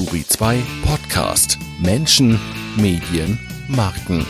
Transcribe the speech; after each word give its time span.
Turi 0.00 0.24
2 0.26 0.62
Podcast 0.82 1.58
Menschen, 1.78 2.40
Medien, 2.78 3.38
Marken. 3.68 4.24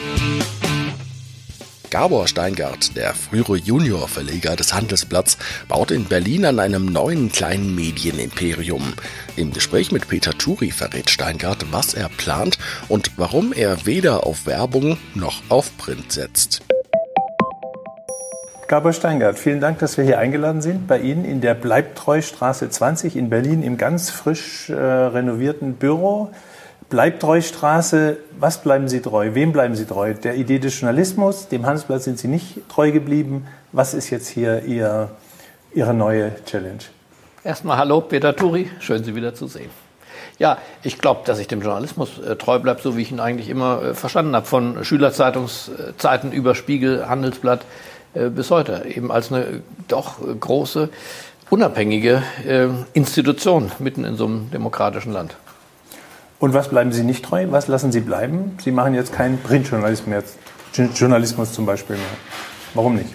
Gabor 1.91 2.27
Steingart, 2.27 2.97
der 2.97 3.15
frühere 3.15 3.57
Juniorverleger 3.57 4.57
des 4.57 4.75
Handelsblatts, 4.75 5.39
baut 5.69 5.93
in 5.93 6.07
Berlin 6.07 6.45
an 6.45 6.59
einem 6.59 6.87
neuen 6.87 7.31
kleinen 7.31 7.77
Medienimperium. 7.77 8.95
Im 9.37 9.53
Gespräch 9.53 9.93
mit 9.93 10.09
Peter 10.09 10.37
Turi 10.37 10.73
verrät 10.73 11.09
Steingart, 11.09 11.65
was 11.71 11.95
er 11.95 12.09
plant 12.09 12.59
und 12.89 13.13
warum 13.17 13.53
er 13.53 13.87
weder 13.87 14.27
auf 14.27 14.47
Werbung 14.47 14.99
noch 15.15 15.41
auf 15.51 15.77
Print 15.77 16.11
setzt. 16.11 16.63
Gabor 18.71 18.93
Steingart, 18.93 19.37
vielen 19.37 19.59
Dank, 19.59 19.81
dass 19.81 19.97
wir 19.97 20.05
hier 20.05 20.21
eingeladen 20.21 20.63
sind 20.63 20.87
bei 20.87 21.01
Ihnen 21.01 21.25
in 21.25 21.41
der 21.41 21.55
Bleibtreustraße 21.55 22.71
20 22.71 23.17
in 23.17 23.29
Berlin 23.29 23.65
im 23.65 23.77
ganz 23.77 24.11
frisch 24.11 24.71
äh, 24.71 24.75
renovierten 24.75 25.75
Büro. 25.75 26.31
Bleibtreustraße, 26.89 28.19
was 28.39 28.63
bleiben 28.63 28.87
Sie 28.87 29.01
treu? 29.01 29.31
Wem 29.35 29.51
bleiben 29.51 29.75
Sie 29.75 29.87
treu? 29.87 30.15
Der 30.15 30.37
Idee 30.37 30.61
des 30.61 30.79
Journalismus, 30.81 31.49
dem 31.49 31.67
Handelsblatt 31.67 32.03
sind 32.03 32.21
Sie 32.21 32.29
nicht 32.29 32.69
treu 32.69 32.93
geblieben. 32.93 33.49
Was 33.73 33.93
ist 33.93 34.09
jetzt 34.11 34.29
hier 34.29 34.63
Ihr, 34.63 35.11
Ihre 35.75 35.93
neue 35.93 36.31
Challenge? 36.45 36.79
Erstmal 37.43 37.77
hallo, 37.77 38.03
Peter 38.03 38.37
Turi, 38.37 38.71
schön 38.79 39.03
Sie 39.03 39.17
wieder 39.17 39.35
zu 39.35 39.49
sehen. 39.49 39.71
Ja, 40.39 40.59
ich 40.85 40.99
glaube, 40.99 41.23
dass 41.25 41.41
ich 41.41 41.49
dem 41.49 41.61
Journalismus 41.61 42.21
äh, 42.21 42.37
treu 42.37 42.61
bleibe, 42.61 42.81
so 42.81 42.97
wie 42.97 43.03
ich 43.03 43.11
ihn 43.11 43.19
eigentlich 43.19 43.49
immer 43.49 43.83
äh, 43.83 43.95
verstanden 43.95 44.37
habe, 44.37 44.47
von 44.47 44.85
Schülerzeitungszeiten 44.85 46.31
über 46.31 46.55
Spiegel, 46.55 47.09
Handelsblatt, 47.09 47.63
äh, 47.63 47.90
bis 48.15 48.51
heute, 48.51 48.85
eben 48.87 49.13
als 49.13 49.33
eine 49.33 49.63
doch 49.89 50.17
große, 50.39 50.89
unabhängige 51.51 52.23
äh, 52.47 52.69
Institution 52.93 53.71
mitten 53.79 54.05
in 54.05 54.17
so 54.17 54.27
einem 54.27 54.51
demokratischen 54.51 55.13
Land. 55.13 55.37
Und 56.39 56.55
was 56.55 56.69
bleiben 56.69 56.93
Sie 56.93 57.03
nicht 57.03 57.25
treu? 57.25 57.47
Was 57.51 57.69
lassen 57.69 57.93
Sie 57.93 58.01
bleiben? 58.01 58.57
Sie 58.63 58.73
machen 58.73 58.95
jetzt 58.95 59.13
keinen 59.13 59.39
Printjournalismus 59.43 60.07
mehr, 60.07 60.89
Journalismus 60.95 61.53
zum 61.53 61.67
Beispiel 61.67 61.97
mehr. 61.97 62.07
Warum 62.75 62.95
nicht? 62.95 63.11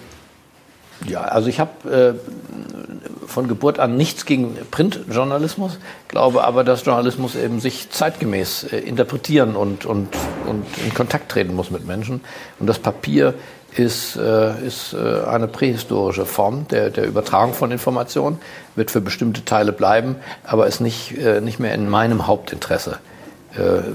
Ja, 1.06 1.22
also 1.22 1.48
ich 1.48 1.60
habe 1.60 2.16
äh, 2.16 3.26
von 3.26 3.48
Geburt 3.48 3.78
an 3.78 3.96
nichts 3.96 4.24
gegen 4.24 4.56
Printjournalismus, 4.70 5.78
glaube 6.08 6.44
aber, 6.44 6.64
dass 6.64 6.84
Journalismus 6.84 7.34
eben 7.34 7.60
sich 7.60 7.90
zeitgemäß 7.90 8.64
äh, 8.64 8.78
interpretieren 8.78 9.56
und, 9.56 9.84
und, 9.84 10.08
und 10.46 10.64
in 10.84 10.94
Kontakt 10.94 11.30
treten 11.30 11.54
muss 11.54 11.70
mit 11.70 11.86
Menschen. 11.86 12.22
Und 12.58 12.66
das 12.66 12.78
Papier 12.78 13.34
ist, 13.78 14.16
äh, 14.16 14.66
ist 14.66 14.94
äh, 14.94 15.24
eine 15.26 15.48
prähistorische 15.48 16.26
Form 16.26 16.66
der, 16.68 16.90
der 16.90 17.06
Übertragung 17.06 17.54
von 17.54 17.70
Informationen, 17.70 18.38
wird 18.74 18.90
für 18.90 19.00
bestimmte 19.00 19.44
Teile 19.44 19.72
bleiben, 19.72 20.16
aber 20.44 20.66
ist 20.66 20.80
nicht, 20.80 21.16
äh, 21.18 21.40
nicht 21.40 21.60
mehr 21.60 21.74
in 21.74 21.88
meinem 21.88 22.26
Hauptinteresse, 22.26 22.98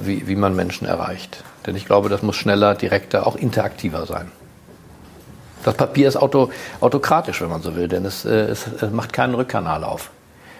wie, 0.01 0.27
wie 0.27 0.35
man 0.35 0.55
Menschen 0.55 0.87
erreicht. 0.87 1.43
Denn 1.67 1.75
ich 1.75 1.85
glaube, 1.85 2.09
das 2.09 2.23
muss 2.23 2.35
schneller, 2.35 2.73
direkter, 2.73 3.27
auch 3.27 3.35
interaktiver 3.35 4.07
sein. 4.07 4.31
Das 5.63 5.75
Papier 5.75 6.07
ist 6.07 6.15
auto, 6.15 6.49
autokratisch, 6.79 7.41
wenn 7.41 7.49
man 7.49 7.61
so 7.61 7.75
will, 7.75 7.87
denn 7.87 8.03
es, 8.03 8.25
es, 8.25 8.65
es 8.65 8.91
macht 8.91 9.13
keinen 9.13 9.35
Rückkanal 9.35 9.83
auf. 9.83 10.09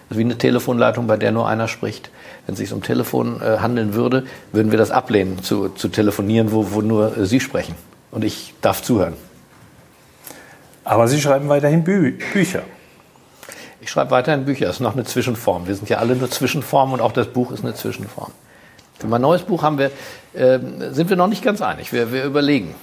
Das 0.07 0.11
ist 0.11 0.17
wie 0.19 0.25
eine 0.25 0.37
Telefonleitung, 0.37 1.07
bei 1.07 1.17
der 1.17 1.31
nur 1.31 1.47
einer 1.47 1.67
spricht. 1.67 2.11
Wenn 2.45 2.53
es 2.53 2.59
sich 2.59 2.71
um 2.73 2.83
Telefon 2.83 3.41
handeln 3.41 3.95
würde, 3.95 4.25
würden 4.51 4.69
wir 4.69 4.77
das 4.77 4.91
ablehnen, 4.91 5.41
zu, 5.41 5.69
zu 5.69 5.87
telefonieren, 5.87 6.51
wo, 6.51 6.71
wo 6.71 6.81
nur 6.81 7.25
Sie 7.25 7.39
sprechen 7.39 7.73
und 8.11 8.23
ich 8.23 8.53
darf 8.61 8.81
zuhören. 8.83 9.13
Aber 10.83 11.07
Sie 11.07 11.21
schreiben 11.21 11.49
weiterhin 11.49 11.83
Bü 11.83 12.17
Bücher. 12.33 12.63
Ich 13.81 13.89
schreibe 13.89 14.11
weiterhin 14.11 14.45
Bücher. 14.45 14.67
Das 14.67 14.75
ist 14.75 14.81
noch 14.81 14.93
eine 14.93 15.05
Zwischenform. 15.05 15.67
Wir 15.67 15.75
sind 15.75 15.89
ja 15.89 15.97
alle 15.97 16.15
nur 16.15 16.29
Zwischenformen 16.29 16.95
und 16.95 17.01
auch 17.01 17.11
das 17.11 17.27
Buch 17.27 17.51
ist 17.51 17.63
eine 17.63 17.73
Zwischenform. 17.73 18.31
Für 18.99 19.07
mein 19.07 19.21
neues 19.21 19.41
Buch 19.41 19.63
haben 19.63 19.79
wir, 19.79 19.91
äh, 20.33 20.59
sind 20.91 21.09
wir 21.09 21.17
noch 21.17 21.27
nicht 21.27 21.43
ganz 21.43 21.61
einig. 21.61 21.91
Wir, 21.91 22.11
wir 22.11 22.23
überlegen. 22.23 22.75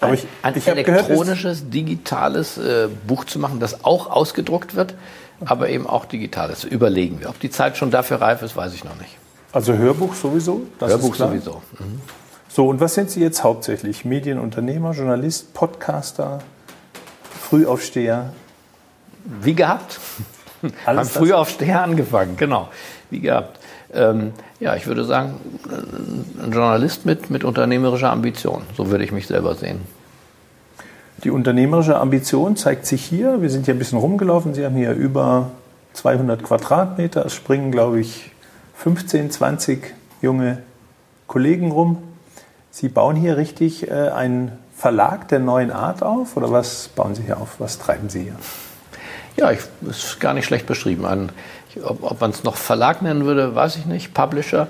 Ein, 0.00 0.14
ich, 0.14 0.26
ein 0.42 0.56
ich 0.56 0.66
elektronisches, 0.66 1.58
gehört, 1.58 1.74
digitales 1.74 2.58
äh, 2.58 2.88
Buch 3.06 3.24
zu 3.24 3.38
machen, 3.38 3.60
das 3.60 3.84
auch 3.84 4.10
ausgedruckt 4.10 4.74
wird, 4.74 4.94
aber 5.44 5.68
eben 5.68 5.86
auch 5.86 6.06
digitales. 6.06 6.64
Überlegen 6.64 7.20
wir. 7.20 7.28
Ob 7.28 7.38
die 7.38 7.50
Zeit 7.50 7.76
schon 7.76 7.90
dafür 7.90 8.20
reif 8.20 8.42
ist, 8.42 8.56
weiß 8.56 8.74
ich 8.74 8.84
noch 8.84 8.96
nicht. 8.96 9.16
Also 9.52 9.74
Hörbuch 9.74 10.14
sowieso? 10.14 10.62
Hörbuch 10.80 11.14
sowieso. 11.14 11.62
Mhm. 11.78 12.00
So, 12.54 12.68
und 12.68 12.80
was 12.80 12.92
sind 12.92 13.08
Sie 13.08 13.20
jetzt 13.20 13.44
hauptsächlich? 13.44 14.04
Medienunternehmer, 14.04 14.92
Journalist, 14.92 15.54
Podcaster, 15.54 16.40
Frühaufsteher? 17.40 18.34
Wie 19.24 19.54
gehabt. 19.54 19.98
Alles 20.84 21.14
Beim 21.14 21.22
Frühaufsteher 21.22 21.82
angefangen, 21.82 22.36
genau. 22.36 22.68
Wie 23.08 23.20
gehabt. 23.20 23.58
Ähm, 23.94 24.34
ja, 24.60 24.76
ich 24.76 24.86
würde 24.86 25.06
sagen, 25.06 25.40
ein 26.42 26.52
Journalist 26.52 27.06
mit, 27.06 27.30
mit 27.30 27.42
unternehmerischer 27.42 28.10
Ambition. 28.10 28.64
So 28.76 28.90
würde 28.90 29.04
ich 29.04 29.12
mich 29.12 29.28
selber 29.28 29.54
sehen. 29.54 29.80
Die 31.24 31.30
unternehmerische 31.30 31.98
Ambition 31.98 32.56
zeigt 32.56 32.84
sich 32.84 33.02
hier. 33.02 33.40
Wir 33.40 33.48
sind 33.48 33.64
hier 33.64 33.74
ein 33.74 33.78
bisschen 33.78 33.98
rumgelaufen. 33.98 34.52
Sie 34.52 34.66
haben 34.66 34.76
hier 34.76 34.92
über 34.92 35.52
200 35.94 36.42
Quadratmeter. 36.42 37.24
Es 37.24 37.34
springen, 37.34 37.72
glaube 37.72 38.00
ich, 38.00 38.30
15, 38.74 39.30
20 39.30 39.94
junge 40.20 40.58
Kollegen 41.26 41.72
rum. 41.72 42.11
Sie 42.74 42.88
bauen 42.88 43.16
hier 43.16 43.36
richtig 43.36 43.90
äh, 43.90 44.08
einen 44.08 44.50
Verlag 44.74 45.28
der 45.28 45.40
neuen 45.40 45.70
Art 45.70 46.02
auf 46.02 46.38
oder 46.38 46.50
was 46.50 46.88
bauen 46.88 47.14
Sie 47.14 47.22
hier 47.22 47.36
auf? 47.36 47.56
Was 47.60 47.78
treiben 47.78 48.08
Sie 48.08 48.22
hier? 48.22 48.36
Ja, 49.36 49.50
ich, 49.52 49.60
ist 49.88 50.20
gar 50.20 50.32
nicht 50.32 50.46
schlecht 50.46 50.66
beschrieben. 50.66 51.04
Ein, 51.04 51.30
ob, 51.84 52.02
ob 52.02 52.20
man 52.22 52.30
es 52.30 52.44
noch 52.44 52.56
Verlag 52.56 53.02
nennen 53.02 53.26
würde, 53.26 53.54
weiß 53.54 53.76
ich 53.76 53.84
nicht. 53.84 54.14
Publisher. 54.14 54.68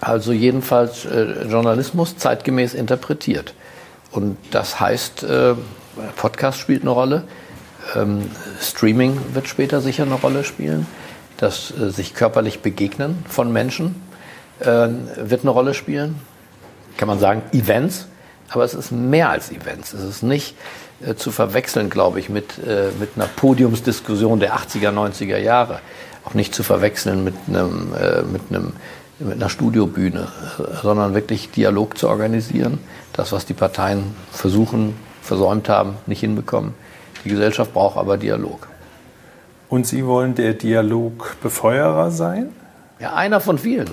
Also 0.00 0.32
jedenfalls 0.32 1.04
äh, 1.04 1.44
Journalismus 1.44 2.16
zeitgemäß 2.16 2.74
interpretiert. 2.74 3.54
Und 4.10 4.36
das 4.50 4.80
heißt, 4.80 5.22
äh, 5.22 5.54
Podcast 6.16 6.58
spielt 6.58 6.82
eine 6.82 6.90
Rolle. 6.90 7.22
Ähm, 7.94 8.28
Streaming 8.60 9.16
wird 9.32 9.46
später 9.46 9.80
sicher 9.80 10.02
eine 10.02 10.14
Rolle 10.14 10.42
spielen. 10.42 10.88
Das 11.36 11.72
äh, 11.78 11.90
sich 11.90 12.14
körperlich 12.14 12.62
begegnen 12.62 13.24
von 13.28 13.52
Menschen 13.52 14.02
äh, 14.58 14.88
wird 15.18 15.42
eine 15.42 15.50
Rolle 15.50 15.74
spielen 15.74 16.20
kann 17.00 17.08
man 17.08 17.18
sagen, 17.18 17.40
Events, 17.52 18.06
aber 18.50 18.62
es 18.62 18.74
ist 18.74 18.92
mehr 18.92 19.30
als 19.30 19.50
Events. 19.50 19.94
Es 19.94 20.02
ist 20.02 20.22
nicht 20.22 20.54
äh, 21.02 21.14
zu 21.14 21.30
verwechseln, 21.30 21.88
glaube 21.88 22.20
ich, 22.20 22.28
mit, 22.28 22.58
äh, 22.58 22.90
mit 23.00 23.12
einer 23.16 23.24
Podiumsdiskussion 23.24 24.38
der 24.38 24.54
80er, 24.54 24.90
90er 24.90 25.38
Jahre. 25.38 25.80
Auch 26.26 26.34
nicht 26.34 26.54
zu 26.54 26.62
verwechseln 26.62 27.24
mit, 27.24 27.34
einem, 27.48 27.94
äh, 27.94 28.20
mit, 28.22 28.42
einem, 28.50 28.74
mit 29.18 29.36
einer 29.36 29.48
Studiobühne, 29.48 30.28
sondern 30.82 31.14
wirklich 31.14 31.50
Dialog 31.50 31.96
zu 31.96 32.06
organisieren. 32.06 32.78
Das, 33.14 33.32
was 33.32 33.46
die 33.46 33.54
Parteien 33.54 34.14
versuchen, 34.30 34.94
versäumt 35.22 35.70
haben, 35.70 35.94
nicht 36.04 36.20
hinbekommen. 36.20 36.74
Die 37.24 37.30
Gesellschaft 37.30 37.72
braucht 37.72 37.96
aber 37.96 38.18
Dialog. 38.18 38.68
Und 39.70 39.86
Sie 39.86 40.04
wollen 40.04 40.34
der 40.34 40.52
Dialogbefeuerer 40.52 42.10
sein? 42.10 42.50
Ja, 42.98 43.14
einer 43.14 43.40
von 43.40 43.56
vielen. 43.56 43.88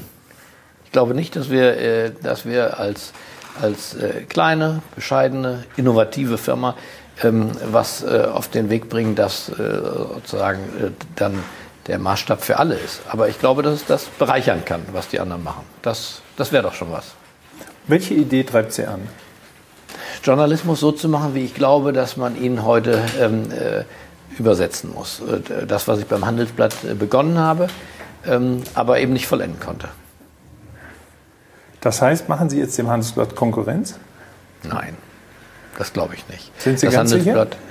Ich 0.98 1.00
glaube 1.00 1.14
nicht, 1.14 1.36
dass 1.36 1.52
wir, 1.52 1.78
äh, 1.78 2.12
dass 2.24 2.48
wir 2.48 2.80
als, 2.80 3.14
als 3.62 3.94
äh, 3.94 4.24
kleine, 4.28 4.82
bescheidene, 4.96 5.64
innovative 5.76 6.40
Firma 6.40 6.74
ähm, 7.22 7.52
was 7.72 8.02
äh, 8.02 8.24
auf 8.34 8.48
den 8.48 8.72
Weg 8.72 8.90
bringen, 8.90 9.14
das 9.14 9.46
sozusagen 9.46 10.96
dann 11.16 11.44
der 11.86 12.00
Maßstab 12.00 12.44
für 12.44 12.58
alle 12.58 12.74
ist. 12.74 13.02
Aber 13.10 13.30
ich 13.30 13.38
glaube, 13.38 13.62
dass 13.62 13.76
es 13.76 13.86
das 13.86 14.06
bereichern 14.06 14.66
kann, 14.66 14.82
was 14.92 15.08
die 15.08 15.20
anderen 15.20 15.44
machen. 15.44 15.66
Das, 15.84 16.24
das 16.36 16.52
wäre 16.52 16.64
doch 16.64 16.74
schon 16.74 16.92
was. 16.92 17.14
Welche 17.86 18.16
Idee 18.16 18.44
treibt 18.44 18.74
Sie 18.74 18.88
an? 18.88 19.08
Journalismus 20.24 20.80
so 20.80 20.92
zu 20.92 21.10
machen, 21.10 21.36
wie 21.36 21.46
ich 21.46 21.54
glaube, 21.54 21.94
dass 21.94 22.18
man 22.18 22.42
ihn 22.42 22.66
heute 22.66 23.04
ähm, 23.20 23.52
äh, 23.52 23.84
übersetzen 24.40 24.96
muss. 24.96 25.22
Das, 25.68 25.88
was 25.88 26.00
ich 26.00 26.08
beim 26.08 26.26
Handelsblatt 26.26 26.74
begonnen 26.98 27.38
habe, 27.38 27.68
ähm, 28.26 28.64
aber 28.74 29.00
eben 29.00 29.14
nicht 29.14 29.28
vollenden 29.28 29.60
konnte. 29.60 29.90
Das 31.82 32.02
heißt, 32.02 32.30
machen 32.30 32.50
Sie 32.50 32.60
jetzt 32.60 32.78
dem 32.78 32.88
Handelsblatt 32.88 33.36
Konkurrenz? 33.36 33.96
Nein, 34.64 34.96
das 35.78 35.94
glaube 35.94 36.16
ich 36.16 36.28
nicht. 36.28 36.52
Sind 36.60 36.80
Sie 36.80 36.88
das 36.88 36.96
ganz 36.96 37.12
Handelsblatt, 37.12 37.54
sicher? 37.54 37.62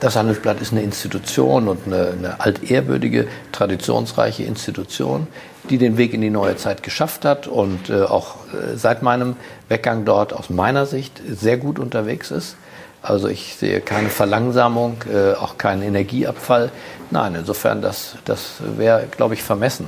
Das 0.00 0.16
Handelsblatt 0.16 0.60
ist 0.60 0.72
eine 0.72 0.82
Institution 0.82 1.68
und 1.68 1.86
eine, 1.86 2.08
eine 2.08 2.40
altehrwürdige, 2.40 3.26
traditionsreiche 3.52 4.42
Institution, 4.42 5.26
die 5.70 5.78
den 5.78 5.96
Weg 5.96 6.12
in 6.12 6.20
die 6.20 6.30
neue 6.30 6.56
Zeit 6.56 6.82
geschafft 6.82 7.24
hat 7.24 7.46
und 7.46 7.88
äh, 7.88 8.02
auch 8.02 8.36
äh, 8.52 8.76
seit 8.76 9.02
meinem 9.02 9.36
Weggang 9.68 10.04
dort 10.04 10.34
aus 10.34 10.50
meiner 10.50 10.84
Sicht 10.84 11.22
sehr 11.26 11.56
gut 11.56 11.78
unterwegs 11.78 12.30
ist. 12.30 12.56
Also 13.00 13.28
ich 13.28 13.56
sehe 13.56 13.80
keine 13.80 14.10
Verlangsamung, 14.10 14.98
äh, 15.10 15.32
auch 15.32 15.56
keinen 15.56 15.82
Energieabfall. 15.82 16.70
Nein, 17.10 17.34
insofern, 17.34 17.80
das, 17.80 18.16
das 18.26 18.56
wäre, 18.76 19.06
glaube 19.16 19.34
ich, 19.34 19.42
vermessen 19.42 19.86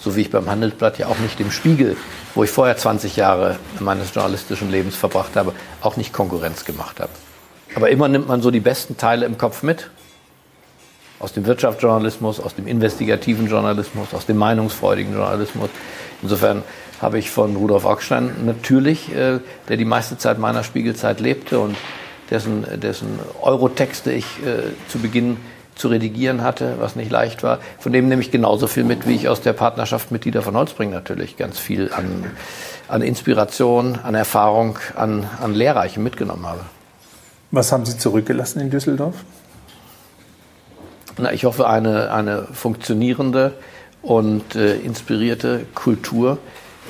so 0.00 0.16
wie 0.16 0.22
ich 0.22 0.30
beim 0.30 0.50
Handelsblatt 0.50 0.98
ja 0.98 1.06
auch 1.06 1.18
nicht 1.18 1.38
dem 1.38 1.50
Spiegel, 1.50 1.96
wo 2.34 2.44
ich 2.44 2.50
vorher 2.50 2.76
20 2.76 3.16
Jahre 3.16 3.56
meines 3.78 4.14
journalistischen 4.14 4.70
Lebens 4.70 4.96
verbracht 4.96 5.36
habe, 5.36 5.52
auch 5.80 5.96
nicht 5.96 6.12
Konkurrenz 6.12 6.64
gemacht 6.64 7.00
habe. 7.00 7.10
Aber 7.74 7.90
immer 7.90 8.08
nimmt 8.08 8.28
man 8.28 8.42
so 8.42 8.50
die 8.50 8.60
besten 8.60 8.96
Teile 8.96 9.26
im 9.26 9.38
Kopf 9.38 9.62
mit. 9.62 9.90
aus 11.20 11.34
dem 11.34 11.44
Wirtschaftsjournalismus, 11.44 12.40
aus 12.40 12.54
dem 12.54 12.66
investigativen 12.66 13.46
Journalismus, 13.46 14.14
aus 14.14 14.24
dem 14.24 14.38
meinungsfreudigen 14.38 15.12
Journalismus. 15.12 15.68
Insofern 16.22 16.62
habe 17.00 17.18
ich 17.18 17.30
von 17.30 17.54
Rudolf 17.56 17.84
Augstein 17.84 18.32
natürlich, 18.46 19.14
äh, 19.14 19.38
der 19.68 19.76
die 19.76 19.84
meiste 19.84 20.16
Zeit 20.18 20.38
meiner 20.38 20.64
Spiegelzeit 20.64 21.20
lebte 21.20 21.60
und 21.60 21.76
dessen, 22.30 22.64
dessen 22.80 23.18
Eurotexte 23.42 24.12
ich 24.12 24.24
äh, 24.44 24.72
zu 24.88 24.98
Beginn 24.98 25.36
zu 25.80 25.88
redigieren 25.88 26.42
hatte, 26.42 26.76
was 26.78 26.94
nicht 26.94 27.10
leicht 27.10 27.42
war. 27.42 27.58
Von 27.78 27.92
dem 27.92 28.08
nehme 28.08 28.22
ich 28.22 28.30
genauso 28.30 28.66
viel 28.66 28.84
mit, 28.84 29.08
wie 29.08 29.14
ich 29.16 29.28
aus 29.28 29.40
der 29.40 29.54
Partnerschaft 29.54 30.12
mit 30.12 30.24
Dieter 30.24 30.42
von 30.42 30.54
Holzbring 30.54 30.90
natürlich 30.90 31.36
ganz 31.36 31.58
viel 31.58 31.92
an, 31.92 32.30
an 32.86 33.02
Inspiration, 33.02 33.98
an 34.02 34.14
Erfahrung, 34.14 34.78
an, 34.94 35.28
an 35.40 35.54
Lehrreichem 35.54 36.02
mitgenommen 36.02 36.46
habe. 36.46 36.60
Was 37.50 37.72
haben 37.72 37.84
Sie 37.86 37.98
zurückgelassen 37.98 38.60
in 38.60 38.70
Düsseldorf? 38.70 39.16
Na, 41.18 41.32
ich 41.32 41.44
hoffe, 41.44 41.66
eine, 41.66 42.12
eine 42.12 42.46
funktionierende 42.52 43.54
und 44.02 44.54
äh, 44.54 44.76
inspirierte 44.76 45.66
Kultur, 45.74 46.38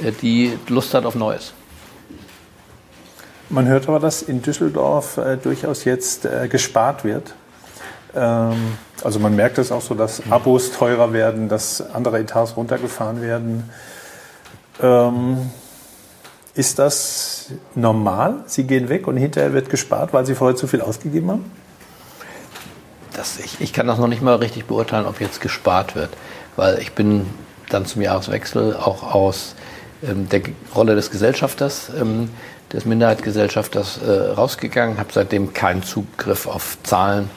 äh, 0.03 0.13
die 0.13 0.59
Lust 0.69 0.95
hat 0.95 1.07
auf 1.07 1.15
Neues. 1.15 1.53
Man 3.49 3.67
hört 3.67 3.89
aber, 3.89 3.99
dass 3.99 4.23
in 4.23 4.43
Düsseldorf 4.43 5.17
äh, 5.17 5.37
durchaus 5.37 5.85
jetzt 5.85 6.25
äh, 6.25 6.47
gespart 6.49 7.05
wird. 7.05 7.35
Ähm, 8.15 8.77
also 9.03 9.19
man 9.19 9.37
merkt 9.37 9.59
es 9.59 9.73
auch 9.73 9.81
so, 9.81 9.95
dass 9.95 10.23
Abos 10.31 10.73
teurer 10.73 11.13
werden, 11.13 11.49
dass 11.49 11.83
andere 11.95 12.19
Etats 12.19 12.57
runtergefahren 12.57 13.23
werden. 13.23 13.71
Ähm, 14.83 15.51
ist 16.55 16.79
das 16.79 17.51
normal? 17.75 18.43
Sie 18.47 18.65
gehen 18.65 18.89
weg 18.89 19.07
und 19.07 19.17
hinterher 19.17 19.53
wird 19.53 19.71
gespart, 19.71 20.13
weil 20.13 20.27
Sie 20.27 20.35
vorher 20.35 20.57
zu 20.57 20.67
viel 20.67 20.81
ausgegeben 20.81 21.31
haben? 21.31 21.53
Das, 23.13 23.39
ich, 23.39 23.61
ich 23.61 23.73
kann 23.73 23.87
das 23.87 23.99
noch 23.99 24.09
nicht 24.09 24.23
mal 24.23 24.37
richtig 24.37 24.67
beurteilen, 24.67 25.07
ob 25.07 25.21
jetzt 25.21 25.41
gespart 25.41 25.95
wird, 25.95 26.11
weil 26.57 26.79
ich 26.81 26.93
bin 26.93 27.27
dann 27.69 27.87
zum 27.87 28.03
Jahreswechsel 28.03 28.77
auch 28.77 29.15
aus 29.15 29.55
ähm, 30.03 30.29
der 30.29 30.43
Rolle 30.75 30.95
des 30.95 31.11
Gesellschafters, 31.11 31.91
ähm, 31.99 32.31
des 32.73 32.85
Minderheitsgesellschafters 32.85 33.99
äh, 33.99 34.33
rausgegangen, 34.33 34.99
habe 34.99 35.11
seitdem 35.13 35.53
keinen 35.55 35.83
Zugriff 35.83 36.47
auf 36.47 36.79
Zahlen 36.83 37.31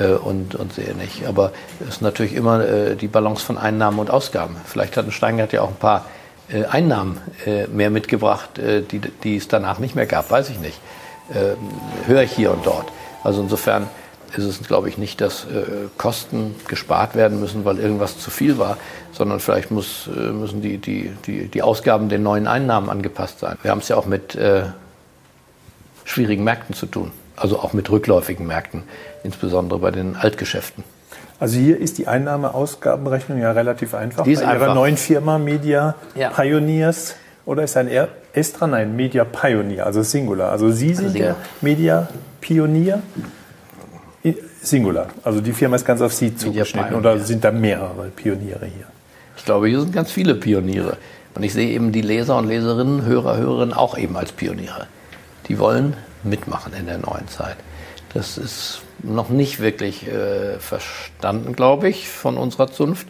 und, 0.00 0.54
und 0.54 0.72
sehe 0.72 0.94
nicht. 0.94 1.26
Aber 1.26 1.52
es 1.80 1.96
ist 1.96 2.02
natürlich 2.02 2.34
immer 2.34 2.64
äh, 2.64 2.96
die 2.96 3.08
Balance 3.08 3.44
von 3.44 3.58
Einnahmen 3.58 3.98
und 3.98 4.10
Ausgaben. 4.10 4.56
Vielleicht 4.64 4.96
hat 4.96 5.04
ein 5.06 5.12
Steingart 5.12 5.52
ja 5.52 5.62
auch 5.62 5.68
ein 5.68 5.76
paar 5.76 6.06
äh, 6.50 6.64
Einnahmen 6.64 7.18
äh, 7.46 7.66
mehr 7.66 7.90
mitgebracht, 7.90 8.58
äh, 8.58 8.82
die, 8.82 9.00
die 9.00 9.36
es 9.36 9.48
danach 9.48 9.78
nicht 9.78 9.94
mehr 9.94 10.06
gab, 10.06 10.30
weiß 10.30 10.50
ich 10.50 10.58
nicht. 10.58 10.78
Ähm, 11.34 11.56
höre 12.06 12.22
ich 12.22 12.32
hier 12.32 12.50
und 12.50 12.66
dort. 12.66 12.86
Also 13.22 13.42
insofern 13.42 13.88
ist 14.36 14.44
es, 14.44 14.66
glaube 14.66 14.88
ich, 14.88 14.98
nicht, 14.98 15.20
dass 15.20 15.44
äh, 15.44 15.64
Kosten 15.98 16.54
gespart 16.68 17.14
werden 17.14 17.40
müssen, 17.40 17.64
weil 17.64 17.78
irgendwas 17.78 18.18
zu 18.18 18.30
viel 18.30 18.58
war, 18.58 18.76
sondern 19.12 19.40
vielleicht 19.40 19.70
muss, 19.70 20.08
äh, 20.08 20.32
müssen 20.32 20.62
die, 20.62 20.78
die, 20.78 21.10
die, 21.26 21.48
die 21.48 21.62
Ausgaben 21.62 22.08
den 22.08 22.22
neuen 22.22 22.46
Einnahmen 22.46 22.88
angepasst 22.88 23.40
sein. 23.40 23.58
Wir 23.62 23.70
haben 23.70 23.78
es 23.78 23.88
ja 23.88 23.96
auch 23.96 24.06
mit 24.06 24.34
äh, 24.34 24.64
schwierigen 26.04 26.44
Märkten 26.44 26.74
zu 26.74 26.86
tun, 26.86 27.12
also 27.36 27.60
auch 27.60 27.72
mit 27.72 27.90
rückläufigen 27.90 28.46
Märkten, 28.46 28.84
insbesondere 29.24 29.78
bei 29.78 29.90
den 29.90 30.16
Altgeschäften. 30.16 30.84
Also 31.40 31.58
hier 31.58 31.78
ist 31.80 31.98
die 31.98 32.06
Einnahme-Ausgabenrechnung 32.06 33.38
ja 33.40 33.50
relativ 33.52 33.94
einfach. 33.94 34.24
Die 34.24 34.32
ist 34.32 34.42
Bei 34.42 34.48
einfach. 34.48 34.66
Ihrer 34.66 34.74
neuen 34.74 34.96
Firma 34.96 35.38
Media 35.38 35.96
Ja. 36.14 36.30
Pioneers 36.30 37.16
oder 37.46 37.64
ist 37.64 37.76
ein 37.76 37.88
R 37.88 38.08
dran? 38.58 38.70
Nein, 38.70 38.94
Media 38.96 39.24
Pioneer, 39.24 39.86
also 39.86 40.02
Singular. 40.02 40.50
Also 40.52 40.70
Sie 40.70 40.94
sind 40.94 41.10
Singular. 41.10 41.34
der 41.34 41.36
Media 41.60 42.08
Pionier. 42.40 43.02
Singular. 44.62 45.08
Also 45.24 45.40
die 45.40 45.52
Firma 45.52 45.74
ist 45.74 45.84
ganz 45.84 46.00
auf 46.00 46.12
Sie 46.12 46.36
zugeschnitten 46.36 46.94
oder 46.94 47.18
sind 47.18 47.42
da 47.42 47.50
mehrere 47.50 48.08
Pioniere 48.14 48.66
hier? 48.66 48.86
Ich 49.36 49.44
glaube, 49.44 49.66
hier 49.66 49.80
sind 49.80 49.92
ganz 49.92 50.12
viele 50.12 50.36
Pioniere. 50.36 50.96
Und 51.34 51.42
ich 51.42 51.52
sehe 51.52 51.70
eben 51.70 51.90
die 51.90 52.02
Leser 52.02 52.36
und 52.36 52.46
Leserinnen, 52.46 53.04
Hörer, 53.04 53.38
Hörerinnen 53.38 53.74
auch 53.74 53.98
eben 53.98 54.16
als 54.16 54.30
Pioniere. 54.30 54.86
Die 55.48 55.58
wollen 55.58 55.96
mitmachen 56.22 56.72
in 56.78 56.86
der 56.86 56.98
neuen 56.98 57.26
Zeit. 57.26 57.56
Das 58.14 58.38
ist 58.38 58.82
noch 59.02 59.28
nicht 59.28 59.60
wirklich 59.60 60.06
äh, 60.06 60.58
verstanden, 60.58 61.54
glaube 61.54 61.88
ich, 61.88 62.08
von 62.08 62.36
unserer 62.36 62.70
Zunft. 62.70 63.06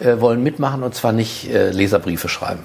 Äh, 0.00 0.20
wollen 0.20 0.42
mitmachen 0.42 0.82
und 0.82 0.94
zwar 0.94 1.12
nicht 1.12 1.50
äh, 1.50 1.70
Leserbriefe 1.70 2.28
schreiben. 2.28 2.64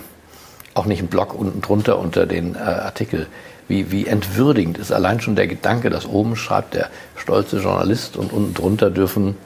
Auch 0.74 0.86
nicht 0.86 1.00
einen 1.00 1.10
Blog 1.10 1.34
unten 1.34 1.62
drunter 1.62 2.00
unter 2.00 2.26
den 2.26 2.56
äh, 2.56 2.60
Artikel. 2.60 3.28
Wie, 3.68 3.92
wie 3.92 4.08
entwürdigend 4.08 4.80
ist 4.80 4.92
allein 4.92 5.22
schon 5.22 5.36
der 5.36 5.48
Gedanke, 5.48 5.92
dass 5.92 6.08
oben 6.08 6.36
schreibt 6.36 6.74
der 6.74 6.90
stolze 7.16 7.60
Journalist 7.60 8.18
und 8.18 8.34
unten 8.34 8.56
drunter 8.56 8.90
dürfen 8.90 9.38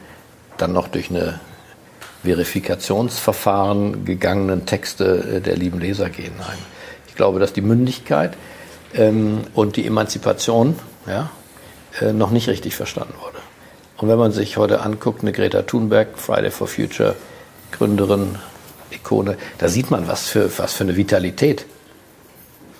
dann 0.58 0.72
noch 0.72 0.88
durch 0.88 1.10
eine 1.10 1.42
Verifikationsverfahren 2.24 4.06
gegangenen 4.06 4.66
Texte 4.66 5.38
äh, 5.38 5.42
der 5.42 5.58
lieben 5.58 5.80
Leser 5.80 6.10
gehen. 6.10 6.34
Nein. 6.38 6.58
Ich 7.08 7.16
glaube, 7.16 7.40
dass 7.40 7.52
die 7.54 7.62
Mündigkeit 7.62 8.34
ähm, 8.94 9.42
und 9.54 9.75
die 9.75 9.86
Emanzipation 9.86 10.80
ja, 11.06 11.30
äh, 12.01 12.13
noch 12.13 12.31
nicht 12.31 12.48
richtig 12.48 12.75
verstanden 12.75 13.13
wurde. 13.22 13.38
Und 13.98 14.10
wenn 14.10 14.18
man 14.18 14.31
sich 14.31 14.57
heute 14.57 14.81
anguckt, 14.81 15.22
eine 15.22 15.31
Greta 15.31 15.62
Thunberg, 15.62 16.18
Friday 16.18 16.51
for 16.51 16.68
Future, 16.68 17.16
Gründerin, 17.72 18.38
Ikone, 18.92 19.38
da 19.60 19.68
sieht 19.69 19.92
man, 19.92 20.07
was 20.07 20.28
für, 20.28 20.50
was 20.57 20.74
für 20.74 20.84
eine 20.84 20.95
Vitalität 20.95 21.66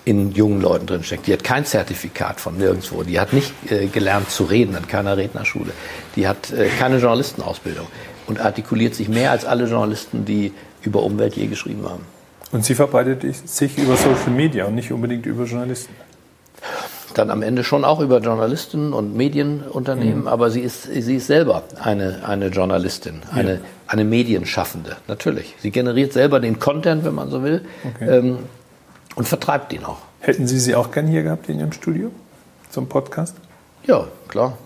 in 0.06 0.32
jungen 0.32 0.62
Leuten 0.62 0.86
drin 0.86 1.04
steckt. 1.04 1.28
Die 1.28 1.34
hat 1.34 1.44
kein 1.44 1.66
Zertifikat 1.66 2.42
von 2.42 2.58
nirgendwo. 2.58 3.04
Die 3.04 3.20
hat 3.20 3.32
nicht 3.32 3.54
äh, 3.72 3.88
gelernt 3.88 4.30
zu 4.30 4.44
reden 4.44 4.76
an 4.76 4.88
keiner 4.88 5.16
Rednerschule. 5.16 5.72
Die 6.16 6.28
hat 6.28 6.52
äh, 6.52 6.68
keine 6.78 6.98
Journalistenausbildung 6.98 7.88
und 8.28 8.40
artikuliert 8.40 8.96
sich 8.96 9.08
mehr 9.08 9.32
als 9.32 9.46
alle 9.46 9.66
Journalisten, 9.66 10.26
die 10.26 10.52
über 10.82 11.04
Umwelt 11.04 11.36
je 11.36 11.48
geschrieben 11.48 11.88
haben. 11.88 12.04
Und 12.52 12.66
sie 12.66 12.76
verbreitet 12.76 13.24
sich 13.48 13.78
über 13.78 13.96
Social 13.96 14.32
Media 14.32 14.66
und 14.66 14.76
nicht 14.76 14.92
unbedingt 14.92 15.26
über 15.26 15.46
Journalisten. 15.46 15.94
Dann 17.14 17.30
am 17.30 17.44
Ende 17.44 17.64
schon 17.64 17.86
auch 17.86 18.00
über 18.00 18.20
Journalisten 18.22 18.92
und 18.92 19.16
Medienunternehmen, 19.16 20.28
aber 20.28 20.50
sie 20.50 20.62
ist, 20.62 20.84
sie 20.84 21.18
ist 21.18 21.28
selber 21.28 21.62
eine, 21.80 22.22
eine 22.26 22.48
Journalistin, 22.48 23.22
eine, 23.32 23.62
eine 23.86 24.04
Medienschaffende, 24.04 24.98
natürlich. 25.08 25.56
Sie 25.60 25.70
generiert 25.70 26.12
selber 26.14 26.40
den 26.40 26.58
Content, 26.60 27.06
wenn 27.06 27.14
man 27.14 27.30
so 27.30 27.44
will, 27.44 27.66
Okay. 27.96 28.18
ähm, 28.18 28.40
und 29.16 29.28
vertreibt 29.28 29.72
ihn 29.74 29.84
auch. 29.86 30.00
Hätten 30.22 30.48
Sie 30.48 30.60
sie 30.60 30.74
auch 30.74 30.90
gern 30.92 31.06
hier 31.06 31.22
gehabt 31.22 31.48
in 31.50 31.60
Ihrem 31.60 31.72
Studio 31.72 32.10
zum 32.72 32.90
Podcast? 32.90 33.36
Ja, 33.86 34.08
klar, 34.28 34.58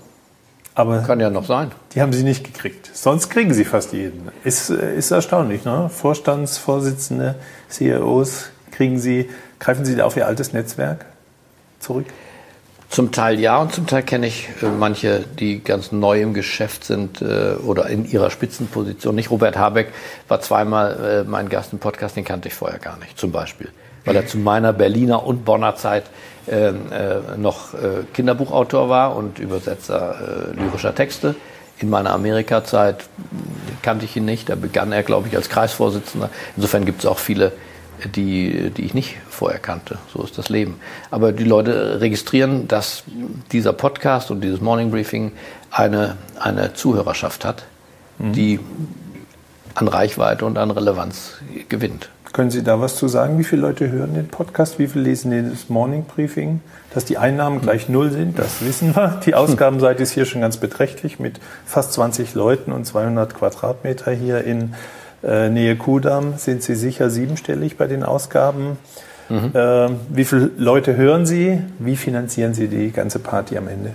Aber 0.74 1.00
kann 1.02 1.20
ja 1.20 1.30
noch 1.30 1.46
sein. 1.46 1.72
die 1.96 2.02
haben 2.02 2.14
Sie 2.14 2.24
nicht 2.24 2.46
gekriegt. 2.46 2.90
Sonst 2.94 3.30
kriegen 3.30 3.54
Sie 3.54 3.66
fast 3.66 3.92
jeden. 3.92 4.30
Ist, 4.46 4.70
ist 4.70 5.12
erstaunlich, 5.12 5.66
ne? 5.66 5.90
Vorstandsvorsitzende, 5.94 7.36
CEOs, 7.69 8.45
kriegen 8.71 9.00
Sie, 9.00 9.30
greifen 9.60 9.83
Sie 9.83 9.95
da 9.98 10.06
auf 10.06 10.16
Ihr 10.16 10.28
altes 10.28 10.54
Netzwerk 10.54 11.06
zurück? 11.80 12.06
Zum 12.90 13.12
Teil 13.12 13.40
ja 13.40 13.57
und 13.57 13.74
zum 13.74 13.86
Teil 13.86 14.04
kenne 14.04 14.28
ich 14.28 14.48
äh, 14.62 14.68
manche, 14.68 15.26
die 15.40 15.62
ganz 15.62 15.92
neu 15.92 16.22
im 16.22 16.34
Geschäft 16.34 16.86
sind 16.86 17.22
äh, 17.22 17.56
oder 17.66 17.88
in 17.88 18.10
ihrer 18.10 18.30
Spitzenposition. 18.30 19.14
Nicht 19.14 19.30
Robert 19.30 19.57
Habeck 19.57 19.90
war 20.30 20.40
zweimal 20.40 21.26
äh, 21.26 21.30
mein 21.30 21.50
Gast 21.50 21.74
im 21.74 21.80
Podcast, 21.80 22.16
den 22.16 22.24
kannte 22.24 22.48
ich 22.48 22.54
vorher 22.54 22.80
gar 22.80 22.98
nicht, 22.98 23.19
zum 23.19 23.31
Beispiel. 23.31 23.69
Weil 24.06 24.16
er 24.16 24.26
zu 24.26 24.38
meiner 24.38 24.72
Berliner 24.72 25.26
und 25.26 25.44
Bonner 25.44 25.76
Zeit 25.76 26.06
äh, 26.48 26.69
äh, 26.69 26.74
noch 27.36 27.74
äh, 27.74 28.06
Kinderbuchautor 28.14 28.88
war 28.88 29.18
und 29.18 29.38
Übersetzer 29.38 30.54
äh, 30.56 30.56
lyrischer 30.56 30.96
Texte. 30.96 31.36
In 31.80 31.90
meiner 31.90 32.12
Amerika-Zeit 32.12 33.04
kannte 33.81 34.06
ich 34.06 34.16
ihn 34.16 34.24
nicht. 34.24 34.48
Da 34.48 34.56
begann 34.56 34.94
er, 34.94 35.04
glaube 35.04 35.28
ich, 35.28 35.36
als 35.36 35.50
Kreisvorsitzender. 35.50 36.30
Insofern 36.56 36.86
gibt 36.86 37.02
es 37.02 37.06
auch 37.06 37.19
viele 37.19 37.52
die, 38.06 38.71
die 38.71 38.85
ich 38.85 38.94
nicht 38.94 39.18
vorher 39.30 39.59
kannte. 39.59 39.97
So 40.13 40.23
ist 40.23 40.37
das 40.37 40.49
Leben. 40.49 40.80
Aber 41.11 41.31
die 41.31 41.44
Leute 41.44 42.01
registrieren, 42.01 42.68
dass 42.68 43.04
dieser 43.51 43.73
Podcast 43.73 44.31
und 44.31 44.42
dieses 44.42 44.61
Morning 44.61 44.92
Briefing 44.92 45.31
eine, 45.71 46.18
eine 46.39 46.73
Zuhörerschaft 46.73 47.45
hat, 47.45 47.66
die 48.19 48.59
an 49.75 49.87
Reichweite 49.87 50.45
und 50.45 50.57
an 50.57 50.71
Relevanz 50.71 51.35
gewinnt. 51.69 52.09
Können 52.33 52.51
Sie 52.51 52.63
da 52.63 52.80
was 52.80 52.95
zu 52.95 53.07
sagen? 53.07 53.39
Wie 53.39 53.44
viele 53.44 53.61
Leute 53.61 53.89
hören 53.89 54.13
den 54.13 54.27
Podcast? 54.27 54.80
Wie 54.80 54.87
viele 54.87 55.06
lesen 55.06 55.49
das 55.49 55.69
Morning 55.69 56.04
Briefing? 56.04 56.61
Dass 56.94 57.06
die 57.06 57.18
Einnahmen 57.18 57.61
gleich 57.61 57.89
null 57.89 58.11
sind, 58.11 58.37
das 58.37 58.63
wissen 58.66 58.95
wir. 58.95 59.19
Die 59.25 59.33
Ausgabenseite 59.33 60.04
ist 60.04 60.11
hier 60.11 60.25
schon 60.25 60.42
ganz 60.42 60.57
beträchtlich 60.57 61.19
mit 61.19 61.39
fast 61.66 61.94
20 61.94 62.35
Leuten 62.35 62.71
und 62.71 62.85
200 62.85 63.33
Quadratmeter 63.33 64.11
hier 64.11 64.44
in 64.44 64.73
äh, 65.28 65.50
Nähe 65.50 65.76
Kudamm. 65.76 66.38
Sind 66.38 66.64
Sie 66.64 66.76
sicher 66.76 67.10
siebenstellig 67.10 67.78
bei 67.78 67.86
den 67.86 68.04
Ausgaben? 68.04 68.78
Äh, 69.30 69.90
wie 70.10 70.24
viele 70.24 70.52
Leute 70.57 70.96
hören 70.96 71.26
Sie? 71.26 71.60
Wie 71.80 71.98
finanzieren 71.98 72.54
Sie 72.54 72.68
die 72.68 72.92
ganze 72.92 73.19
Party 73.19 73.57
am 73.57 73.68
Ende? 73.68 73.92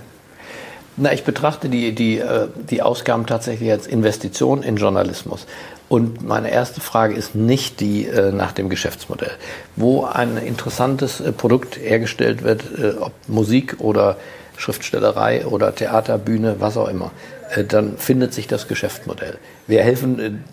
Na, 0.95 1.11
ich 1.11 1.23
betrachte 1.23 1.69
die, 1.69 1.95
die, 1.95 2.19
äh, 2.19 2.47
die 2.69 2.83
Ausgaben 2.83 3.25
tatsächlich 3.25 3.71
als 3.71 3.87
Investition 3.87 4.61
in 4.61 4.75
Journalismus. 4.75 5.47
Und 5.89 6.23
meine 6.23 6.51
erste 6.51 6.81
Frage 6.81 7.15
ist 7.15 7.33
nicht 7.33 7.79
die 7.79 8.05
äh, 8.05 8.31
nach 8.31 8.51
dem 8.51 8.69
Geschäftsmodell. 8.69 9.31
Wo 9.75 10.05
ein 10.05 10.37
interessantes 10.37 11.19
äh, 11.19 11.31
Produkt 11.31 11.77
hergestellt 11.77 12.43
wird, 12.43 12.63
äh, 12.77 12.93
ob 12.99 13.13
Musik 13.27 13.77
oder 13.79 14.17
Schriftstellerei 14.55 15.47
oder 15.47 15.73
Theater, 15.73 16.19
Bühne, 16.19 16.57
was 16.59 16.77
auch 16.77 16.87
immer, 16.87 17.11
äh, 17.55 17.63
dann 17.63 17.97
findet 17.97 18.35
sich 18.35 18.45
das 18.45 18.67
Geschäftsmodell. 18.67 19.39
Wir 19.65 19.81
helfen 19.81 20.43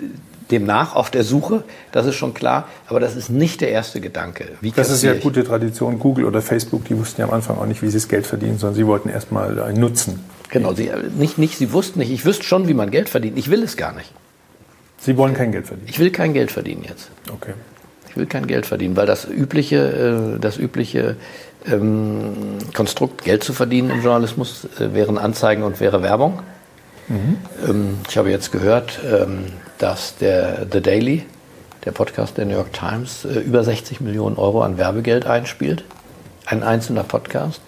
äh, 0.50 0.58
dem 0.58 0.64
nach 0.64 0.94
auf 0.94 1.10
der 1.10 1.24
Suche, 1.24 1.64
das 1.92 2.06
ist 2.06 2.16
schon 2.16 2.34
klar, 2.34 2.68
aber 2.86 3.00
das 3.00 3.16
ist 3.16 3.30
nicht 3.30 3.60
der 3.60 3.70
erste 3.70 4.00
Gedanke. 4.00 4.48
Wie 4.60 4.72
das 4.72 4.90
ist 4.90 5.02
ja 5.02 5.14
ich? 5.14 5.22
gute 5.22 5.44
Tradition. 5.44 5.98
Google 5.98 6.24
oder 6.24 6.42
Facebook, 6.42 6.84
die 6.84 6.98
wussten 6.98 7.20
ja 7.20 7.28
am 7.28 7.34
Anfang 7.34 7.58
auch 7.58 7.66
nicht, 7.66 7.82
wie 7.82 7.88
sie 7.88 7.98
das 7.98 8.08
Geld 8.08 8.26
verdienen, 8.26 8.58
sondern 8.58 8.76
sie 8.76 8.86
wollten 8.86 9.08
erstmal 9.08 9.60
einen 9.62 9.80
Nutzen. 9.80 10.20
Genau, 10.50 10.74
sie, 10.74 10.90
nicht, 11.16 11.38
nicht, 11.38 11.56
sie 11.58 11.72
wussten 11.72 12.00
nicht, 12.00 12.10
ich 12.10 12.24
wüsste 12.24 12.44
schon, 12.44 12.68
wie 12.68 12.74
man 12.74 12.90
Geld 12.90 13.08
verdient. 13.08 13.38
Ich 13.38 13.50
will 13.50 13.62
es 13.62 13.76
gar 13.76 13.94
nicht. 13.94 14.12
Sie 14.98 15.16
wollen 15.16 15.34
kein 15.34 15.52
Geld 15.52 15.66
verdienen? 15.66 15.88
Ich 15.88 15.98
will 15.98 16.10
kein 16.10 16.34
Geld 16.34 16.50
verdienen 16.50 16.84
jetzt. 16.86 17.10
Okay. 17.32 17.54
Ich 18.08 18.16
will 18.16 18.26
kein 18.26 18.46
Geld 18.46 18.66
verdienen, 18.66 18.96
weil 18.96 19.06
das 19.06 19.24
übliche, 19.24 20.34
äh, 20.36 20.40
das 20.40 20.58
übliche 20.58 21.16
ähm, 21.66 22.58
Konstrukt, 22.74 23.24
Geld 23.24 23.44
zu 23.44 23.52
verdienen 23.52 23.90
im 23.90 24.02
Journalismus, 24.02 24.66
äh, 24.78 24.92
wären 24.92 25.16
Anzeigen 25.16 25.62
und 25.62 25.80
wäre 25.80 26.02
Werbung. 26.02 26.40
Mhm. 27.08 27.36
Ähm, 27.68 27.98
ich 28.08 28.18
habe 28.18 28.30
jetzt 28.30 28.50
gehört, 28.50 28.98
ähm, 29.04 29.44
dass 29.80 30.16
der 30.16 30.66
The 30.70 30.80
Daily, 30.80 31.26
der 31.84 31.92
Podcast 31.92 32.36
der 32.38 32.44
New 32.44 32.54
York 32.54 32.72
Times, 32.72 33.24
äh, 33.24 33.40
über 33.40 33.64
60 33.64 34.00
Millionen 34.00 34.36
Euro 34.36 34.62
an 34.62 34.78
Werbegeld 34.78 35.26
einspielt. 35.26 35.84
Ein 36.46 36.62
einzelner 36.62 37.02
Podcast, 37.02 37.60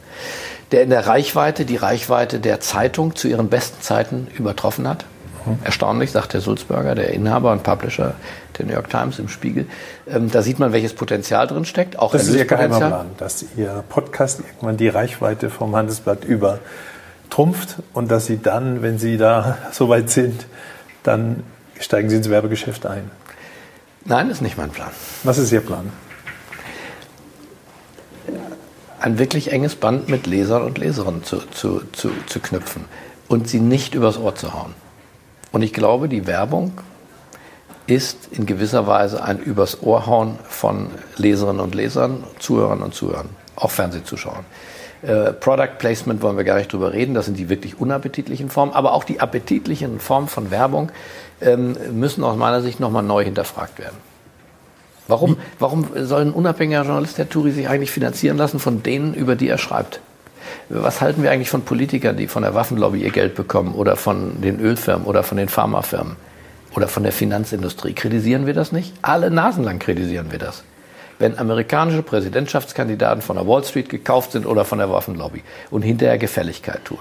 der 0.70 0.82
in 0.82 0.90
der 0.90 1.06
Reichweite 1.06 1.64
die 1.64 1.76
Reichweite 1.76 2.38
der 2.38 2.60
Zeitung 2.60 3.16
zu 3.16 3.28
ihren 3.28 3.48
besten 3.48 3.80
Zeiten 3.80 4.28
übertroffen 4.36 4.86
hat. 4.86 5.04
Mhm. 5.46 5.58
Erstaunlich, 5.64 6.10
sagt 6.10 6.34
der 6.34 6.40
Sulzberger, 6.40 6.94
der 6.94 7.10
Inhaber 7.10 7.52
und 7.52 7.62
Publisher 7.62 8.14
der 8.58 8.66
New 8.66 8.72
York 8.72 8.90
Times 8.90 9.18
im 9.18 9.28
Spiegel. 9.28 9.66
Ähm, 10.06 10.30
da 10.30 10.42
sieht 10.42 10.58
man, 10.58 10.72
welches 10.72 10.92
Potenzial 10.92 11.46
drin 11.46 11.64
steckt. 11.64 11.98
Auch 11.98 12.12
das 12.12 12.28
ist 12.28 12.34
Ihr 12.34 12.44
geheimer 12.44 12.76
Plan, 12.76 13.06
dass 13.16 13.44
Ihr 13.56 13.84
Podcast 13.88 14.40
irgendwann 14.40 14.76
die 14.76 14.88
Reichweite 14.88 15.48
vom 15.48 15.74
Handelsblatt 15.74 16.24
übertrumpft 16.24 17.76
und 17.94 18.10
dass 18.10 18.26
Sie 18.26 18.42
dann, 18.42 18.82
wenn 18.82 18.98
Sie 18.98 19.16
da 19.16 19.56
soweit 19.72 20.10
sind, 20.10 20.46
dann 21.02 21.42
steigen 21.84 22.08
Sie 22.08 22.16
ins 22.16 22.30
Werbegeschäft 22.30 22.86
ein. 22.86 23.10
Nein, 24.04 24.28
das 24.28 24.38
ist 24.38 24.42
nicht 24.42 24.56
mein 24.56 24.70
Plan. 24.70 24.90
Was 25.22 25.38
ist 25.38 25.52
Ihr 25.52 25.60
Plan? 25.60 25.92
Ein 29.00 29.18
wirklich 29.18 29.52
enges 29.52 29.74
Band 29.74 30.08
mit 30.08 30.26
Lesern 30.26 30.62
und 30.62 30.78
Leserinnen 30.78 31.24
zu, 31.24 31.38
zu, 31.50 31.82
zu, 31.92 32.10
zu 32.26 32.40
knüpfen 32.40 32.84
und 33.28 33.48
sie 33.48 33.60
nicht 33.60 33.94
übers 33.94 34.18
Ohr 34.18 34.34
zu 34.34 34.52
hauen. 34.52 34.74
Und 35.50 35.62
ich 35.62 35.72
glaube, 35.72 36.08
die 36.08 36.26
Werbung 36.26 36.72
ist 37.86 38.28
in 38.30 38.46
gewisser 38.46 38.86
Weise 38.86 39.24
ein 39.24 39.38
übers 39.38 39.82
Ohrhauen 39.82 40.38
von 40.48 40.88
Leserinnen 41.16 41.60
und 41.60 41.74
Lesern, 41.74 42.24
Zuhörern 42.38 42.82
und 42.82 42.94
Zuhörern, 42.94 43.28
auch 43.56 43.70
Fernsehzuschauern. 43.70 44.44
Äh, 45.02 45.32
Product 45.32 45.78
Placement 45.78 46.22
wollen 46.22 46.36
wir 46.36 46.44
gar 46.44 46.56
nicht 46.56 46.72
drüber 46.72 46.92
reden, 46.92 47.14
das 47.14 47.24
sind 47.24 47.38
die 47.38 47.48
wirklich 47.48 47.80
unappetitlichen 47.80 48.50
Formen, 48.50 48.72
aber 48.72 48.92
auch 48.92 49.02
die 49.02 49.20
appetitlichen 49.20 49.98
Formen 49.98 50.28
von 50.28 50.50
Werbung 50.50 50.92
ähm, 51.42 51.76
müssen 51.92 52.24
aus 52.24 52.36
meiner 52.36 52.62
Sicht 52.62 52.80
nochmal 52.80 53.02
neu 53.02 53.24
hinterfragt 53.24 53.78
werden. 53.78 53.96
Warum, 55.08 55.36
warum 55.58 55.88
soll 55.94 56.22
ein 56.22 56.32
unabhängiger 56.32 56.84
Journalist, 56.84 57.18
Herr 57.18 57.28
Turi, 57.28 57.50
sich 57.50 57.68
eigentlich 57.68 57.90
finanzieren 57.90 58.36
lassen 58.36 58.60
von 58.60 58.82
denen, 58.82 59.14
über 59.14 59.36
die 59.36 59.48
er 59.48 59.58
schreibt? 59.58 60.00
Was 60.68 61.00
halten 61.00 61.22
wir 61.22 61.30
eigentlich 61.30 61.50
von 61.50 61.62
Politikern, 61.62 62.16
die 62.16 62.28
von 62.28 62.42
der 62.42 62.54
Waffenlobby 62.54 63.02
ihr 63.02 63.10
Geld 63.10 63.34
bekommen 63.34 63.74
oder 63.74 63.96
von 63.96 64.40
den 64.40 64.60
Ölfirmen 64.60 65.06
oder 65.06 65.22
von 65.22 65.36
den 65.36 65.48
Pharmafirmen 65.48 66.16
oder 66.74 66.88
von 66.88 67.02
der 67.02 67.12
Finanzindustrie? 67.12 67.92
Kritisieren 67.94 68.46
wir 68.46 68.54
das 68.54 68.72
nicht? 68.72 68.94
Alle 69.02 69.30
Nasen 69.30 69.64
lang 69.64 69.78
kritisieren 69.78 70.30
wir 70.30 70.38
das. 70.38 70.62
Wenn 71.18 71.38
amerikanische 71.38 72.02
Präsidentschaftskandidaten 72.02 73.22
von 73.22 73.36
der 73.36 73.46
Wall 73.46 73.64
Street 73.64 73.88
gekauft 73.88 74.32
sind 74.32 74.46
oder 74.46 74.64
von 74.64 74.78
der 74.78 74.90
Waffenlobby 74.90 75.42
und 75.70 75.82
hinterher 75.82 76.18
Gefälligkeit 76.18 76.84
tun. 76.84 76.98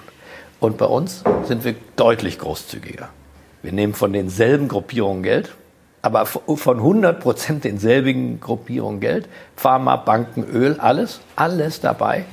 Und 0.60 0.77
bei 0.77 0.86
uns 0.86 1.24
sind 1.48 1.63
wir 1.63 1.75
deutlich 1.95 2.39
großzügiger. 2.39 3.10
Wir 3.62 3.72
nehmen 3.72 3.94
von 3.94 4.13
denselben 4.13 4.68
Gruppierungen 4.68 5.24
Geld, 5.24 5.56
aber 6.01 6.25
von 6.25 6.77
100 6.77 7.20
Prozent 7.20 7.63
denselbigen 7.63 8.39
Gruppierungen 8.39 9.00
Geld. 9.00 9.27
Pharma, 9.56 9.98
Banken, 9.98 10.44
Öl, 10.44 10.77
alles, 10.80 11.22
alles 11.36 11.80
dabei 11.80 12.25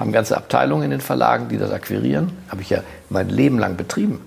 haben 0.00 0.12
ganze 0.12 0.36
Abteilungen 0.36 0.84
in 0.84 0.90
den 0.90 1.00
Verlagen, 1.02 1.48
die 1.48 1.58
das 1.58 1.70
akquirieren. 1.70 2.32
Habe 2.48 2.62
ich 2.62 2.70
ja 2.70 2.82
mein 3.10 3.28
Leben 3.28 3.58
lang 3.58 3.76
betrieben. 3.76 4.22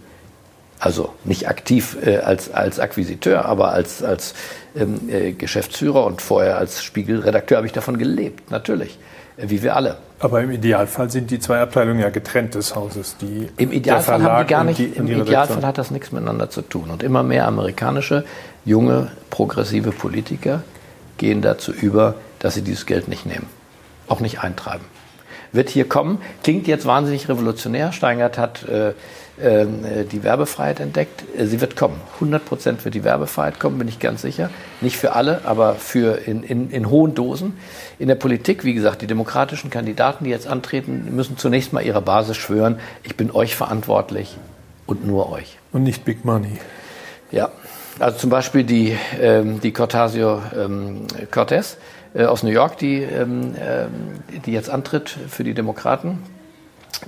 Also 0.80 1.14
nicht 1.24 1.48
aktiv 1.48 1.98
äh, 2.06 2.18
als, 2.18 2.54
als 2.54 2.80
Akquisiteur, 2.80 3.46
aber 3.46 3.72
als, 3.72 4.04
als 4.04 4.36
ähm, 4.76 5.10
äh, 5.10 5.32
Geschäftsführer 5.32 6.06
und 6.06 6.22
vorher 6.22 6.58
als 6.58 6.84
Spiegelredakteur 6.84 7.58
habe 7.58 7.66
ich 7.66 7.74
davon 7.74 7.98
gelebt, 7.98 8.52
natürlich, 8.52 9.00
wie 9.38 9.62
wir 9.64 9.76
alle. 9.76 9.98
Aber 10.20 10.42
im 10.42 10.52
Idealfall 10.52 11.10
sind 11.10 11.32
die 11.32 11.40
zwei 11.40 11.60
Abteilungen 11.60 12.00
ja 12.00 12.10
getrennt 12.10 12.56
des 12.56 12.76
Hauses. 12.76 13.18
Die, 13.18 13.50
Im 13.58 13.72
Idealfall 13.72 14.24
haben 14.24 14.46
die 14.46 14.50
gar 14.50 14.64
nicht, 14.64 14.80
die, 14.80 14.86
im 14.86 15.08
Idealfall 15.08 15.66
hat 15.66 15.78
das 15.78 15.92
nichts 15.92 16.12
miteinander 16.12 16.50
zu 16.50 16.62
tun. 16.62 16.90
Und 16.90 17.04
immer 17.04 17.24
mehr 17.24 17.48
amerikanische, 17.48 18.24
junge, 18.64 19.12
progressive 19.30 19.92
Politiker 19.92 20.64
gehen 21.18 21.42
dazu 21.42 21.72
über, 21.72 22.16
dass 22.40 22.54
sie 22.54 22.62
dieses 22.62 22.86
Geld 22.86 23.08
nicht 23.08 23.26
nehmen, 23.26 23.48
auch 24.08 24.20
nicht 24.20 24.40
eintreiben 24.40 24.86
wird 25.54 25.70
hier 25.70 25.88
kommen. 25.88 26.20
Klingt 26.44 26.68
jetzt 26.68 26.86
wahnsinnig 26.86 27.30
revolutionär. 27.30 27.92
Steingart 27.92 28.38
hat 28.38 28.68
äh, 28.68 28.90
äh, 28.90 28.94
die 29.36 30.24
Werbefreiheit 30.24 30.80
entdeckt. 30.80 31.24
Äh, 31.36 31.46
sie 31.48 31.60
wird 31.60 31.76
kommen. 31.76 32.00
100 32.16 32.46
Prozent 32.46 32.86
wird 32.86 32.94
die 32.94 33.04
Werbefreiheit 33.04 33.60
kommen, 33.60 33.80
bin 33.80 33.88
ich 33.88 34.00
ganz 34.00 34.22
sicher. 34.22 34.50
Nicht 34.80 34.98
für 34.98 35.14
alle, 35.14 35.42
aber 35.46 35.76
für 35.76 36.28
in, 36.28 36.44
in, 36.44 36.70
in 36.70 36.90
hohen 36.90 37.16
Dosen. 37.16 37.58
In 37.98 38.08
der 38.08 38.16
Politik, 38.16 38.64
wie 38.64 38.74
gesagt, 38.74 39.02
die 39.02 39.08
demokratischen 39.08 39.72
Kandidaten, 39.72 40.26
die 40.26 40.30
jetzt 40.30 40.48
antreten, 40.48 41.16
müssen 41.16 41.38
zunächst 41.38 41.74
mal 41.74 41.82
ihrer 41.82 42.02
Basis 42.02 42.38
schwören, 42.38 42.80
ich 43.04 43.16
bin 43.18 43.32
euch 43.32 43.56
verantwortlich 43.56 44.38
und 44.86 45.08
nur 45.08 45.32
euch. 45.32 45.58
Und 45.72 45.84
nicht 45.84 46.06
Big 46.06 46.26
Money. 46.26 46.60
Ja, 47.32 47.50
also 48.00 48.18
zum 48.18 48.30
Beispiel 48.30 48.64
die, 48.64 48.96
ähm, 49.20 49.62
die 49.62 49.72
Cortasio 49.72 50.42
ähm, 50.56 51.08
Cortez 51.32 51.78
äh, 52.14 52.26
aus 52.26 52.44
New 52.44 52.52
York, 52.52 52.78
die, 52.78 53.02
ähm, 53.02 53.56
äh, 53.56 53.86
die 54.46 54.52
jetzt 54.52 54.70
antritt 54.70 55.10
für 55.10 55.44
die 55.44 55.54
Demokraten, 55.54 56.20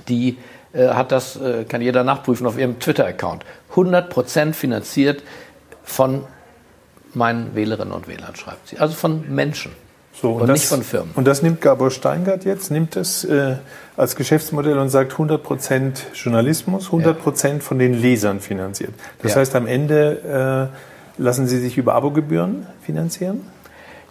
die 0.08 0.38
äh, 0.76 0.88
hat 0.88 1.12
das, 1.12 1.36
äh, 1.36 1.64
kann 1.64 1.80
jeder 1.80 2.04
nachprüfen 2.04 2.46
auf 2.46 2.58
ihrem 2.58 2.78
Twitter-Account. 2.78 3.44
100% 3.74 4.52
finanziert 4.52 5.22
von 5.82 6.24
meinen 7.14 7.54
Wählerinnen 7.54 7.92
und 7.92 8.08
Wählern, 8.08 8.36
schreibt 8.36 8.68
sie. 8.68 8.78
Also 8.78 8.94
von 8.94 9.24
Menschen. 9.34 9.72
So, 10.20 10.32
und, 10.32 10.42
und 10.42 10.48
das, 10.48 10.60
nicht 10.60 10.68
von 10.68 10.82
Firmen. 10.82 11.10
Und 11.14 11.26
das 11.26 11.42
nimmt 11.42 11.60
Gabor 11.60 11.90
Steingart 11.90 12.44
jetzt, 12.44 12.70
nimmt 12.70 12.96
es 12.96 13.24
äh, 13.24 13.56
als 13.96 14.16
Geschäftsmodell 14.16 14.78
und 14.78 14.88
sagt 14.88 15.12
100% 15.12 15.92
Journalismus, 16.14 16.88
100% 16.88 17.46
ja. 17.46 17.58
von 17.60 17.78
den 17.78 17.94
Lesern 17.94 18.40
finanziert. 18.40 18.92
Das 19.22 19.34
ja. 19.34 19.40
heißt, 19.40 19.54
am 19.54 19.66
Ende 19.66 20.70
äh, 21.18 21.22
lassen 21.22 21.46
Sie 21.46 21.58
sich 21.58 21.76
über 21.76 21.94
Abogebühren 21.94 22.66
finanzieren? 22.82 23.46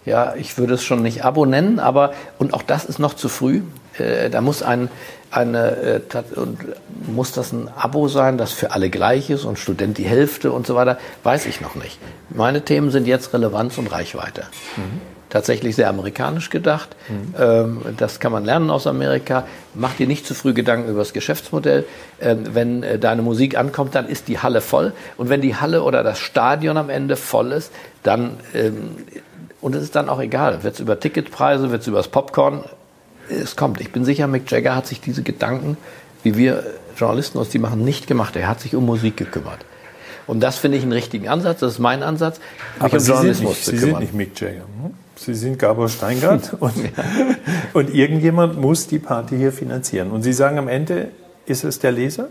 Ja, 0.04 0.34
ich 0.36 0.56
würde 0.58 0.74
es 0.74 0.84
schon 0.84 1.02
nicht 1.02 1.24
Abo 1.24 1.44
nennen, 1.44 1.80
aber 1.80 2.12
und 2.38 2.54
auch 2.54 2.62
das 2.62 2.84
ist 2.84 3.00
noch 3.00 3.14
zu 3.14 3.28
früh. 3.28 3.62
Äh, 3.98 4.30
da 4.30 4.40
muss 4.40 4.62
ein 4.62 4.88
eine 5.30 6.00
äh, 6.12 6.38
und 6.38 6.58
muss 7.06 7.32
das 7.32 7.52
ein 7.52 7.68
Abo 7.76 8.08
sein, 8.08 8.38
das 8.38 8.52
für 8.52 8.70
alle 8.72 8.90
gleich 8.90 9.30
ist 9.30 9.44
und 9.44 9.58
Student 9.58 9.98
die 9.98 10.04
Hälfte 10.04 10.52
und 10.52 10.66
so 10.66 10.74
weiter, 10.74 10.98
weiß 11.24 11.46
ich 11.46 11.60
noch 11.60 11.74
nicht. 11.74 11.98
Meine 12.30 12.62
Themen 12.62 12.90
sind 12.90 13.06
jetzt 13.06 13.32
Relevanz 13.34 13.76
und 13.78 13.88
Reichweite. 13.88 14.44
Mhm. 14.76 15.00
Tatsächlich 15.28 15.74
sehr 15.74 15.88
amerikanisch 15.88 16.50
gedacht. 16.50 16.94
Mhm. 17.08 17.34
Ähm, 17.38 17.80
das 17.96 18.20
kann 18.20 18.30
man 18.32 18.44
lernen 18.44 18.70
aus 18.70 18.86
Amerika. 18.86 19.44
Mach 19.74 19.94
dir 19.94 20.06
nicht 20.06 20.26
zu 20.26 20.34
früh 20.34 20.54
Gedanken 20.54 20.88
über 20.88 21.00
das 21.00 21.12
Geschäftsmodell. 21.12 21.84
Ähm, 22.20 22.44
wenn 22.54 22.82
äh, 22.82 22.98
deine 22.98 23.22
Musik 23.22 23.58
ankommt, 23.58 23.94
dann 23.96 24.08
ist 24.08 24.28
die 24.28 24.38
Halle 24.38 24.60
voll. 24.60 24.92
Und 25.16 25.28
wenn 25.28 25.40
die 25.40 25.56
Halle 25.56 25.82
oder 25.82 26.04
das 26.04 26.20
Stadion 26.20 26.76
am 26.76 26.88
Ende 26.88 27.16
voll 27.16 27.52
ist, 27.52 27.72
dann 28.04 28.38
ähm, 28.54 28.96
und 29.60 29.74
es 29.74 29.82
ist 29.82 29.96
dann 29.96 30.08
auch 30.08 30.20
egal, 30.20 30.62
wird 30.62 30.74
es 30.74 30.80
über 30.80 31.00
Ticketpreise, 31.00 31.72
wird 31.72 31.80
es 31.80 31.88
über 31.88 31.96
das 31.96 32.08
Popcorn, 32.08 32.62
es 33.28 33.56
kommt. 33.56 33.80
Ich 33.80 33.92
bin 33.92 34.04
sicher, 34.04 34.26
Mick 34.26 34.50
Jagger 34.50 34.74
hat 34.74 34.86
sich 34.86 35.00
diese 35.00 35.22
Gedanken, 35.22 35.76
wie 36.22 36.36
wir 36.36 36.64
Journalisten 36.96 37.38
uns 37.38 37.50
die 37.50 37.58
machen, 37.58 37.84
nicht 37.84 38.06
gemacht. 38.06 38.36
Er 38.36 38.48
hat 38.48 38.60
sich 38.60 38.74
um 38.74 38.86
Musik 38.86 39.16
gekümmert. 39.16 39.58
Und 40.26 40.40
das 40.40 40.58
finde 40.58 40.76
ich 40.76 40.82
einen 40.82 40.92
richtigen 40.92 41.28
Ansatz. 41.28 41.60
Das 41.60 41.74
ist 41.74 41.78
mein 41.78 42.02
Ansatz. 42.02 42.40
Aber 42.78 42.94
um 42.94 42.98
Sie, 42.98 43.12
sind 43.12 43.48
nicht, 43.48 43.64
Sie 43.64 43.76
sind 43.76 44.00
nicht 44.00 44.14
Mick 44.14 44.40
Jagger. 44.40 44.62
Hm? 44.82 44.94
Sie 45.14 45.34
sind 45.34 45.58
Gabor 45.58 45.88
Steingart 45.88 46.54
und, 46.60 46.74
und 47.72 47.94
irgendjemand 47.94 48.60
muss 48.60 48.86
die 48.86 48.98
Party 48.98 49.36
hier 49.36 49.52
finanzieren. 49.52 50.10
Und 50.10 50.22
Sie 50.22 50.32
sagen 50.32 50.58
am 50.58 50.68
Ende, 50.68 51.08
ist 51.46 51.64
es 51.64 51.78
der 51.78 51.92
Leser? 51.92 52.28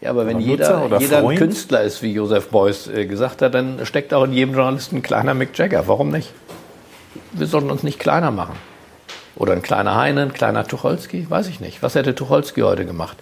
Ja, 0.00 0.10
aber 0.10 0.26
wenn 0.26 0.38
jeder, 0.38 0.98
jeder 1.00 1.26
ein 1.26 1.36
Künstler 1.36 1.82
ist, 1.82 2.02
wie 2.02 2.12
Joseph 2.12 2.48
Beuys 2.50 2.86
äh, 2.86 3.06
gesagt 3.06 3.42
hat, 3.42 3.54
dann 3.54 3.84
steckt 3.84 4.14
auch 4.14 4.24
in 4.24 4.32
jedem 4.32 4.54
Journalisten 4.54 4.96
ein 4.96 5.02
kleiner 5.02 5.34
Mick 5.34 5.58
Jagger. 5.58 5.88
Warum 5.88 6.10
nicht? 6.10 6.32
Wir 7.32 7.46
sollten 7.46 7.70
uns 7.70 7.82
nicht 7.82 7.98
kleiner 7.98 8.30
machen. 8.30 8.54
Oder 9.38 9.52
ein 9.52 9.62
kleiner 9.62 9.94
Heine, 9.94 10.22
ein 10.22 10.32
kleiner 10.32 10.66
Tucholsky, 10.66 11.30
weiß 11.30 11.46
ich 11.46 11.60
nicht. 11.60 11.80
Was 11.82 11.94
hätte 11.94 12.14
Tucholsky 12.14 12.62
heute 12.62 12.84
gemacht? 12.84 13.16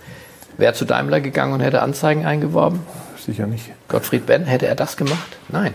Wäre 0.57 0.73
zu 0.73 0.87
Daimler 0.87 1.21
gegangen 1.21 1.53
und 1.53 1.61
hätte 1.61 1.83
Anzeigen 1.83 2.25
eingeworben? 2.25 2.81
Sicher 3.19 3.47
nicht. 3.47 3.71
Gottfried 3.89 4.25
Benn, 4.25 4.45
hätte 4.45 4.67
er 4.67 4.75
das 4.75 4.97
gemacht? 4.97 5.37
Nein. 5.51 5.75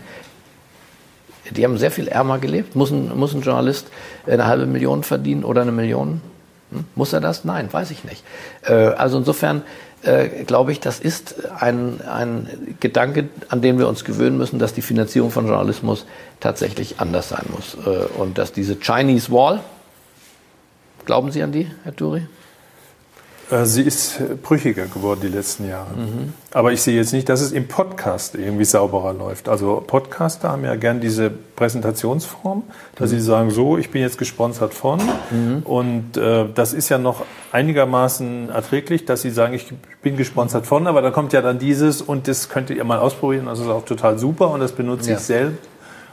Die 1.51 1.63
haben 1.63 1.77
sehr 1.77 1.91
viel 1.91 2.07
ärmer 2.07 2.39
gelebt. 2.39 2.75
Muss 2.75 2.89
ein, 2.89 3.15
muss 3.15 3.33
ein 3.35 3.41
Journalist 3.41 3.87
eine 4.25 4.47
halbe 4.47 4.65
Million 4.65 5.03
verdienen 5.03 5.43
oder 5.43 5.61
eine 5.61 5.71
Million? 5.71 6.21
Hm? 6.71 6.85
Muss 6.95 7.13
er 7.13 7.21
das? 7.21 7.45
Nein, 7.45 7.71
weiß 7.71 7.91
ich 7.91 8.03
nicht. 8.03 8.23
Äh, 8.63 8.73
also 8.73 9.19
insofern 9.19 9.61
äh, 10.01 10.43
glaube 10.45 10.71
ich, 10.71 10.79
das 10.79 10.99
ist 10.99 11.35
ein, 11.59 12.01
ein 12.01 12.75
Gedanke, 12.79 13.29
an 13.49 13.61
den 13.61 13.77
wir 13.77 13.87
uns 13.87 14.05
gewöhnen 14.05 14.37
müssen, 14.37 14.57
dass 14.57 14.73
die 14.73 14.81
Finanzierung 14.81 15.29
von 15.29 15.45
Journalismus 15.45 16.07
tatsächlich 16.39 16.99
anders 16.99 17.29
sein 17.29 17.45
muss. 17.53 17.77
Äh, 17.85 18.19
und 18.19 18.39
dass 18.39 18.53
diese 18.53 18.77
Chinese 18.79 19.31
Wall, 19.31 19.59
glauben 21.11 21.29
Sie 21.29 21.43
an 21.43 21.51
die, 21.51 21.67
Herr 21.83 21.93
Turi? 21.93 22.21
Äh, 23.51 23.65
sie 23.65 23.81
ist 23.81 24.21
brüchiger 24.43 24.85
geworden 24.85 25.19
die 25.21 25.27
letzten 25.27 25.67
Jahre. 25.67 25.93
Mhm. 25.93 26.31
Aber 26.53 26.71
ich 26.71 26.81
sehe 26.81 26.95
jetzt 26.95 27.11
nicht, 27.11 27.27
dass 27.27 27.41
es 27.41 27.51
im 27.51 27.67
Podcast 27.67 28.35
irgendwie 28.35 28.63
sauberer 28.63 29.11
läuft. 29.11 29.49
Also 29.49 29.83
Podcaster 29.85 30.49
haben 30.51 30.63
ja 30.63 30.75
gern 30.75 31.01
diese 31.01 31.29
Präsentationsform, 31.29 32.63
dass 32.95 33.11
mhm. 33.11 33.15
sie 33.15 33.21
sagen, 33.21 33.51
so, 33.51 33.77
ich 33.77 33.91
bin 33.91 34.01
jetzt 34.01 34.19
gesponsert 34.19 34.73
von. 34.73 35.01
Mhm. 35.31 35.63
Und 35.65 36.15
äh, 36.15 36.45
das 36.55 36.71
ist 36.71 36.87
ja 36.87 36.97
noch 36.97 37.25
einigermaßen 37.51 38.47
erträglich, 38.47 39.03
dass 39.03 39.21
sie 39.21 39.31
sagen, 39.31 39.53
ich 39.53 39.73
bin 40.01 40.15
gesponsert 40.15 40.65
von, 40.65 40.87
aber 40.87 41.01
da 41.01 41.11
kommt 41.11 41.33
ja 41.33 41.41
dann 41.41 41.59
dieses 41.59 42.01
und 42.01 42.29
das 42.29 42.47
könnt 42.47 42.69
ihr 42.69 42.83
mal 42.85 42.99
ausprobieren. 42.99 43.47
Das 43.47 43.59
ist 43.59 43.67
auch 43.67 43.83
total 43.83 44.17
super 44.17 44.49
und 44.51 44.61
das 44.61 44.71
benutze 44.71 45.11
ja. 45.11 45.17
ich 45.17 45.23
selbst. 45.23 45.70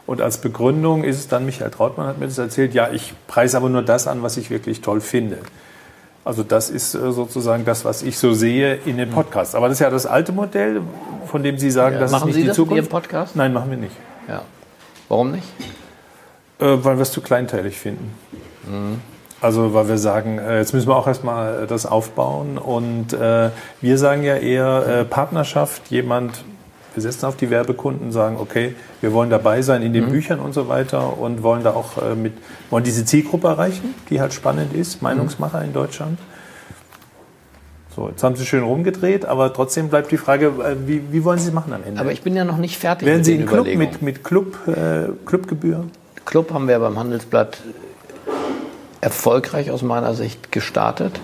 Und 0.08 0.22
als 0.22 0.38
Begründung 0.38 1.04
ist 1.04 1.18
es 1.18 1.28
dann, 1.28 1.44
Michael 1.44 1.70
Trautmann 1.70 2.06
hat 2.06 2.16
mir 2.16 2.24
das 2.24 2.38
erzählt, 2.38 2.72
ja, 2.72 2.88
ich 2.90 3.12
preise 3.26 3.58
aber 3.58 3.68
nur 3.68 3.82
das 3.82 4.06
an, 4.06 4.22
was 4.22 4.38
ich 4.38 4.48
wirklich 4.48 4.80
toll 4.80 5.02
finde. 5.02 5.36
Also 6.24 6.42
das 6.42 6.70
ist 6.70 6.94
äh, 6.94 7.12
sozusagen 7.12 7.66
das, 7.66 7.84
was 7.84 8.02
ich 8.02 8.16
so 8.16 8.32
sehe 8.32 8.76
in 8.86 8.96
den 8.96 9.10
Podcasts. 9.10 9.54
Aber 9.54 9.68
das 9.68 9.74
ist 9.76 9.80
ja 9.80 9.90
das 9.90 10.06
alte 10.06 10.32
Modell, 10.32 10.80
von 11.26 11.42
dem 11.42 11.58
Sie 11.58 11.70
sagen, 11.70 11.96
ja, 11.96 12.00
das 12.00 12.14
ist 12.14 12.24
nicht 12.24 12.34
Sie 12.36 12.40
die 12.40 12.46
das 12.46 12.56
Zukunft. 12.56 12.84
Ihrem 12.84 12.88
Podcast? 12.88 13.36
Nein, 13.36 13.52
machen 13.52 13.68
wir 13.68 13.76
nicht. 13.76 13.94
Ja. 14.26 14.40
Warum 15.10 15.32
nicht? 15.32 15.46
Äh, 16.58 16.64
weil 16.82 16.96
wir 16.96 17.02
es 17.02 17.12
zu 17.12 17.20
kleinteilig 17.20 17.78
finden. 17.78 18.10
Mhm. 18.64 19.02
Also 19.42 19.74
weil 19.74 19.88
wir 19.88 19.98
sagen, 19.98 20.38
äh, 20.38 20.56
jetzt 20.56 20.72
müssen 20.72 20.88
wir 20.88 20.96
auch 20.96 21.06
erstmal 21.06 21.66
das 21.66 21.84
aufbauen. 21.84 22.56
Und 22.56 23.12
äh, 23.12 23.50
wir 23.82 23.98
sagen 23.98 24.22
ja 24.22 24.36
eher 24.36 24.86
äh, 24.86 25.04
Partnerschaft, 25.04 25.88
jemand 25.90 26.44
wir 26.98 27.02
setzen 27.02 27.26
auf 27.26 27.36
die 27.36 27.48
Werbekunden, 27.48 28.10
sagen, 28.10 28.38
okay, 28.40 28.74
wir 29.00 29.12
wollen 29.12 29.30
dabei 29.30 29.62
sein 29.62 29.82
in 29.82 29.92
den 29.92 30.06
mhm. 30.06 30.10
Büchern 30.10 30.40
und 30.40 30.52
so 30.52 30.68
weiter 30.68 31.16
und 31.16 31.44
wollen 31.44 31.62
da 31.62 31.70
auch 31.70 32.02
äh, 32.02 32.16
mit, 32.16 32.32
wollen 32.70 32.82
diese 32.82 33.04
Zielgruppe 33.04 33.46
erreichen, 33.46 33.94
die 34.10 34.20
halt 34.20 34.32
spannend 34.32 34.74
ist, 34.74 35.00
Meinungsmacher 35.00 35.62
in 35.62 35.72
Deutschland. 35.72 36.18
So, 37.94 38.08
jetzt 38.08 38.24
haben 38.24 38.34
Sie 38.34 38.44
schön 38.44 38.64
rumgedreht, 38.64 39.26
aber 39.26 39.52
trotzdem 39.52 39.90
bleibt 39.90 40.10
die 40.10 40.16
Frage, 40.16 40.46
äh, 40.46 40.74
wie, 40.88 41.02
wie 41.12 41.22
wollen 41.22 41.38
Sie 41.38 41.48
es 41.48 41.54
machen 41.54 41.72
am 41.72 41.84
Ende? 41.84 42.00
Aber 42.00 42.10
ich 42.10 42.22
bin 42.22 42.34
ja 42.34 42.44
noch 42.44 42.58
nicht 42.58 42.78
fertig 42.78 43.06
Werden 43.06 43.18
mit 43.18 43.26
Sie 43.26 43.34
einen 43.34 43.46
Club 43.46 43.66
mit, 43.72 44.02
mit 44.02 44.24
Club, 44.24 44.58
äh, 44.66 45.10
Clubgebühr? 45.24 45.84
Club 46.24 46.52
haben 46.52 46.66
wir 46.66 46.80
beim 46.80 46.98
Handelsblatt 46.98 47.58
erfolgreich 49.00 49.70
aus 49.70 49.82
meiner 49.82 50.14
Sicht 50.14 50.50
gestartet 50.50 51.20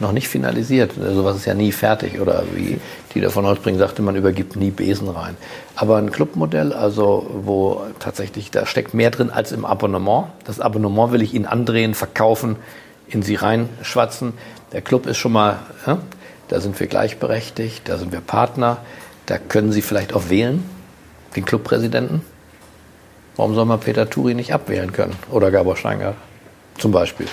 noch 0.00 0.12
nicht 0.12 0.28
finalisiert. 0.28 0.92
Sowas 0.94 1.36
ist 1.36 1.46
ja 1.46 1.54
nie 1.54 1.72
fertig. 1.72 2.20
Oder 2.20 2.44
wie 2.54 2.78
Dieter 3.14 3.30
von 3.30 3.46
Holzbring 3.46 3.78
sagte, 3.78 4.02
man 4.02 4.16
übergibt 4.16 4.56
nie 4.56 4.70
Besen 4.70 5.08
rein. 5.08 5.36
Aber 5.74 5.96
ein 5.96 6.10
Clubmodell, 6.10 6.72
also 6.72 7.28
wo 7.32 7.82
tatsächlich, 7.98 8.50
da 8.50 8.66
steckt 8.66 8.94
mehr 8.94 9.10
drin 9.10 9.30
als 9.30 9.52
im 9.52 9.64
Abonnement. 9.64 10.26
Das 10.44 10.60
Abonnement 10.60 11.12
will 11.12 11.22
ich 11.22 11.34
Ihnen 11.34 11.46
andrehen, 11.46 11.94
verkaufen, 11.94 12.56
in 13.08 13.22
Sie 13.22 13.36
reinschwatzen. 13.36 14.34
Der 14.72 14.82
Club 14.82 15.06
ist 15.06 15.16
schon 15.16 15.32
mal, 15.32 15.58
ja, 15.86 15.98
da 16.48 16.60
sind 16.60 16.78
wir 16.78 16.86
gleichberechtigt, 16.86 17.88
da 17.88 17.98
sind 17.98 18.12
wir 18.12 18.20
Partner. 18.20 18.78
Da 19.26 19.38
können 19.38 19.72
Sie 19.72 19.82
vielleicht 19.82 20.12
auch 20.12 20.28
wählen, 20.28 20.64
den 21.34 21.44
Clubpräsidenten. 21.44 22.22
Warum 23.36 23.54
soll 23.54 23.64
man 23.66 23.80
Peter 23.80 24.08
Turi 24.08 24.34
nicht 24.34 24.54
abwählen 24.54 24.92
können? 24.92 25.16
Oder 25.30 25.50
Gabor 25.50 25.76
Steingart 25.76 26.16
zum 26.78 26.92
Beispiel. 26.92 27.26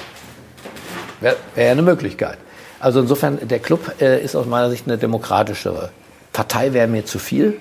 Wäre 1.22 1.38
wär 1.55 1.72
eine 1.72 1.82
Möglichkeit. 1.82 2.38
Also 2.83 2.99
insofern, 2.99 3.39
der 3.47 3.59
Club 3.59 3.93
äh, 4.01 4.21
ist 4.21 4.35
aus 4.35 4.45
meiner 4.45 4.69
Sicht 4.69 4.87
eine 4.87 4.97
demokratischere. 4.97 5.91
Partei 6.33 6.73
wäre 6.73 6.85
mir 6.85 7.05
zu 7.05 7.17
viel. 7.17 7.57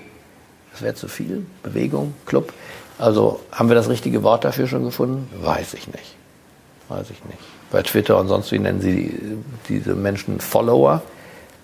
Das 0.73 0.83
wäre 0.83 0.97
zu 0.97 1.07
viel. 1.07 1.47
Bewegung, 1.63 2.15
Club. 2.27 2.53
Also 2.99 3.39
haben 3.53 3.69
wir 3.69 3.77
das 3.77 3.89
richtige 3.89 4.25
Wort 4.25 4.43
dafür 4.43 4.67
schon 4.67 4.83
gefunden? 4.83 5.29
Weiß 5.41 5.75
ich 5.75 5.87
nicht. 5.87 6.17
Weiß 6.89 7.07
ich 7.11 7.25
nicht. 7.27 7.39
Bei 7.71 7.85
Twitter 7.85 8.19
und 8.19 8.27
sonst 8.27 8.51
wie 8.51 8.59
nennen 8.59 8.81
sie 8.81 9.17
diese 9.69 9.95
Menschen 9.95 10.41
Follower, 10.41 11.03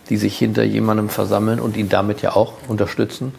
die 0.08 0.18
sich 0.18 0.38
hinter 0.38 0.62
jemandem 0.62 1.08
versammeln 1.08 1.58
und 1.58 1.76
ihn 1.76 1.88
damit 1.88 2.22
ja 2.22 2.36
auch 2.36 2.52
unterstützen. 2.68 3.34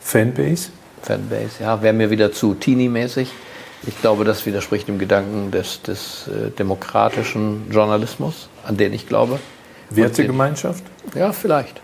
Fanbase? 0.00 0.70
Fanbase, 1.02 1.60
ja, 1.60 1.82
wäre 1.82 1.92
mir 1.92 2.10
wieder 2.10 2.30
zu 2.30 2.54
teeny-mäßig. 2.54 3.32
Ich 3.84 4.00
glaube, 4.00 4.24
das 4.24 4.46
widerspricht 4.46 4.86
dem 4.86 5.00
Gedanken 5.00 5.50
des, 5.50 5.82
des 5.82 6.28
äh, 6.28 6.50
demokratischen 6.50 7.68
Journalismus, 7.72 8.48
an 8.66 8.76
den 8.76 8.92
ich 8.92 9.06
glaube. 9.06 9.38
Wertegemeinschaft? 9.90 10.84
Ja, 11.14 11.32
vielleicht. 11.32 11.80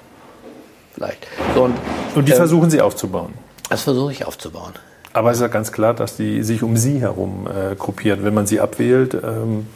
Vielleicht. 0.95 1.27
So, 1.55 1.65
und, 1.65 1.75
und 2.15 2.27
die 2.27 2.33
ähm, 2.33 2.39
versuchen 2.39 2.71
Sie 2.71 2.81
aufzubauen? 2.81 3.35
Das 3.69 3.83
versuche 3.83 4.13
ich 4.13 4.25
aufzubauen. 4.25 4.73
Aber 5.13 5.31
es 5.31 5.39
ist 5.39 5.43
ja 5.43 5.49
ganz 5.49 5.73
klar, 5.73 5.95
dass 5.95 6.17
die 6.17 6.43
sich 6.43 6.63
um 6.63 6.77
Sie 6.77 7.01
herum 7.01 7.49
äh, 7.49 7.75
gruppieren. 7.75 8.23
Wenn 8.25 8.35
man 8.35 8.47
sie 8.47 8.61
abwählt, 8.61 9.15
ähm, 9.15 9.67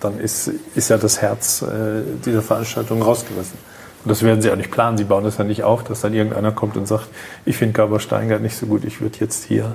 dann 0.00 0.20
ist, 0.20 0.50
ist 0.74 0.90
ja 0.90 0.98
das 0.98 1.22
Herz 1.22 1.62
äh, 1.62 2.02
dieser 2.24 2.42
Veranstaltung 2.42 3.02
rausgerissen. 3.02 3.58
Und 4.04 4.10
das 4.10 4.22
werden 4.22 4.42
Sie 4.42 4.50
auch 4.50 4.56
nicht 4.56 4.70
planen. 4.70 4.98
Sie 4.98 5.04
bauen 5.04 5.24
das 5.24 5.38
ja 5.38 5.44
nicht 5.44 5.64
auf, 5.64 5.84
dass 5.84 6.02
dann 6.02 6.12
irgendeiner 6.12 6.52
kommt 6.52 6.76
und 6.76 6.86
sagt, 6.86 7.08
ich 7.46 7.56
finde 7.56 7.72
Gabor 7.72 8.00
Steingart 8.00 8.42
nicht 8.42 8.56
so 8.56 8.66
gut, 8.66 8.84
ich 8.84 9.00
würde 9.00 9.16
jetzt 9.20 9.44
hier 9.44 9.74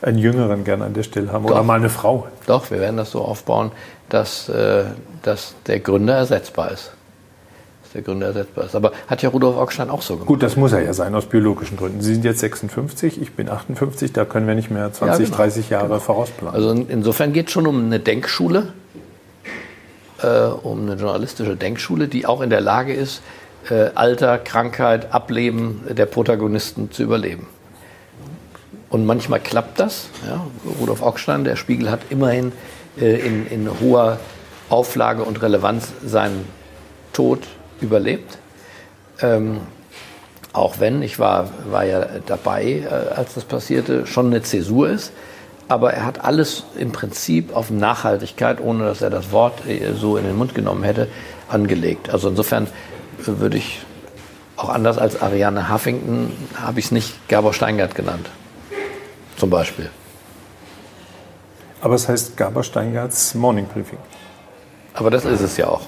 einen 0.00 0.18
Jüngeren 0.18 0.64
gerne 0.64 0.84
an 0.84 0.94
der 0.94 1.02
Stelle 1.02 1.32
haben 1.32 1.44
Doch. 1.44 1.52
oder 1.52 1.62
mal 1.62 1.78
eine 1.78 1.90
Frau. 1.90 2.28
Doch, 2.46 2.70
wir 2.70 2.80
werden 2.80 2.96
das 2.96 3.10
so 3.10 3.20
aufbauen, 3.20 3.72
dass, 4.08 4.48
äh, 4.48 4.84
dass 5.22 5.54
der 5.66 5.80
Gründer 5.80 6.14
ersetzbar 6.14 6.70
ist. 6.70 6.92
Dass 7.82 7.92
der 7.92 8.02
Gründer 8.02 8.28
ersetzbar 8.28 8.66
ist. 8.66 8.76
Aber 8.76 8.92
hat 9.08 9.22
ja 9.22 9.28
Rudolf 9.28 9.56
Augstein 9.56 9.90
auch 9.90 10.02
so 10.02 10.14
gemacht. 10.14 10.28
Gut, 10.28 10.42
das 10.42 10.56
muss 10.56 10.72
er 10.72 10.82
ja 10.82 10.92
sein, 10.92 11.14
aus 11.14 11.26
biologischen 11.26 11.76
Gründen. 11.76 12.00
Sie 12.00 12.14
sind 12.14 12.24
jetzt 12.24 12.40
56, 12.40 13.20
ich 13.20 13.32
bin 13.32 13.48
58, 13.48 14.12
da 14.12 14.24
können 14.24 14.46
wir 14.46 14.54
nicht 14.54 14.70
mehr 14.70 14.92
20, 14.92 15.18
ja, 15.18 15.24
genau. 15.24 15.36
30 15.36 15.70
Jahre 15.70 15.88
genau. 15.88 16.00
vorausplanen. 16.00 16.54
Also 16.54 16.70
insofern 16.70 17.32
geht 17.32 17.46
es 17.46 17.52
schon 17.52 17.66
um 17.66 17.84
eine 17.84 17.98
Denkschule, 17.98 18.72
äh, 20.22 20.44
um 20.44 20.82
eine 20.82 20.94
journalistische 20.94 21.56
Denkschule, 21.56 22.08
die 22.08 22.24
auch 22.24 22.40
in 22.40 22.50
der 22.50 22.60
Lage 22.60 22.94
ist, 22.94 23.22
äh, 23.68 23.90
Alter, 23.94 24.38
Krankheit, 24.38 25.12
Ableben 25.12 25.82
der 25.88 26.06
Protagonisten 26.06 26.92
zu 26.92 27.02
überleben. 27.02 27.46
Und 28.90 29.04
manchmal 29.04 29.40
klappt 29.40 29.78
das. 29.80 30.08
Ja. 30.26 30.46
Rudolf 30.80 31.02
Augstein, 31.02 31.44
der 31.44 31.56
Spiegel, 31.56 31.90
hat 31.90 32.00
immerhin 32.10 32.52
äh, 32.98 33.18
in, 33.18 33.46
in 33.46 33.80
hoher 33.80 34.18
Auflage 34.70 35.22
und 35.22 35.42
Relevanz 35.42 35.92
seinen 36.04 36.46
Tod 37.12 37.40
überlebt. 37.80 38.38
Ähm, 39.20 39.60
auch 40.52 40.80
wenn, 40.80 41.02
ich 41.02 41.18
war, 41.18 41.50
war 41.70 41.84
ja 41.84 42.06
dabei, 42.26 42.64
äh, 42.64 43.14
als 43.14 43.34
das 43.34 43.44
passierte, 43.44 44.06
schon 44.06 44.26
eine 44.26 44.42
Zäsur 44.42 44.88
ist. 44.88 45.12
Aber 45.68 45.92
er 45.92 46.06
hat 46.06 46.24
alles 46.24 46.64
im 46.78 46.92
Prinzip 46.92 47.54
auf 47.54 47.70
Nachhaltigkeit, 47.70 48.58
ohne 48.58 48.84
dass 48.84 49.02
er 49.02 49.10
das 49.10 49.32
Wort 49.32 49.66
äh, 49.66 49.92
so 49.92 50.16
in 50.16 50.24
den 50.24 50.36
Mund 50.36 50.54
genommen 50.54 50.82
hätte, 50.82 51.08
angelegt. 51.50 52.08
Also 52.08 52.30
insofern 52.30 52.64
äh, 52.64 52.68
würde 53.26 53.58
ich 53.58 53.82
auch 54.56 54.70
anders 54.70 54.96
als 54.96 55.20
Ariane 55.20 55.72
Huffington, 55.72 56.32
habe 56.60 56.80
ich 56.80 56.86
es 56.86 56.90
nicht 56.90 57.28
Gabor 57.28 57.52
Steingart 57.52 57.94
genannt 57.94 58.30
zum 59.38 59.50
Beispiel. 59.50 59.90
Aber 61.80 61.94
es 61.94 62.08
heißt 62.08 62.36
Gabor 62.36 62.64
Steingarts 62.64 63.34
Morning 63.34 63.66
Briefing. 63.66 63.98
Aber 64.94 65.10
das 65.10 65.24
ist 65.24 65.40
es 65.40 65.56
ja 65.56 65.68
auch. 65.68 65.82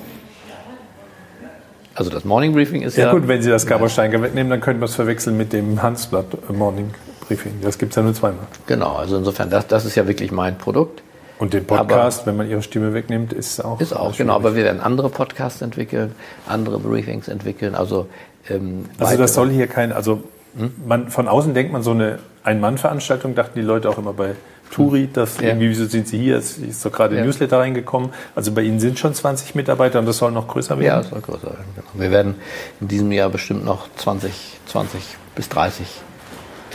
Also 1.95 2.11
das 2.11 2.25
Morning 2.25 2.53
Briefing 2.53 2.83
ist 2.83 2.97
ja. 2.97 3.07
Ja 3.07 3.13
gut, 3.13 3.27
wenn 3.27 3.43
Sie 3.43 3.51
das 3.51 3.67
Gabor 3.67 3.89
Steingart 3.89 4.23
wegnehmen, 4.23 4.51
dann 4.51 4.61
könnten 4.61 4.81
wir 4.81 4.87
es 4.87 4.95
verwechseln 4.95 5.37
mit 5.37 5.53
dem 5.53 5.83
Hansblatt 5.83 6.51
Morning 6.51 6.95
Briefing. 7.27 7.61
Das 7.63 7.79
gibt 7.79 7.93
es 7.93 7.97
ja 7.97 8.03
nur 8.03 8.15
zweimal. 8.15 8.47
Genau, 8.67 8.95
also 8.95 9.17
insofern, 9.17 9.51
das, 9.51 9.67
das 9.67 9.85
ist 9.85 9.97
ja 9.97 10.07
wirklich 10.07 10.31
mein 10.31 10.57
Produkt. 10.57 11.03
Und 11.39 11.55
den 11.55 11.65
Podcast, 11.65 12.21
aber, 12.21 12.27
wenn 12.29 12.37
man 12.37 12.51
Ihre 12.51 12.63
Stimme 12.63 12.93
wegnimmt, 12.93 13.33
ist 13.33 13.65
auch. 13.65 13.81
Ist 13.81 13.95
auch, 13.95 14.17
genau. 14.17 14.35
Aber 14.35 14.55
wir 14.55 14.63
werden 14.63 14.81
andere 14.81 15.09
Podcasts 15.09 15.63
entwickeln, 15.63 16.15
andere 16.47 16.79
Briefings 16.79 17.29
entwickeln. 17.29 17.75
Also, 17.75 18.09
ähm, 18.49 18.85
also 18.99 19.17
das 19.17 19.35
soll 19.35 19.51
hier 19.51 19.67
kein, 19.67 19.93
also 19.93 20.23
hm? 20.57 20.73
man, 20.87 21.09
von 21.09 21.29
außen 21.29 21.55
denkt 21.55 21.73
man 21.73 21.83
so 21.83 21.93
eine 21.93 22.19
ein-Mann-Veranstaltung, 22.45 23.35
dachten 23.35 23.59
die 23.59 23.65
Leute 23.65 23.89
auch 23.89 23.99
immer 23.99 24.13
bei 24.13 24.35
Turi, 24.71 25.09
dass 25.13 25.39
ja. 25.39 25.49
irgendwie, 25.49 25.71
wieso 25.71 25.87
sind 25.87 26.07
sie 26.07 26.19
hier? 26.19 26.37
Es 26.37 26.57
ist 26.59 26.85
doch 26.85 26.93
gerade 26.93 27.17
ja. 27.17 27.25
Newsletter 27.25 27.59
reingekommen. 27.59 28.11
Also 28.35 28.53
bei 28.53 28.63
Ihnen 28.63 28.79
sind 28.79 28.99
schon 28.99 29.15
20 29.15 29.55
Mitarbeiter 29.55 29.99
und 29.99 30.07
das 30.07 30.19
soll 30.19 30.31
noch 30.31 30.47
größer 30.47 30.79
werden? 30.79 30.87
Ja, 30.87 31.01
es 31.01 31.11
soll 31.11 31.21
größer 31.21 31.49
werden. 31.49 31.65
Genau. 31.75 31.89
Wir 31.95 32.11
werden 32.11 32.37
in 32.81 32.89
diesem 32.89 33.11
Jahr 33.13 33.31
bestimmt 33.31 33.65
noch 33.65 33.89
20, 33.97 34.33
20 34.67 35.03
bis 35.35 35.49
30 35.49 35.87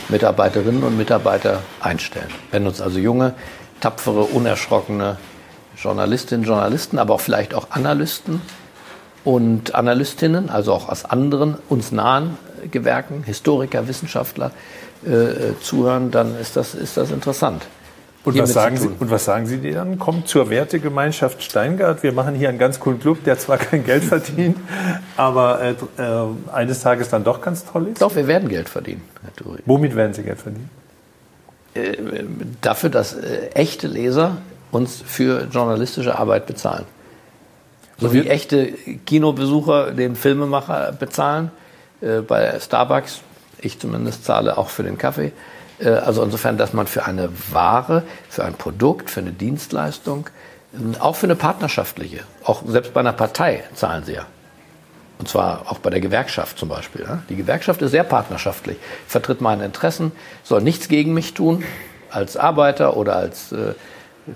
Mitarbeiterinnen 0.08 0.82
und 0.82 0.96
Mitarbeiter 0.96 1.62
einstellen. 1.80 2.28
Wenn 2.50 2.66
uns 2.66 2.80
also 2.80 2.98
junge, 2.98 3.34
tapfere, 3.80 4.22
unerschrockene 4.22 5.16
Journalistinnen, 5.76 6.46
Journalisten, 6.46 6.98
aber 6.98 7.14
auch 7.14 7.20
vielleicht 7.20 7.54
auch 7.54 7.70
Analysten 7.70 8.40
und 9.24 9.74
Analystinnen, 9.74 10.50
also 10.50 10.72
auch 10.72 10.88
aus 10.88 11.04
anderen 11.04 11.56
uns 11.68 11.92
nahen 11.92 12.38
Gewerken, 12.70 13.22
Historiker, 13.24 13.88
Wissenschaftler, 13.88 14.52
äh, 15.06 15.60
zuhören, 15.60 16.10
dann 16.10 16.38
ist 16.38 16.56
das, 16.56 16.74
ist 16.74 16.96
das 16.96 17.10
interessant. 17.10 17.66
Und 18.26 18.36
was, 18.38 18.52
sagen 18.52 18.76
Sie, 18.76 18.88
und 18.88 19.08
was 19.08 19.24
sagen 19.24 19.46
Sie 19.46 19.70
dann? 19.70 20.00
Kommt 20.00 20.26
zur 20.26 20.50
Wertegemeinschaft 20.50 21.44
Steingart. 21.44 22.02
Wir 22.02 22.10
machen 22.12 22.34
hier 22.34 22.48
einen 22.48 22.58
ganz 22.58 22.80
coolen 22.80 22.98
Club, 22.98 23.22
der 23.22 23.38
zwar 23.38 23.56
kein 23.58 23.84
Geld 23.84 24.02
verdient, 24.02 24.56
aber 25.16 25.60
äh, 25.62 25.70
äh, 26.02 26.26
eines 26.52 26.80
Tages 26.80 27.08
dann 27.08 27.22
doch 27.22 27.40
ganz 27.40 27.64
toll 27.64 27.86
ist. 27.86 28.02
Doch, 28.02 28.16
wir 28.16 28.26
werden 28.26 28.48
Geld 28.48 28.68
verdienen, 28.68 29.02
Herr 29.22 29.36
Turi. 29.36 29.60
Womit 29.64 29.94
werden 29.94 30.12
Sie 30.12 30.24
Geld 30.24 30.40
verdienen? 30.40 30.70
Äh, 31.74 31.96
dafür, 32.62 32.90
dass 32.90 33.14
äh, 33.14 33.50
echte 33.54 33.86
Leser 33.86 34.38
uns 34.72 35.00
für 35.06 35.46
journalistische 35.48 36.18
Arbeit 36.18 36.46
bezahlen. 36.46 36.84
So 37.98 38.12
wie 38.12 38.26
echte 38.26 38.72
Kinobesucher 39.06 39.92
den 39.92 40.16
Filmemacher 40.16 40.92
bezahlen. 40.92 41.50
Bei 42.28 42.60
Starbucks, 42.60 43.22
ich 43.58 43.78
zumindest 43.78 44.24
zahle 44.24 44.58
auch 44.58 44.68
für 44.68 44.82
den 44.82 44.98
Kaffee. 44.98 45.32
Äh, 45.78 45.90
also 45.90 46.22
insofern, 46.22 46.58
dass 46.58 46.72
man 46.72 46.86
für 46.86 47.04
eine 47.04 47.28
Ware, 47.52 48.02
für 48.28 48.44
ein 48.44 48.54
Produkt, 48.54 49.10
für 49.10 49.20
eine 49.20 49.32
Dienstleistung, 49.32 50.28
äh, 50.72 50.98
auch 50.98 51.16
für 51.16 51.26
eine 51.26 51.36
partnerschaftliche, 51.36 52.20
auch 52.44 52.62
selbst 52.66 52.94
bei 52.94 53.00
einer 53.00 53.12
Partei 53.12 53.64
zahlen 53.74 54.04
sie 54.04 54.14
ja. 54.14 54.26
Und 55.18 55.28
zwar 55.28 55.62
auch 55.70 55.78
bei 55.78 55.88
der 55.88 56.00
Gewerkschaft 56.00 56.58
zum 56.58 56.68
Beispiel. 56.68 57.06
Die 57.30 57.36
Gewerkschaft 57.36 57.80
ist 57.80 57.92
sehr 57.92 58.04
partnerschaftlich, 58.04 58.76
vertritt 59.06 59.40
meine 59.40 59.64
Interessen, 59.64 60.12
soll 60.42 60.60
nichts 60.60 60.88
gegen 60.88 61.14
mich 61.14 61.32
tun, 61.32 61.64
als 62.10 62.36
Arbeiter 62.36 62.98
oder 62.98 63.16
als 63.16 63.50
äh, 63.50 63.72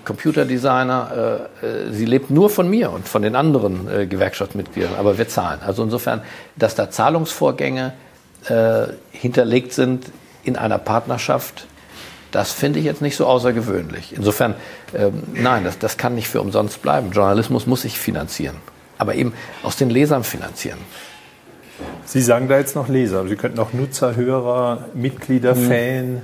Computerdesigner. 0.07 1.49
Äh, 1.63 1.93
sie 1.93 2.07
lebt 2.07 2.31
nur 2.31 2.49
von 2.49 2.71
mir 2.71 2.93
und 2.93 3.07
von 3.07 3.21
den 3.21 3.37
anderen 3.37 4.09
Gewerkschaftsmitgliedern, 4.09 4.95
aber 4.99 5.19
wir 5.19 5.29
zahlen. 5.29 5.61
Also 5.67 5.83
insofern, 5.83 6.23
dass 6.57 6.75
da 6.75 6.91
Zahlungsvorgänge 6.91 7.93
äh, 8.49 8.87
hinterlegt 9.13 9.73
sind 9.73 10.07
in 10.45 10.57
einer 10.57 10.79
Partnerschaft, 10.79 11.67
das 12.31 12.53
finde 12.53 12.79
ich 12.79 12.85
jetzt 12.85 13.03
nicht 13.03 13.17
so 13.17 13.27
außergewöhnlich. 13.27 14.15
Insofern, 14.17 14.55
ähm, 14.95 15.23
nein, 15.35 15.65
das, 15.65 15.79
das 15.79 15.97
kann 15.97 16.15
nicht 16.15 16.29
für 16.29 16.41
umsonst 16.41 16.81
bleiben. 16.83 17.11
Journalismus 17.11 17.67
muss 17.67 17.83
sich 17.83 17.99
finanzieren, 17.99 18.57
aber 18.99 19.15
eben 19.15 19.33
aus 19.63 19.77
den 19.77 19.91
Lesern 19.91 20.25
finanzieren. 20.25 20.79
Sie 22.05 22.21
sagen 22.21 22.49
da 22.49 22.59
jetzt 22.59 22.77
noch 22.77 22.89
Leser, 22.89 23.27
Sie 23.27 23.37
könnten 23.37 23.59
auch 23.59 23.73
Nutzer, 23.73 24.15
Hörer, 24.15 24.87
Mitglieder, 24.95 25.55
mhm. 25.55 25.69
Fan, 25.69 26.23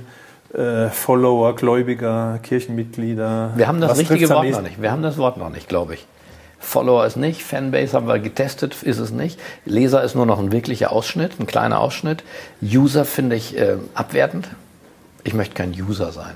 äh, 0.53 0.89
Follower, 0.89 1.55
Gläubiger, 1.55 2.39
Kirchenmitglieder. 2.43 3.51
Wir 3.55 3.67
haben 3.67 3.81
das 3.81 3.91
Was 3.91 3.99
richtige 3.99 4.29
Wort 4.29 4.49
noch 4.49 4.61
nicht. 4.61 4.81
Wir 4.81 4.91
haben 4.91 5.01
das 5.01 5.17
Wort 5.17 5.37
noch 5.37 5.49
nicht, 5.49 5.67
glaube 5.67 5.95
ich. 5.95 6.05
Follower 6.59 7.05
ist 7.05 7.17
nicht, 7.17 7.43
Fanbase 7.43 7.93
haben 7.93 8.07
wir 8.07 8.19
getestet, 8.19 8.81
ist 8.83 8.97
es 8.97 9.11
nicht. 9.11 9.39
Leser 9.65 10.03
ist 10.03 10.15
nur 10.15 10.25
noch 10.25 10.39
ein 10.39 10.51
wirklicher 10.51 10.91
Ausschnitt, 10.91 11.39
ein 11.39 11.47
kleiner 11.47 11.79
Ausschnitt. 11.79 12.23
User 12.61 13.05
finde 13.05 13.35
ich 13.35 13.57
äh, 13.57 13.77
abwertend. 13.93 14.49
Ich 15.23 15.33
möchte 15.33 15.55
kein 15.55 15.71
User 15.71 16.11
sein. 16.11 16.35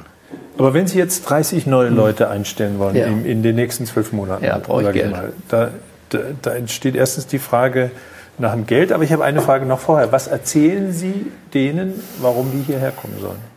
Aber 0.57 0.73
wenn 0.73 0.87
Sie 0.87 0.97
jetzt 0.97 1.23
30 1.23 1.65
neue 1.65 1.89
hm. 1.89 1.95
Leute 1.95 2.29
einstellen 2.29 2.77
wollen 2.77 2.95
ja. 2.95 3.07
in, 3.07 3.25
in, 3.25 3.43
den 3.43 3.55
nächsten 3.55 3.85
zwölf 3.85 4.11
Monaten, 4.11 4.45
ja, 4.45 4.57
brauche 4.57 4.83
ich 4.83 4.91
Geld. 4.93 5.11
Mal, 5.11 5.33
da, 5.49 5.69
da, 6.09 6.19
da 6.41 6.51
entsteht 6.53 6.95
erstens 6.95 7.27
die 7.27 7.39
Frage 7.39 7.91
nach 8.37 8.53
dem 8.53 8.65
Geld, 8.65 8.91
aber 8.91 9.03
ich 9.03 9.11
habe 9.11 9.23
eine 9.23 9.41
Frage 9.41 9.65
noch 9.65 9.79
vorher. 9.79 10.11
Was 10.11 10.27
erzählen 10.27 10.91
Sie 10.93 11.31
denen, 11.53 12.01
warum 12.19 12.51
die 12.51 12.61
hierher 12.61 12.91
kommen 12.91 13.17
sollen? 13.19 13.50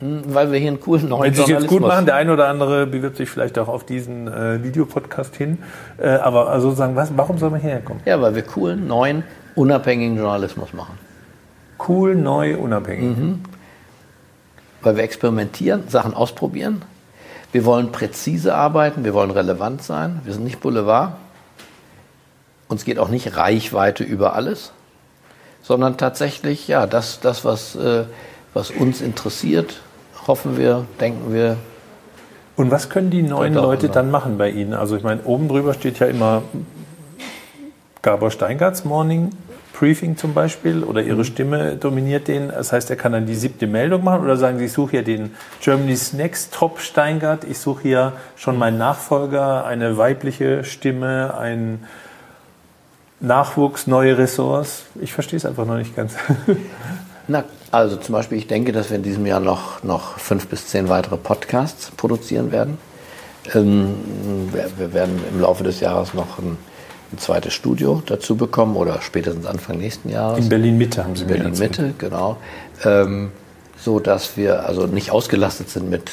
Hm, 0.00 0.22
weil 0.26 0.50
wir 0.50 0.58
hier 0.58 0.68
einen 0.68 0.80
coolen 0.80 1.08
neuen 1.08 1.24
Wenn 1.24 1.34
Sie 1.34 1.42
es 1.42 1.48
jetzt 1.48 1.66
gut 1.66 1.82
machen, 1.82 2.06
der 2.06 2.16
eine 2.16 2.32
oder 2.32 2.48
andere 2.48 2.86
bewirbt 2.86 3.16
sich 3.16 3.28
vielleicht 3.28 3.58
auch 3.58 3.68
auf 3.68 3.84
diesen 3.84 4.28
äh, 4.28 4.62
Videopodcast 4.62 5.36
hin. 5.36 5.58
Äh, 5.98 6.08
aber 6.08 6.48
also 6.48 6.68
sozusagen, 6.68 6.96
was, 6.96 7.12
warum 7.16 7.38
soll 7.38 7.50
man 7.50 7.60
hierher 7.60 7.80
kommen? 7.80 8.00
Ja, 8.06 8.20
weil 8.20 8.34
wir 8.34 8.42
coolen, 8.42 8.86
neuen, 8.86 9.24
unabhängigen 9.54 10.16
Journalismus 10.16 10.72
machen. 10.72 10.98
Cool, 11.86 12.14
neu, 12.14 12.56
unabhängig. 12.56 13.16
Mhm. 13.16 13.40
Weil 14.82 14.96
wir 14.96 15.04
experimentieren, 15.04 15.88
Sachen 15.88 16.14
ausprobieren. 16.14 16.82
Wir 17.52 17.64
wollen 17.64 17.92
präzise 17.92 18.54
arbeiten, 18.54 19.04
wir 19.04 19.12
wollen 19.12 19.30
relevant 19.30 19.82
sein. 19.82 20.20
Wir 20.24 20.32
sind 20.32 20.44
nicht 20.44 20.60
Boulevard. 20.60 21.14
Uns 22.68 22.84
geht 22.84 22.98
auch 22.98 23.08
nicht 23.08 23.36
Reichweite 23.36 24.04
über 24.04 24.34
alles, 24.34 24.72
sondern 25.60 25.98
tatsächlich, 25.98 26.68
ja, 26.68 26.86
das, 26.86 27.20
das 27.20 27.44
was, 27.44 27.74
äh, 27.74 28.04
was 28.54 28.70
uns 28.70 29.00
interessiert, 29.00 29.80
hoffen 30.26 30.56
wir, 30.56 30.86
denken 31.00 31.32
wir. 31.32 31.56
Und 32.56 32.70
was 32.70 32.90
können 32.90 33.10
die 33.10 33.22
neuen 33.22 33.54
Leute 33.54 33.88
dann 33.88 34.10
machen 34.10 34.36
bei 34.38 34.50
Ihnen? 34.50 34.74
Also 34.74 34.96
ich 34.96 35.02
meine, 35.02 35.22
oben 35.24 35.48
drüber 35.48 35.72
steht 35.74 35.98
ja 35.98 36.06
immer 36.06 36.42
Gabor 38.02 38.30
Steingarts 38.30 38.84
Morning 38.84 39.30
Briefing 39.80 40.18
zum 40.18 40.34
Beispiel 40.34 40.84
oder 40.84 41.02
Ihre 41.02 41.18
mhm. 41.18 41.24
Stimme 41.24 41.76
dominiert 41.76 42.28
den. 42.28 42.48
Das 42.48 42.70
heißt, 42.70 42.90
er 42.90 42.96
kann 42.96 43.12
dann 43.12 43.24
die 43.24 43.34
siebte 43.34 43.66
Meldung 43.66 44.04
machen 44.04 44.22
oder 44.22 44.36
sagen 44.36 44.58
Sie, 44.58 44.66
ich 44.66 44.72
suche 44.72 44.90
hier 44.90 45.02
den 45.02 45.34
Germany's 45.62 46.12
Next 46.12 46.52
Top 46.52 46.80
Steingart, 46.80 47.44
ich 47.44 47.58
suche 47.58 47.82
hier 47.82 48.12
schon 48.36 48.58
meinen 48.58 48.76
Nachfolger, 48.76 49.64
eine 49.64 49.96
weibliche 49.96 50.64
Stimme, 50.64 51.34
ein 51.38 51.86
Nachwuchs, 53.20 53.86
neue 53.86 54.18
Ressorts. 54.18 54.84
Ich 55.00 55.14
verstehe 55.14 55.38
es 55.38 55.46
einfach 55.46 55.64
noch 55.64 55.76
nicht 55.76 55.96
ganz. 55.96 56.14
Na, 57.28 57.44
also 57.70 57.96
zum 57.96 58.14
Beispiel, 58.14 58.38
ich 58.38 58.46
denke, 58.46 58.72
dass 58.72 58.90
wir 58.90 58.96
in 58.96 59.02
diesem 59.02 59.26
Jahr 59.26 59.40
noch, 59.40 59.82
noch 59.82 60.18
fünf 60.18 60.48
bis 60.48 60.66
zehn 60.66 60.88
weitere 60.88 61.16
Podcasts 61.16 61.90
produzieren 61.96 62.52
werden. 62.52 62.78
Ähm, 63.54 63.94
wir, 64.52 64.70
wir, 64.76 64.92
werden 64.92 65.20
im 65.32 65.40
Laufe 65.40 65.64
des 65.64 65.80
Jahres 65.80 66.14
noch 66.14 66.38
ein, 66.38 66.58
ein, 67.12 67.18
zweites 67.18 67.54
Studio 67.54 68.02
dazu 68.04 68.36
bekommen 68.36 68.76
oder 68.76 69.00
spätestens 69.00 69.46
Anfang 69.46 69.78
nächsten 69.78 70.10
Jahres. 70.10 70.40
In 70.40 70.48
Berlin-Mitte 70.48 71.04
haben 71.04 71.16
Sie 71.16 71.24
mir 71.24 71.34
Berlin-Mitte, 71.34 71.94
genau. 71.96 72.36
Ähm, 72.84 73.30
so 73.78 73.98
dass 73.98 74.36
wir 74.36 74.66
also 74.66 74.86
nicht 74.86 75.10
ausgelastet 75.10 75.70
sind 75.70 75.88
mit, 75.88 76.10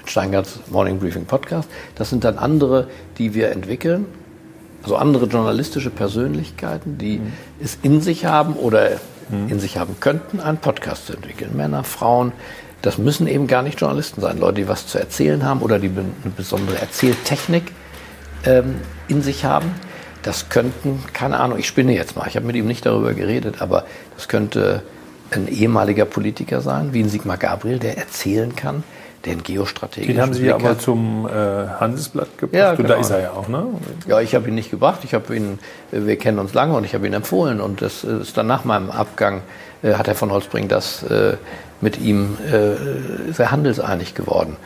mit 0.00 0.10
Steingarts 0.10 0.60
Morning 0.70 0.98
Briefing 0.98 1.24
Podcast. 1.24 1.68
Das 1.94 2.10
sind 2.10 2.24
dann 2.24 2.38
andere, 2.38 2.88
die 3.18 3.34
wir 3.34 3.50
entwickeln. 3.50 4.06
Also 4.82 4.96
andere 4.96 5.26
journalistische 5.26 5.90
Persönlichkeiten, 5.90 6.98
die 6.98 7.18
mhm. 7.18 7.32
es 7.60 7.78
in 7.82 8.00
sich 8.00 8.24
haben 8.24 8.54
oder 8.54 9.00
mhm. 9.28 9.48
in 9.48 9.60
sich 9.60 9.78
haben 9.78 9.96
könnten, 10.00 10.40
einen 10.40 10.58
Podcast 10.58 11.06
zu 11.06 11.14
entwickeln. 11.14 11.56
Männer, 11.56 11.84
Frauen, 11.84 12.32
das 12.82 12.98
müssen 12.98 13.26
eben 13.26 13.46
gar 13.46 13.62
nicht 13.62 13.80
Journalisten 13.80 14.20
sein. 14.20 14.38
Leute, 14.38 14.62
die 14.62 14.68
was 14.68 14.86
zu 14.86 14.98
erzählen 14.98 15.44
haben 15.44 15.60
oder 15.60 15.78
die 15.78 15.88
eine 15.88 16.32
besondere 16.36 16.78
Erzähltechnik 16.78 17.72
ähm, 18.44 18.76
in 19.08 19.22
sich 19.22 19.44
haben. 19.44 19.72
Das 20.22 20.48
könnten, 20.48 21.02
keine 21.12 21.38
Ahnung, 21.38 21.58
ich 21.58 21.66
spinne 21.66 21.94
jetzt 21.94 22.16
mal, 22.16 22.26
ich 22.28 22.36
habe 22.36 22.46
mit 22.46 22.56
ihm 22.56 22.66
nicht 22.66 22.84
darüber 22.84 23.14
geredet, 23.14 23.60
aber 23.60 23.84
das 24.16 24.28
könnte 24.28 24.82
ein 25.30 25.48
ehemaliger 25.48 26.04
Politiker 26.04 26.60
sein, 26.60 26.92
wie 26.92 27.02
ein 27.02 27.08
Sigmar 27.08 27.36
Gabriel, 27.36 27.78
der 27.78 27.96
erzählen 27.96 28.54
kann, 28.54 28.84
den 29.24 29.42
geostrategischen 29.42 30.14
Den 30.14 30.22
haben 30.22 30.34
Sie 30.34 30.52
aber 30.52 30.70
hat. 30.70 30.80
zum 30.80 31.26
äh, 31.26 31.30
Handelsblatt 31.30 32.38
gebracht 32.38 32.54
ja, 32.54 32.74
genau. 32.74 32.82
und 32.82 32.88
da 32.90 33.00
ist 33.00 33.10
er 33.10 33.20
ja 33.20 33.30
auch, 33.32 33.48
ne? 33.48 33.66
Ja, 34.06 34.20
ich 34.20 34.34
habe 34.34 34.48
ihn 34.48 34.54
nicht 34.54 34.70
gebracht. 34.70 35.00
Ich 35.04 35.14
habe 35.14 35.34
ihn, 35.34 35.58
wir 35.90 36.16
kennen 36.16 36.38
uns 36.38 36.54
lange 36.54 36.74
und 36.74 36.84
ich 36.84 36.94
habe 36.94 37.06
ihn 37.06 37.12
empfohlen 37.12 37.60
und 37.60 37.82
das 37.82 38.04
ist 38.04 38.36
dann 38.36 38.46
nach 38.46 38.64
meinem 38.64 38.90
Abgang 38.90 39.42
äh, 39.82 39.94
hat 39.94 40.06
Herr 40.06 40.14
von 40.14 40.30
Holzbring 40.30 40.68
das 40.68 41.02
äh, 41.04 41.36
mit 41.80 42.00
ihm 42.00 42.36
äh, 42.46 43.32
sehr 43.32 43.50
handelseinig 43.50 44.14
geworden, 44.14 44.56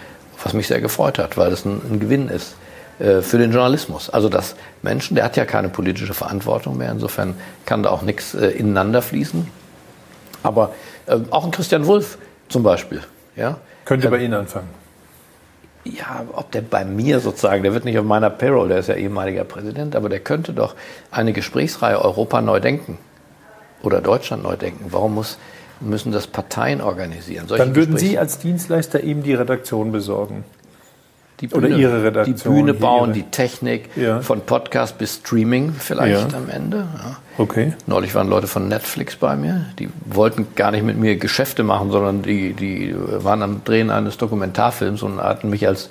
was 0.43 0.53
mich 0.53 0.69
sehr 0.69 0.81
gefreut 0.81 1.19
hat, 1.19 1.37
weil 1.37 1.53
es 1.53 1.65
ein, 1.65 1.81
ein 1.91 2.01
Gewinn 2.01 2.29
ist 2.29 2.55
äh, 2.99 3.21
für 3.23 3.39
den 3.39 3.53
Journalismus. 3.53 4.11
Also 4.11 4.29
dass 4.29 4.57
Menschen, 4.83 5.15
der 5.15 5.25
hat 5.25 5.37
ja 5.37 5.45
keine 5.45 5.69
politische 5.69 6.15
Verantwortung 6.15 6.77
mehr, 6.77 6.93
insofern 6.93 7.35
kann 7.67 7.83
da 7.83 7.91
auch 7.91 8.03
nichts 8.03 8.35
äh, 8.35 8.49
ineinander 8.49 9.03
fließen. 9.03 9.49
Aber 10.43 10.75
äh, 11.07 11.17
auch 11.31 11.45
ein 11.45 11.51
Christian 11.51 11.87
Wulff 11.87 12.19
zum 12.49 12.63
Beispiel, 12.63 13.03
ja, 13.37 13.59
könnte 13.91 14.09
bei 14.09 14.19
Ihnen 14.19 14.35
anfangen. 14.35 14.69
Ja, 15.83 16.25
ob 16.33 16.53
der 16.53 16.61
bei 16.61 16.85
mir 16.85 17.19
sozusagen, 17.19 17.65
der 17.65 17.75
wird 17.75 17.85
nicht 17.85 17.99
auf 17.99 18.05
meiner 18.05 18.31
Payroll, 18.31 18.69
der 18.69 18.79
ist 18.79 18.89
ja 18.89 18.95
ehemaliger 18.95 19.43
Präsident, 19.43 19.97
aber 19.97 20.09
der 20.09 20.21
könnte 20.21 20.53
doch 20.53 20.77
eine 21.11 21.33
Gesprächsreihe 21.33 22.01
Europa 22.01 22.41
neu 22.41 22.61
denken 22.61 22.99
oder 23.83 24.01
Deutschland 24.01 24.45
neu 24.45 24.55
denken. 24.55 24.87
Warum 24.91 25.17
muss, 25.17 25.39
müssen 25.81 26.13
das 26.13 26.29
Parteien 26.29 26.81
organisieren? 26.81 27.49
Solche 27.49 27.65
Dann 27.65 27.75
würden 27.75 27.95
Gespräche? 27.95 28.13
Sie 28.13 28.19
als 28.19 28.39
Dienstleister 28.39 29.03
ihm 29.03 29.25
die 29.25 29.35
Redaktion 29.35 29.91
besorgen 29.91 30.45
die 31.41 31.47
Bühne, 31.47 31.67
Oder 31.69 31.77
Ihre 31.77 32.05
Redaktion. 32.05 32.37
Die 32.37 32.63
Bühne 32.63 32.75
bauen, 32.75 33.13
die 33.13 33.23
Technik, 33.23 33.97
ja. 33.97 34.21
von 34.21 34.43
Podcast 34.43 34.99
bis 34.99 35.17
Streaming 35.17 35.73
vielleicht 35.79 36.33
ja. 36.33 36.37
am 36.37 36.51
Ende. 36.51 36.79
Ja. 36.79 37.17
Okay. 37.39 37.73
Neulich 37.87 38.15
waren 38.15 38.29
Leute 38.29 38.47
von 38.47 38.69
Netflix 38.69 39.17
bei 39.17 39.37
mir, 39.37 39.67
die 39.79 39.89
wollten 40.05 40.49
gar 40.55 40.71
nicht 40.71 40.85
mit 40.85 40.99
mir 40.99 41.17
Geschäfte 41.17 41.63
machen, 41.63 41.91
sondern 41.91 42.23
die, 42.23 42.53
die 42.53 42.95
waren 42.97 43.43
am 43.43 43.65
Drehen 43.65 43.91
eines 43.91 44.19
Dokumentarfilms 44.19 45.03
und 45.03 45.19
hatten 45.23 45.49
mich 45.49 45.67
als 45.67 45.89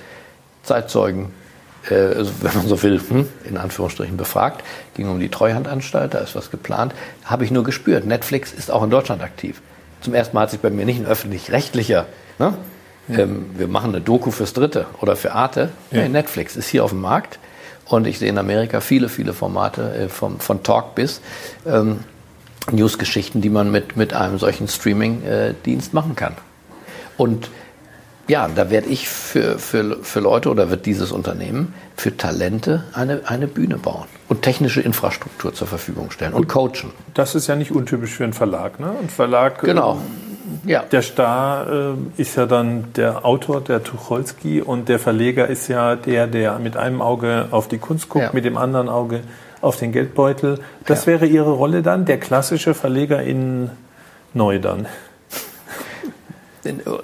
Zeitzeugen, 0.61 1.31
äh, 1.89 1.95
also 1.95 2.31
wenn 2.41 2.55
man 2.55 2.67
so 2.67 2.83
will, 2.83 3.01
hm, 3.09 3.27
in 3.45 3.57
Anführungsstrichen 3.57 4.17
befragt. 4.17 4.63
Ging 4.95 5.09
um 5.09 5.19
die 5.19 5.29
Treuhandanstalt, 5.29 6.13
da 6.13 6.19
ist 6.19 6.35
was 6.35 6.51
geplant. 6.51 6.93
Habe 7.25 7.45
ich 7.45 7.51
nur 7.51 7.63
gespürt, 7.63 8.05
Netflix 8.05 8.53
ist 8.53 8.69
auch 8.69 8.83
in 8.83 8.91
Deutschland 8.91 9.23
aktiv. 9.23 9.61
Zum 10.01 10.13
ersten 10.13 10.35
Mal 10.35 10.43
hat 10.43 10.51
sich 10.51 10.59
bei 10.59 10.69
mir 10.69 10.85
nicht 10.85 10.99
ein 10.99 11.07
öffentlich-rechtlicher 11.07 12.05
ne, 12.37 12.53
ähm, 13.09 13.45
wir 13.55 13.67
machen 13.67 13.91
eine 13.93 14.01
Doku 14.01 14.31
fürs 14.31 14.53
Dritte 14.53 14.85
oder 15.01 15.15
für 15.15 15.33
Arte. 15.33 15.69
Ja. 15.91 16.03
Nee, 16.03 16.09
Netflix 16.09 16.55
ist 16.55 16.67
hier 16.67 16.83
auf 16.83 16.91
dem 16.91 17.01
Markt 17.01 17.39
und 17.85 18.07
ich 18.07 18.19
sehe 18.19 18.29
in 18.29 18.37
Amerika 18.37 18.81
viele, 18.81 19.09
viele 19.09 19.33
Formate 19.33 19.93
äh, 19.95 20.09
vom, 20.09 20.39
von 20.39 20.63
Talk 20.63 20.95
bis 20.95 21.21
ähm, 21.65 21.99
Newsgeschichten, 22.71 23.41
die 23.41 23.49
man 23.49 23.71
mit, 23.71 23.97
mit 23.97 24.13
einem 24.13 24.37
solchen 24.37 24.67
Streaming-Dienst 24.67 25.93
machen 25.93 26.15
kann. 26.15 26.35
Und 27.17 27.49
ja, 28.27 28.47
da 28.47 28.69
werde 28.69 28.87
ich 28.87 29.09
für, 29.09 29.57
für, 29.57 30.03
für 30.03 30.19
Leute 30.19 30.49
oder 30.49 30.69
wird 30.69 30.85
dieses 30.85 31.11
Unternehmen 31.11 31.73
für 31.97 32.15
Talente 32.15 32.83
eine, 32.93 33.21
eine 33.25 33.47
Bühne 33.47 33.77
bauen 33.77 34.05
und 34.27 34.43
technische 34.43 34.81
Infrastruktur 34.81 35.53
zur 35.53 35.67
Verfügung 35.67 36.11
stellen 36.11 36.33
und 36.33 36.47
coachen. 36.47 36.91
Das 37.15 37.33
ist 37.33 37.47
ja 37.47 37.55
nicht 37.55 37.71
untypisch 37.71 38.11
für 38.11 38.23
einen 38.23 38.33
Verlag. 38.33 38.79
Ne? 38.79 38.93
Ein 39.01 39.09
Verlag, 39.09 39.61
Genau. 39.61 39.99
Äh, 40.65 40.71
Ja. 40.71 40.83
der 40.83 41.01
Star 41.01 41.67
äh, 41.71 41.93
ist 42.17 42.35
ja 42.35 42.45
dann 42.45 42.93
der 42.93 43.25
Autor, 43.25 43.61
der 43.61 43.83
Tucholsky, 43.83 44.61
und 44.61 44.89
der 44.89 44.99
Verleger 44.99 45.47
ist 45.47 45.67
ja 45.67 45.95
der, 45.95 46.27
der 46.27 46.59
mit 46.59 46.77
einem 46.77 47.01
Auge 47.01 47.47
auf 47.51 47.67
die 47.67 47.77
Kunst 47.77 48.09
guckt, 48.09 48.25
Ja. 48.25 48.31
mit 48.33 48.45
dem 48.45 48.57
anderen 48.57 48.89
Auge 48.89 49.21
auf 49.61 49.77
den 49.77 49.91
Geldbeutel. 49.91 50.59
Das 50.85 51.01
Ja. 51.05 51.13
wäre 51.13 51.25
Ihre 51.25 51.51
Rolle 51.51 51.81
dann, 51.81 52.05
der 52.05 52.19
klassische 52.19 52.73
Verleger 52.73 53.21
in 53.23 53.69
neu 54.33 54.59
dann. 54.59 54.87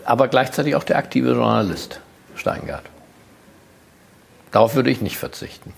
Aber 0.03 0.27
gleichzeitig 0.27 0.75
auch 0.75 0.84
der 0.84 0.97
aktive 0.97 1.31
Journalist, 1.31 2.01
Steingart. 2.36 2.84
Darauf 4.51 4.75
würde 4.75 4.89
ich 4.89 5.01
nicht 5.01 5.17
verzichten. 5.17 5.73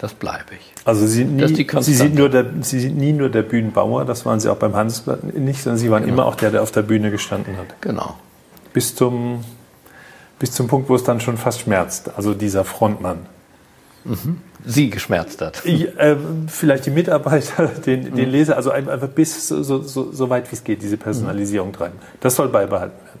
Das 0.00 0.14
bleibe 0.14 0.54
ich. 0.58 0.72
Also 0.86 1.06
Sie 1.06 1.12
sind, 1.18 1.36
nie, 1.36 1.66
Sie, 1.82 1.94
sind 1.94 2.14
nur 2.14 2.30
der, 2.30 2.46
Sie 2.62 2.80
sind 2.80 2.96
nie 2.96 3.12
nur 3.12 3.28
der 3.28 3.42
Bühnenbauer, 3.42 4.06
das 4.06 4.24
waren 4.24 4.40
Sie 4.40 4.48
auch 4.48 4.56
beim 4.56 4.74
Handelsblatt 4.74 5.24
nicht, 5.34 5.62
sondern 5.62 5.76
Sie 5.78 5.90
waren 5.90 6.04
Genau. 6.04 6.14
immer 6.14 6.24
auch 6.26 6.36
der, 6.36 6.50
der 6.50 6.62
auf 6.62 6.70
der 6.72 6.80
Bühne 6.82 7.10
gestanden 7.10 7.58
hat. 7.58 7.66
Genau. 7.82 8.14
Bis 8.72 8.94
zum, 8.96 9.44
bis 10.38 10.52
zum 10.52 10.68
Punkt, 10.68 10.88
wo 10.88 10.94
es 10.94 11.04
dann 11.04 11.20
schon 11.20 11.36
fast 11.36 11.60
schmerzt, 11.60 12.10
also 12.16 12.32
dieser 12.32 12.64
Frontmann. 12.64 13.26
Sie 14.64 14.88
geschmerzt 14.88 15.42
hat. 15.42 15.60
Ich, 15.66 15.86
äh, 15.98 16.16
vielleicht 16.46 16.86
die 16.86 16.90
Mitarbeiter, 16.90 17.66
den, 17.86 18.10
Mhm. 18.12 18.16
den 18.16 18.30
Leser, 18.30 18.56
also 18.56 18.70
ein- 18.70 18.88
einfach 18.88 19.08
bis 19.08 19.48
so, 19.48 19.62
so, 19.62 19.82
so 19.82 20.30
weit 20.30 20.50
wie 20.50 20.56
es 20.56 20.64
geht, 20.64 20.80
diese 20.80 20.96
Personalisierung 20.96 21.72
treiben. 21.74 21.98
Das 22.20 22.36
soll 22.36 22.48
beibehalten 22.48 22.96
werden. 23.04 23.20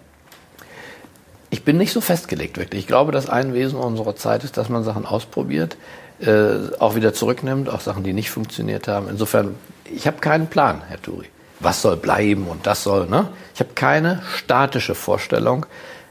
Ich 1.50 1.64
bin 1.64 1.76
nicht 1.76 1.92
so 1.92 2.00
festgelegt, 2.00 2.56
wirklich. 2.56 2.80
Ich 2.82 2.86
glaube, 2.86 3.12
das 3.12 3.28
ein 3.28 3.52
Wesen 3.52 3.78
unserer 3.78 4.16
Zeit 4.16 4.44
ist, 4.44 4.56
dass 4.56 4.70
man 4.70 4.82
Sachen 4.84 5.04
ausprobiert, 5.04 5.76
äh, 6.20 6.76
auch 6.78 6.94
wieder 6.94 7.14
zurücknimmt, 7.14 7.68
auch 7.68 7.80
Sachen, 7.80 8.04
die 8.04 8.12
nicht 8.12 8.30
funktioniert 8.30 8.88
haben. 8.88 9.08
Insofern, 9.08 9.54
ich 9.84 10.06
habe 10.06 10.18
keinen 10.18 10.48
Plan, 10.48 10.82
Herr 10.88 11.00
Turi. 11.00 11.26
Was 11.60 11.82
soll 11.82 11.96
bleiben 11.96 12.46
und 12.46 12.66
das 12.66 12.82
soll, 12.82 13.06
ne? 13.06 13.28
Ich 13.54 13.60
habe 13.60 13.70
keine 13.74 14.22
statische 14.34 14.94
Vorstellung, 14.94 15.66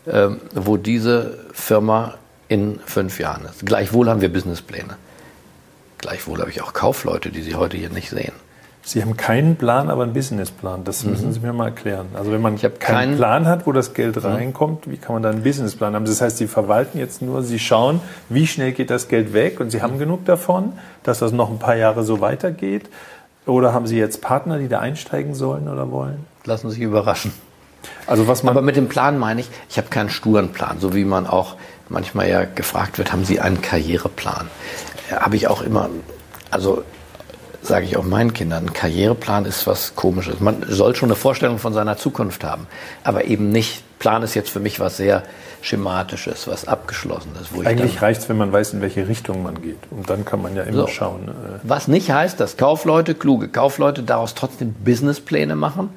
ähm, 0.08 0.42
wo 0.54 0.78
diese 0.78 1.40
Firma 1.54 2.16
in 2.48 2.80
fünf 2.86 3.20
Jahren 3.20 3.46
ist. 3.46 3.66
Gleichwohl 3.66 4.10
haben 4.10 4.22
wir 4.22 4.32
Businesspläne. 4.32 4.98
Gleichwohl 5.98 6.40
habe 6.40 6.50
ich 6.50 6.62
auch 6.62 6.74
Kaufleute, 6.74 7.30
die 7.30 7.42
Sie 7.42 7.56
heute 7.56 7.78
hier 7.78 7.90
nicht 7.90 8.10
sehen. 8.10 8.34
Sie 8.92 9.04
haben 9.04 9.16
keinen 9.18 9.56
Plan, 9.56 9.92
aber 9.92 10.02
einen 10.02 10.14
Businessplan. 10.14 10.84
Das 10.84 11.04
müssen 11.06 11.32
Sie 11.32 11.40
mir 11.42 11.54
mal 11.54 11.66
erklären. 11.68 12.08
Also 12.16 12.32
wenn 12.32 12.42
man 12.42 12.54
Mhm. 12.54 12.58
Keinen 12.60 12.80
keinen- 12.80 13.12
Mhm. 13.12 13.18
Plan 13.18 13.46
hat, 13.48 13.68
wo 13.68 13.72
das 13.72 13.94
Geld 13.94 14.24
reinkommt, 14.24 14.90
wie 14.90 14.98
kann 14.98 15.14
man 15.14 15.22
dann 15.22 15.34
einen 15.36 15.44
Businessplan 15.44 15.94
haben? 15.94 16.06
Das 16.06 16.22
heißt, 16.22 16.38
Sie 16.38 16.48
verwalten 16.48 16.98
jetzt 16.98 17.22
nur, 17.22 17.44
Sie 17.44 17.60
schauen, 17.60 18.02
wie 18.30 18.48
schnell 18.48 18.72
geht 18.72 18.90
das 18.90 19.08
Geld 19.08 19.32
weg 19.34 19.60
und 19.60 19.70
Sie 19.70 19.84
haben 19.84 20.00
genug 20.00 20.26
davon, 20.26 20.74
dass 21.04 21.20
das 21.20 21.32
noch 21.32 21.52
ein 21.52 21.60
paar 21.60 21.76
Jahre 21.76 22.04
so 22.04 22.20
weitergeht. 22.20 22.90
Oder 23.46 23.74
haben 23.76 23.86
Sie 23.86 23.96
jetzt 23.98 24.22
Partner, 24.24 24.58
die 24.58 24.68
da 24.68 24.80
einsteigen 24.80 25.36
sollen 25.36 25.68
oder 25.68 25.92
wollen? 25.92 26.26
Lassen 26.46 26.70
Sie 26.70 26.76
sich 26.78 26.84
überraschen. 26.84 27.32
Also 28.08 28.28
was 28.28 28.42
man 28.42 28.54
Aber 28.58 28.64
mit 28.64 28.76
dem 28.76 28.90
Plan 28.90 29.20
meine 29.20 29.42
ich, 29.42 29.50
ich 29.70 29.78
habe 29.78 29.90
keinen 29.90 30.10
sturen 30.10 30.50
Plan, 30.50 30.78
so 30.80 30.96
wie 30.96 31.06
man 31.06 31.28
auch 31.28 31.58
manchmal 31.90 32.28
ja 32.28 32.44
gefragt 32.44 32.98
wird, 32.98 33.12
haben 33.12 33.24
Sie 33.24 33.40
einen 33.40 33.62
Karriereplan? 33.62 34.48
Äh, 35.12 35.16
Habe 35.18 35.36
ich 35.36 35.48
auch 35.48 35.62
immer, 35.62 35.90
also 36.50 36.84
sage 37.62 37.86
ich 37.86 37.98
auch 37.98 38.04
meinen 38.04 38.34
Kindern, 38.34 38.68
ein 38.68 38.74
Karriereplan 38.74 39.46
ist 39.46 39.68
was 39.68 39.96
Komisches. 39.96 40.40
Man 40.40 40.66
soll 40.68 40.96
schon 40.96 41.10
eine 41.10 41.16
Vorstellung 41.16 41.58
von 41.60 41.74
seiner 41.74 41.98
Zukunft 41.98 42.44
haben, 42.44 42.68
aber 43.04 43.26
eben 43.26 43.50
nicht, 43.52 43.84
Plan 44.00 44.24
ist 44.24 44.34
jetzt 44.34 44.50
für 44.50 44.60
mich 44.60 44.80
was 44.80 44.98
sehr 44.98 45.24
Schematisches, 45.62 46.48
was 46.48 46.68
Abgeschlossenes. 46.70 47.50
Eigentlich 47.66 48.02
reicht 48.02 48.22
es, 48.22 48.30
wenn 48.30 48.38
man 48.38 48.54
weiß, 48.54 48.74
in 48.74 48.82
welche 48.82 49.10
Richtung 49.10 49.44
man 49.44 49.62
geht. 49.62 49.80
Und 49.92 50.10
dann 50.10 50.24
kann 50.24 50.42
man 50.42 50.56
ja 50.56 50.64
immer 50.64 50.84
So. 50.84 50.88
schauen. 50.88 51.28
äh, 51.28 51.60
was 51.64 51.90
nicht 51.90 52.10
heißt, 52.12 52.40
dass 52.40 52.56
Kaufleute, 52.56 53.14
kluge 53.14 53.50
Kaufleute 53.50 54.04
daraus 54.04 54.36
trotzdem 54.36 54.74
Businesspläne 54.74 55.58
machen, 55.58 55.90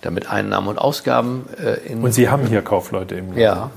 damit 0.00 0.28
Einnahmen 0.28 0.66
und 0.66 0.78
Ausgaben 0.78 1.44
äh, 1.64 1.92
in... 1.92 2.02
Und 2.02 2.12
Sie 2.12 2.28
haben 2.28 2.46
hier 2.48 2.62
Kaufleute 2.62 3.14
im 3.14 3.28
Laden. 3.28 3.40
ja, 3.40 3.70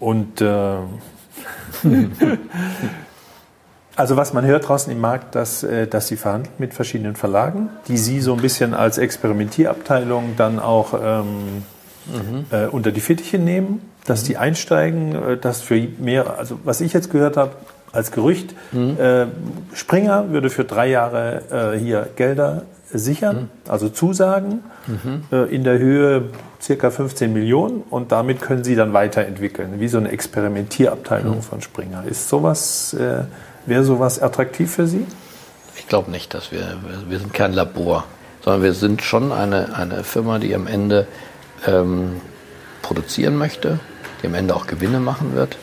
Und 0.00 0.40
äh, 0.40 0.78
also 3.98 4.16
was 4.16 4.32
man 4.32 4.44
hört 4.44 4.68
draußen 4.68 4.92
im 4.92 5.00
Markt, 5.00 5.34
dass, 5.34 5.64
äh, 5.64 5.86
dass 5.86 6.06
Sie 6.06 6.16
verhandeln 6.16 6.54
mit 6.58 6.72
verschiedenen 6.72 7.16
Verlagen, 7.16 7.70
die 7.88 7.98
Sie 7.98 8.20
so 8.20 8.32
ein 8.32 8.40
bisschen 8.40 8.72
als 8.72 8.96
Experimentierabteilung 8.96 10.34
dann 10.36 10.60
auch 10.60 10.94
ähm, 10.94 11.64
äh, 12.50 12.66
unter 12.66 12.92
die 12.92 13.00
Fittiche 13.00 13.38
nehmen, 13.38 13.82
dass 14.06 14.22
die 14.22 14.36
einsteigen, 14.36 15.14
äh, 15.14 15.36
dass 15.36 15.62
für 15.62 15.80
mehr, 15.98 16.38
also 16.38 16.60
was 16.64 16.80
ich 16.80 16.92
jetzt 16.92 17.10
gehört 17.10 17.36
habe 17.36 17.52
als 17.90 18.12
Gerücht, 18.12 18.54
äh, 18.72 19.26
Springer 19.74 20.30
würde 20.30 20.50
für 20.50 20.64
drei 20.64 20.88
Jahre 20.88 21.74
äh, 21.74 21.78
hier 21.78 22.08
Gelder 22.16 22.62
sichern, 22.92 23.50
also 23.66 23.88
Zusagen 23.88 24.62
äh, 25.32 25.54
in 25.54 25.64
der 25.64 25.78
Höhe 25.78 26.30
circa 26.60 26.90
15 26.90 27.32
Millionen 27.32 27.82
und 27.90 28.12
damit 28.12 28.40
können 28.40 28.64
Sie 28.64 28.74
dann 28.74 28.92
weiterentwickeln, 28.92 29.80
wie 29.80 29.88
so 29.88 29.98
eine 29.98 30.10
Experimentierabteilung 30.10 31.42
von 31.42 31.62
Springer. 31.62 32.04
Ist 32.04 32.28
sowas, 32.28 32.94
äh, 32.94 33.24
wäre 33.66 33.84
sowas 33.84 34.20
attraktiv 34.20 34.70
für 34.70 34.86
Sie? 34.86 35.06
Ich 35.76 35.86
glaube 35.86 36.10
nicht, 36.10 36.34
dass 36.34 36.50
wir, 36.50 36.60
wir, 36.60 37.10
wir 37.10 37.18
sind 37.18 37.32
kein 37.32 37.52
Labor, 37.52 38.04
sondern 38.42 38.62
wir 38.62 38.72
sind 38.72 39.02
schon 39.02 39.32
eine, 39.32 39.74
eine 39.76 40.04
Firma, 40.04 40.38
die 40.38 40.54
am 40.54 40.66
Ende 40.66 41.06
ähm, 41.66 42.20
produzieren 42.82 43.36
möchte, 43.36 43.78
die 44.22 44.26
am 44.26 44.34
Ende 44.34 44.54
auch 44.54 44.66
Gewinne 44.66 45.00
machen 45.00 45.34
wird 45.34 45.56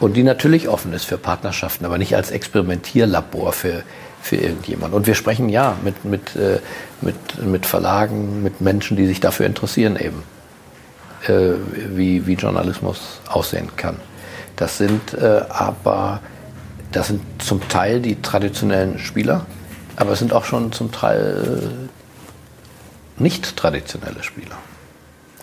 und 0.00 0.14
die 0.14 0.22
natürlich 0.22 0.68
offen 0.68 0.92
ist 0.92 1.04
für 1.04 1.18
Partnerschaften, 1.18 1.84
aber 1.84 1.98
nicht 1.98 2.16
als 2.16 2.30
Experimentierlabor 2.30 3.52
für, 3.52 3.82
für 4.24 4.36
irgendjemand. 4.36 4.94
Und 4.94 5.06
wir 5.06 5.14
sprechen 5.14 5.50
ja 5.50 5.76
mit, 5.84 6.06
mit, 6.06 6.34
äh, 6.34 6.58
mit, 7.02 7.44
mit 7.44 7.66
Verlagen, 7.66 8.42
mit 8.42 8.62
Menschen, 8.62 8.96
die 8.96 9.06
sich 9.06 9.20
dafür 9.20 9.44
interessieren 9.44 9.96
eben, 9.96 10.22
äh, 11.28 11.56
wie, 11.94 12.26
wie 12.26 12.32
Journalismus 12.32 13.20
aussehen 13.28 13.68
kann. 13.76 13.96
Das 14.56 14.78
sind 14.78 15.12
äh, 15.12 15.42
aber 15.50 16.20
das 16.90 17.08
sind 17.08 17.20
zum 17.42 17.68
Teil 17.68 18.00
die 18.00 18.22
traditionellen 18.22 18.98
Spieler, 18.98 19.44
aber 19.96 20.12
es 20.12 20.20
sind 20.20 20.32
auch 20.32 20.46
schon 20.46 20.72
zum 20.72 20.90
Teil 20.90 21.90
äh, 23.18 23.22
nicht 23.22 23.56
traditionelle 23.58 24.22
Spieler. 24.22 24.56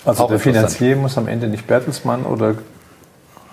Also 0.05 0.23
Auch 0.23 0.29
der. 0.29 0.39
Finanzier 0.39 0.95
muss 0.95 1.19
am 1.19 1.27
Ende 1.27 1.47
nicht 1.47 1.67
Bertelsmann 1.67 2.23
oder 2.23 2.55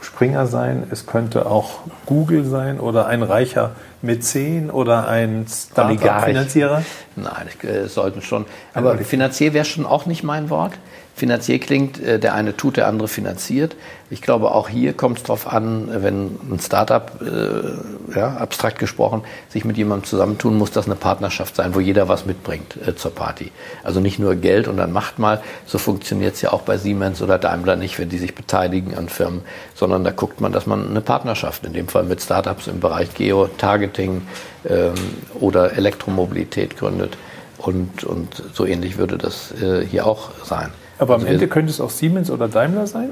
Springer 0.00 0.46
sein, 0.46 0.86
es 0.90 1.06
könnte 1.06 1.46
auch 1.46 1.80
Google 2.06 2.44
sein 2.44 2.78
oder 2.78 3.06
ein 3.06 3.22
reicher 3.22 3.72
Mäzen 4.00 4.70
oder 4.70 5.08
ein. 5.08 5.46
Startup-Finanzierer. 5.48 6.82
Nein, 7.16 7.48
ich, 7.48 7.68
äh, 7.68 7.78
es 7.78 7.94
sollten 7.94 8.22
schon. 8.22 8.46
Aber 8.74 8.96
Finanzier 8.98 9.54
wäre 9.54 9.64
schon 9.64 9.86
auch 9.86 10.06
nicht 10.06 10.22
mein 10.22 10.50
Wort. 10.50 10.74
Finanzier 11.18 11.58
klingt, 11.58 12.00
äh, 12.00 12.18
der 12.18 12.34
eine 12.34 12.56
tut, 12.56 12.76
der 12.76 12.86
andere 12.86 13.08
finanziert. 13.08 13.76
Ich 14.10 14.22
glaube, 14.22 14.52
auch 14.52 14.68
hier 14.68 14.94
kommt 14.94 15.18
es 15.18 15.24
darauf 15.24 15.52
an, 15.52 15.88
wenn 16.02 16.38
ein 16.50 16.60
Startup, 16.60 17.12
äh, 17.20 18.16
ja, 18.18 18.36
abstrakt 18.36 18.78
gesprochen, 18.78 19.22
sich 19.50 19.64
mit 19.64 19.76
jemandem 19.76 20.08
zusammentun, 20.08 20.56
muss 20.56 20.70
das 20.70 20.86
eine 20.86 20.94
Partnerschaft 20.94 21.56
sein, 21.56 21.74
wo 21.74 21.80
jeder 21.80 22.08
was 22.08 22.24
mitbringt 22.24 22.78
äh, 22.86 22.94
zur 22.94 23.14
Party. 23.14 23.52
Also 23.82 24.00
nicht 24.00 24.18
nur 24.18 24.34
Geld 24.36 24.68
und 24.68 24.78
dann 24.78 24.92
macht 24.92 25.18
mal. 25.18 25.42
So 25.66 25.76
funktioniert 25.76 26.36
es 26.36 26.42
ja 26.42 26.52
auch 26.52 26.62
bei 26.62 26.78
Siemens 26.78 27.20
oder 27.20 27.38
Daimler 27.38 27.76
nicht, 27.76 27.98
wenn 27.98 28.08
die 28.08 28.18
sich 28.18 28.34
beteiligen 28.34 28.96
an 28.96 29.08
Firmen, 29.08 29.42
sondern 29.74 30.04
da 30.04 30.10
guckt 30.10 30.40
man, 30.40 30.52
dass 30.52 30.66
man 30.66 30.88
eine 30.88 31.00
Partnerschaft, 31.02 31.66
in 31.66 31.74
dem 31.74 31.88
Fall 31.88 32.04
mit 32.04 32.22
Startups 32.22 32.66
im 32.66 32.80
Bereich 32.80 33.14
Geo-Targeting 33.14 34.22
ähm, 34.68 34.94
oder 35.38 35.76
Elektromobilität 35.76 36.78
gründet. 36.78 37.18
Und, 37.58 38.04
und 38.04 38.42
so 38.54 38.64
ähnlich 38.64 38.98
würde 38.98 39.18
das 39.18 39.52
äh, 39.60 39.84
hier 39.84 40.06
auch 40.06 40.30
sein. 40.44 40.70
Aber 40.98 41.14
am 41.14 41.20
Also 41.20 41.32
Ende 41.32 41.48
könnte 41.48 41.70
es 41.70 41.80
auch 41.80 41.90
Siemens 41.90 42.30
oder 42.30 42.48
Daimler 42.48 42.86
sein, 42.86 43.10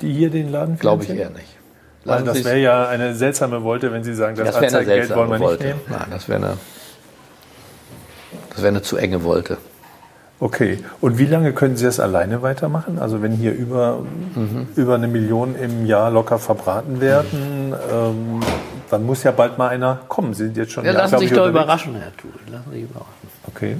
die 0.00 0.12
hier 0.12 0.30
den 0.30 0.50
Laden 0.50 0.78
Glaube 0.78 1.02
ich 1.02 1.08
finanzieren? 1.10 1.34
eher 1.34 1.38
nicht. 1.40 1.56
Weil 2.04 2.14
Lassen 2.14 2.26
das 2.26 2.44
wäre 2.44 2.58
ja 2.58 2.88
eine 2.88 3.14
seltsame 3.14 3.62
Wolte, 3.64 3.92
wenn 3.92 4.04
Sie 4.04 4.14
sagen, 4.14 4.36
das, 4.36 4.46
das 4.54 4.56
Anzeigengeld 4.56 5.14
wollen 5.14 5.28
wir 5.30 5.38
nicht 5.38 5.48
Wolte. 5.48 5.64
nehmen. 5.64 5.80
Nein, 5.88 6.06
das 6.10 6.28
wäre 6.28 6.38
eine, 6.46 6.56
das 8.50 8.58
wäre 8.58 8.68
eine 8.68 8.82
zu 8.82 8.96
enge 8.96 9.22
Wolte. 9.24 9.58
Okay. 10.38 10.78
Und 11.00 11.18
wie 11.18 11.24
lange 11.24 11.52
können 11.54 11.76
Sie 11.76 11.84
das 11.86 11.98
alleine 11.98 12.42
weitermachen? 12.42 12.98
Also 12.98 13.22
wenn 13.22 13.32
hier 13.32 13.52
über, 13.54 14.00
Mhm. 14.34 14.68
über 14.76 14.94
eine 14.96 15.08
Million 15.08 15.56
im 15.56 15.86
Jahr 15.86 16.10
locker 16.10 16.38
verbraten 16.38 17.00
werden, 17.00 17.74
ähm, 17.92 18.40
dann 18.90 19.04
muss 19.04 19.22
ja 19.22 19.30
bald 19.32 19.56
mal 19.58 19.68
einer 19.68 20.00
kommen. 20.08 20.34
Sie 20.34 20.44
sind 20.44 20.56
jetzt 20.58 20.72
schon 20.72 20.84
Ja, 20.84 20.92
lassen 20.92 21.18
Sie 21.18 21.24
ich, 21.24 21.30
sich 21.30 21.38
doch 21.38 21.46
unterwegs. 21.46 21.64
überraschen, 21.64 21.94
Herr 21.96 22.14
Tuhl. 22.18 22.30
Lassen 22.52 22.64
Sie 22.70 22.80
sich 22.80 22.84
überraschen. 22.90 23.12
Okay. 23.48 23.76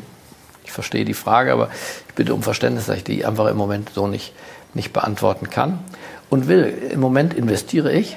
Ich 0.65 0.73
verstehe 0.73 1.05
die 1.05 1.15
Frage, 1.15 1.53
aber 1.53 1.69
bitte 2.17 2.35
um 2.35 2.43
Verständnis, 2.43 2.87
dass 2.87 2.97
ich 2.97 3.05
die 3.05 3.25
einfach 3.25 3.47
im 3.47 3.57
Moment 3.57 3.91
so 3.95 4.09
nicht, 4.09 4.33
nicht 4.75 4.93
beantworten 4.93 5.49
kann. 5.49 5.79
Und 6.29 6.49
will, 6.49 6.65
im 6.91 6.99
Moment 6.99 7.35
investiere 7.35 7.93
ich 7.93 8.17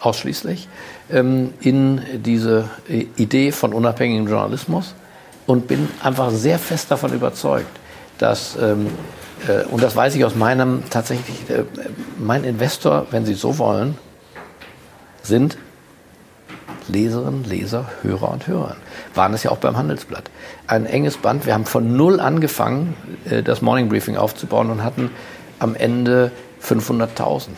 ausschließlich 0.00 0.68
ähm, 1.10 1.52
in 1.60 2.00
diese 2.24 2.70
I- 2.88 3.08
Idee 3.16 3.52
von 3.52 3.74
unabhängigem 3.74 4.26
Journalismus 4.26 4.94
und 5.46 5.68
bin 5.68 5.88
einfach 6.02 6.30
sehr 6.30 6.58
fest 6.58 6.90
davon 6.90 7.12
überzeugt, 7.12 7.68
dass, 8.16 8.56
ähm, 8.56 8.86
äh, 9.46 9.64
und 9.66 9.82
das 9.82 9.94
weiß 9.94 10.14
ich 10.14 10.24
aus 10.24 10.34
meinem 10.36 10.84
tatsächlich, 10.88 11.50
äh, 11.50 11.64
mein 12.18 12.44
Investor, 12.44 13.06
wenn 13.10 13.26
Sie 13.26 13.34
so 13.34 13.58
wollen, 13.58 13.98
sind 15.22 15.58
Leserinnen, 16.92 17.44
Leser, 17.44 17.86
Hörer 18.02 18.30
und 18.30 18.46
Hörerinnen. 18.46 18.82
Waren 19.14 19.34
es 19.34 19.42
ja 19.42 19.50
auch 19.50 19.58
beim 19.58 19.76
Handelsblatt. 19.76 20.30
Ein 20.66 20.86
enges 20.86 21.16
Band. 21.16 21.46
Wir 21.46 21.54
haben 21.54 21.66
von 21.66 21.96
null 21.96 22.20
angefangen, 22.20 22.94
äh, 23.28 23.42
das 23.42 23.62
Morning 23.62 23.88
Briefing 23.88 24.16
aufzubauen 24.16 24.70
und 24.70 24.82
hatten 24.82 25.10
am 25.58 25.74
Ende 25.74 26.32
500.000 26.62 27.48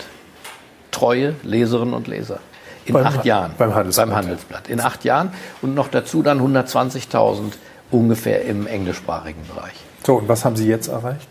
treue 0.90 1.34
Leserinnen 1.42 1.94
und 1.94 2.06
Leser. 2.06 2.40
In 2.84 2.94
beim, 2.94 3.06
acht 3.06 3.24
Jahren. 3.24 3.52
Beim 3.58 3.74
Handelsblatt. 3.74 4.08
beim 4.08 4.16
Handelsblatt. 4.16 4.68
In 4.68 4.80
acht 4.80 5.04
Jahren 5.04 5.32
und 5.60 5.74
noch 5.74 5.88
dazu 5.88 6.22
dann 6.22 6.40
120.000 6.40 7.52
ungefähr 7.90 8.44
im 8.44 8.66
englischsprachigen 8.66 9.42
Bereich. 9.46 9.74
So, 10.04 10.16
und 10.16 10.28
was 10.28 10.44
haben 10.44 10.56
Sie 10.56 10.66
jetzt 10.66 10.88
erreicht? 10.88 11.28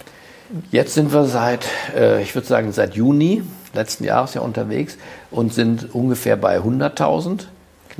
Jetzt 0.72 0.94
sind 0.94 1.14
wir 1.14 1.26
seit, 1.26 1.66
äh, 1.96 2.22
ich 2.22 2.36
würde 2.36 2.48
sagen, 2.48 2.72
seit 2.72 2.96
Juni 2.96 3.44
letzten 3.74 4.04
Jahres 4.04 4.34
ja 4.34 4.42
unterwegs 4.42 4.98
und 5.30 5.54
sind 5.54 5.94
ungefähr 5.94 6.36
bei 6.36 6.58
100.000 6.58 7.46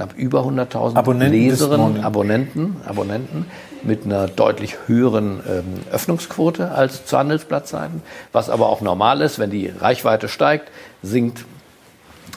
knapp 0.02 0.18
über 0.18 0.42
100.000 0.42 1.30
Leserinnen, 1.30 2.04
Abonnenten, 2.04 2.78
Abonnenten 2.86 3.46
mit 3.84 4.06
einer 4.06 4.28
deutlich 4.28 4.78
höheren 4.88 5.42
ähm, 5.48 5.66
Öffnungsquote 5.92 6.72
als 6.72 7.06
zu 7.06 7.18
Handelsblattseiten, 7.18 8.02
was 8.32 8.50
aber 8.50 8.70
auch 8.70 8.82
normal 8.82 9.22
ist, 9.22 9.40
wenn 9.40 9.52
die 9.52 9.68
Reichweite 9.68 10.28
steigt, 10.28 10.70
sinkt 11.04 11.46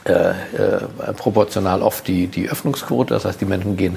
äh, 0.05 0.31
äh, 0.31 0.35
proportional 1.17 1.83
oft 1.83 2.07
die, 2.07 2.27
die 2.27 2.49
Öffnungsquote, 2.49 3.15
das 3.15 3.25
heißt, 3.25 3.41
die 3.41 3.47
Menschen 3.47 3.77
gehen 3.77 3.97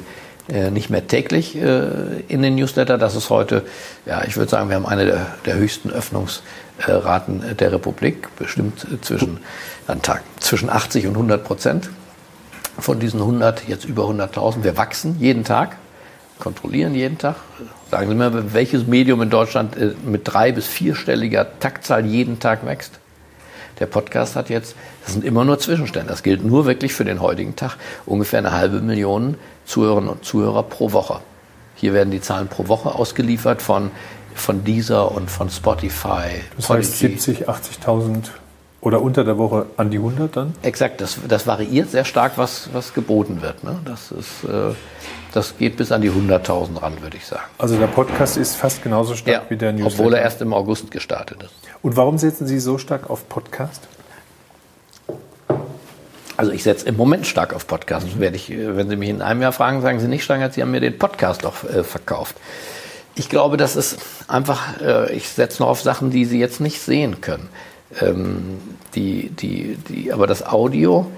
äh, 0.50 0.72
nicht 0.72 0.90
mehr 0.90 1.06
täglich 1.06 1.58
äh, 1.58 1.88
in 2.30 2.42
den 2.42 2.56
Newsletter. 2.56 2.98
Das 2.98 3.16
ist 3.16 3.30
heute, 3.30 3.64
ja, 4.06 4.24
ich 4.26 4.38
würde 4.38 4.50
sagen, 4.50 4.70
wir 4.70 4.78
haben 4.78 4.86
eine 4.86 5.06
der, 5.06 5.26
der 5.46 5.56
höchsten 5.56 5.90
Öffnungsraten 5.90 7.58
der 7.58 7.72
Republik, 7.74 8.30
bestimmt 8.38 8.88
zwischen, 9.02 9.40
an 9.88 10.02
Tag, 10.02 10.24
zwischen 10.40 10.70
80 10.70 11.08
und 11.08 11.14
100 11.14 11.44
Prozent 11.44 11.90
von 12.80 13.00
diesen 13.00 13.20
100 13.20 13.68
jetzt 13.68 13.86
über 13.86 14.04
100.000. 14.04 14.64
Wir 14.64 14.78
wachsen 14.78 15.18
jeden 15.20 15.44
Tag, 15.44 15.78
kontrollieren 16.40 16.94
jeden 16.94 17.18
Tag. 17.18 17.36
Sagen 17.90 18.10
Sie 18.10 18.16
mir, 18.16 18.54
welches 18.54 18.86
Medium 18.86 19.22
in 19.22 19.30
Deutschland 19.30 19.76
äh, 19.78 19.94
mit 20.06 20.22
drei- 20.26 20.52
bis 20.52 20.68
vierstelliger 20.68 21.60
Taktzahl 21.60 22.06
jeden 22.06 22.40
Tag 22.40 22.66
wächst? 22.66 23.00
Der 23.80 23.86
Podcast 23.86 24.36
hat 24.36 24.50
jetzt, 24.50 24.76
das 25.04 25.14
sind 25.14 25.24
immer 25.24 25.46
nur 25.46 25.60
Zwischenstände, 25.60 26.10
das 26.10 26.24
gilt 26.24 26.44
nur 26.44 26.66
wirklich 26.66 26.94
für 26.94 27.06
den 27.06 27.22
heutigen 27.22 27.56
Tag, 27.56 27.78
ungefähr 28.06 28.40
eine 28.40 28.52
halbe 28.52 28.82
Million 28.82 29.36
Zuhörerinnen 29.66 30.10
und 30.10 30.26
Zuhörer 30.26 30.64
pro 30.64 30.92
Woche. 30.94 31.20
Hier 31.76 31.94
werden 31.94 32.10
die 32.10 32.22
Zahlen 32.22 32.48
pro 32.48 32.68
Woche 32.70 32.96
ausgeliefert 32.96 33.62
von, 33.62 33.92
von 34.34 34.64
Deezer 34.64 35.12
und 35.12 35.30
von 35.30 35.50
Spotify. 35.52 36.42
Das 36.56 36.70
heißt 36.70 36.98
70, 36.98 37.48
80.000 37.48 38.30
oder 38.88 39.02
unter 39.02 39.26
der 39.26 39.38
Woche 39.38 39.66
an 39.76 39.90
die 39.90 39.98
100 39.98 40.34
dann? 40.34 40.56
Exakt, 40.62 41.02
das, 41.02 41.20
das 41.28 41.46
variiert 41.46 41.92
sehr 41.92 42.06
stark, 42.06 42.38
was, 42.38 42.70
was 42.72 42.94
geboten 42.94 43.42
wird. 43.42 43.62
Ne? 43.66 43.78
Das, 43.84 44.14
ist, 44.14 44.46
äh, 44.46 44.74
das 45.34 45.58
geht 45.58 45.76
bis 45.76 45.92
an 45.92 46.02
die 46.02 46.10
100.000 46.10 46.82
ran, 46.82 46.94
würde 47.02 47.18
ich 47.18 47.26
sagen. 47.26 47.44
Also 47.58 47.76
der 47.76 47.88
Podcast 47.88 48.38
ist 48.38 48.56
fast 48.56 48.82
genauso 48.82 49.16
stark 49.16 49.44
ja, 49.44 49.50
wie 49.50 49.58
der 49.58 49.74
Newsletter? 49.74 49.94
obwohl 49.94 50.14
er 50.14 50.22
erst 50.22 50.42
im 50.42 50.54
August 50.54 50.90
gestartet 50.90 51.44
ist. 51.44 51.54
Und 51.82 51.98
warum 51.98 52.18
setzen 52.18 52.48
Sie 52.48 52.62
so 52.62 52.78
stark 52.78 53.10
auf 53.10 53.28
Podcast? 53.28 53.90
Also 56.38 56.54
ich 56.54 56.64
setze 56.64 56.86
im 56.88 56.96
Moment 56.96 57.28
stark 57.28 57.54
auf 57.54 57.68
Podcast. 57.68 58.16
Mhm. 58.16 58.22
Werde 58.22 58.38
ich, 58.38 58.50
wenn 58.50 58.88
Sie 58.88 58.96
mich 58.96 59.10
in 59.10 59.22
einem 59.22 59.42
Jahr 59.42 59.52
fragen, 59.52 59.82
sagen 59.82 60.00
Sie 60.00 60.08
nicht 60.08 60.24
stark, 60.24 60.40
als 60.40 60.56
Sie 60.56 60.62
haben 60.62 60.72
mir 60.72 60.80
den 60.80 60.98
Podcast 60.98 61.44
doch 61.44 61.66
äh, 61.66 61.84
verkauft. 61.84 62.38
Ich 63.16 63.28
glaube, 63.28 63.58
das 63.58 63.76
ist 63.76 63.98
einfach, 64.30 64.80
äh, 64.80 65.12
ich 65.14 65.28
setze 65.28 65.62
noch 65.62 65.68
auf 65.68 65.82
Sachen, 65.82 66.10
die 66.10 66.24
Sie 66.24 66.40
jetzt 66.40 66.62
nicht 66.62 66.80
sehen 66.80 67.20
können. 67.20 67.50
Ähm, 68.02 68.60
die, 68.98 69.30
die, 69.30 69.78
die, 69.78 70.12
aber 70.12 70.26
das 70.26 70.44
Audio, 70.46 71.10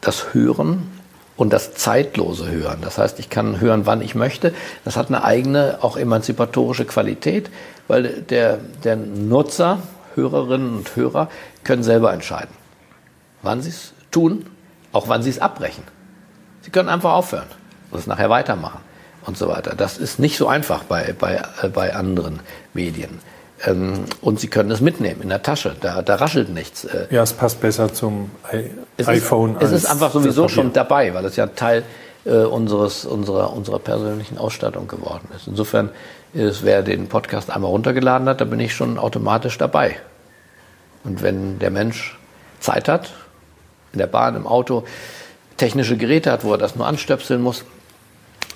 das 0.00 0.34
Hören 0.34 0.90
und 1.36 1.52
das 1.52 1.74
zeitlose 1.74 2.50
Hören. 2.50 2.80
Das 2.82 2.98
heißt, 2.98 3.20
ich 3.20 3.30
kann 3.30 3.60
hören, 3.60 3.86
wann 3.86 4.02
ich 4.02 4.16
möchte. 4.16 4.52
Das 4.84 4.96
hat 4.96 5.06
eine 5.06 5.22
eigene, 5.22 5.78
auch 5.82 5.96
emanzipatorische 5.96 6.84
Qualität, 6.84 7.48
weil 7.86 8.22
der, 8.22 8.58
der 8.82 8.96
Nutzer, 8.96 9.78
Hörerinnen 10.16 10.78
und 10.78 10.96
Hörer 10.96 11.28
können 11.62 11.84
selber 11.84 12.12
entscheiden, 12.12 12.50
wann 13.42 13.62
sie 13.62 13.70
es 13.70 13.92
tun, 14.10 14.46
auch 14.90 15.08
wann 15.08 15.22
sie 15.22 15.30
es 15.30 15.38
abbrechen. 15.38 15.84
Sie 16.62 16.70
können 16.70 16.88
einfach 16.88 17.12
aufhören 17.12 17.46
und 17.92 18.00
es 18.00 18.08
nachher 18.08 18.30
weitermachen 18.30 18.80
und 19.26 19.38
so 19.38 19.46
weiter. 19.46 19.76
Das 19.76 19.96
ist 19.96 20.18
nicht 20.18 20.36
so 20.36 20.48
einfach 20.48 20.82
bei, 20.82 21.14
bei, 21.16 21.40
äh, 21.62 21.68
bei 21.68 21.94
anderen 21.94 22.40
Medien. 22.74 23.20
Ähm, 23.66 24.04
und 24.20 24.38
Sie 24.40 24.48
können 24.48 24.70
es 24.70 24.80
mitnehmen 24.80 25.22
in 25.22 25.28
der 25.28 25.42
Tasche. 25.42 25.74
Da, 25.80 26.02
da 26.02 26.14
raschelt 26.16 26.48
nichts. 26.48 26.84
Äh. 26.84 27.06
Ja, 27.10 27.22
es 27.22 27.32
passt 27.32 27.60
besser 27.60 27.92
zum 27.92 28.30
I 28.52 28.70
es 28.96 29.08
iPhone. 29.08 29.56
Ist, 29.56 29.72
es 29.72 29.84
ist 29.84 29.86
einfach 29.86 30.12
sowieso 30.12 30.48
schon 30.48 30.72
dabei, 30.72 31.14
weil 31.14 31.24
es 31.24 31.36
ja 31.36 31.46
Teil 31.46 31.82
äh, 32.24 32.30
unseres, 32.30 33.04
unserer, 33.04 33.52
unserer 33.52 33.78
persönlichen 33.78 34.38
Ausstattung 34.38 34.86
geworden 34.86 35.28
ist. 35.36 35.48
Insofern 35.48 35.90
ist, 36.34 36.64
wer 36.64 36.82
den 36.82 37.08
Podcast 37.08 37.50
einmal 37.50 37.70
runtergeladen 37.70 38.28
hat, 38.28 38.40
da 38.40 38.44
bin 38.44 38.60
ich 38.60 38.74
schon 38.74 38.98
automatisch 38.98 39.58
dabei. 39.58 39.96
Und 41.04 41.22
wenn 41.22 41.58
der 41.58 41.70
Mensch 41.70 42.18
Zeit 42.60 42.88
hat, 42.88 43.12
in 43.92 43.98
der 43.98 44.06
Bahn, 44.06 44.36
im 44.36 44.46
Auto, 44.46 44.84
technische 45.56 45.96
Geräte 45.96 46.30
hat, 46.30 46.44
wo 46.44 46.52
er 46.52 46.58
das 46.58 46.76
nur 46.76 46.86
anstöpseln 46.86 47.40
muss, 47.40 47.64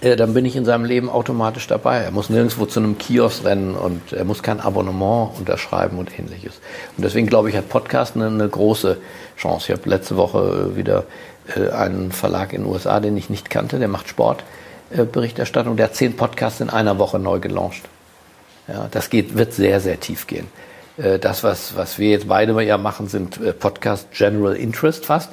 äh, 0.03 0.17
dann 0.17 0.35
bin 0.35 0.45
ich 0.45 0.57
in 0.57 0.65
seinem 0.65 0.85
Leben 0.85 1.09
automatisch 1.09 1.67
dabei. 1.69 1.99
Er 1.99 2.11
muss 2.11 2.29
nirgendwo 2.29 2.67
zu 2.67 2.81
einem 2.81 2.99
Kiosk 2.99 3.45
rennen 3.45 3.75
und 3.75 4.13
er 4.13 4.25
muss 4.25 4.43
kein 4.43 4.61
Abonnement 4.61 5.31
unterschreiben 5.39 5.99
und 5.99 6.19
ähnliches. 6.19 6.61
Und 6.97 7.05
deswegen 7.05 7.29
glaube 7.29 7.49
ich, 7.49 7.57
hat 7.57 7.69
Podcast 7.69 8.17
eine, 8.17 8.27
eine 8.27 8.49
große 8.49 8.99
Chance. 9.39 9.73
Ich 9.73 9.79
habe 9.79 9.89
letzte 9.89 10.17
Woche 10.17 10.77
wieder 10.77 11.05
äh, 11.57 11.71
einen 11.71 12.13
Verlag 12.13 12.53
in 12.53 12.63
den 12.63 12.71
USA, 12.71 13.01
den 13.01 13.17
ich 13.17 13.31
nicht 13.31 13.49
kannte, 13.49 13.79
der 13.79 13.89
macht 13.89 14.09
Sportberichterstattung, 14.09 15.75
äh, 15.75 15.77
der 15.77 15.87
hat 15.87 15.95
zehn 15.95 16.17
Podcasts 16.17 16.61
in 16.61 16.71
einer 16.71 16.99
Woche 16.99 17.19
neu 17.19 17.39
gelauncht. 17.39 17.83
Ja, 18.69 18.89
das 18.91 19.09
geht, 19.09 19.37
wird 19.37 19.53
sehr, 19.53 19.81
sehr 19.81 20.01
tief 20.01 20.27
gehen. 20.27 20.49
Äh, 20.97 21.21
das, 21.21 21.45
was, 21.45 21.77
was 21.77 21.99
wir 21.99 22.11
jetzt 22.11 22.27
beide 22.27 22.61
ja 22.63 22.77
machen, 22.77 23.07
sind 23.07 23.41
äh, 23.41 23.53
Podcast 23.53 24.09
General 24.13 24.55
Interest 24.57 25.07
fast. 25.07 25.31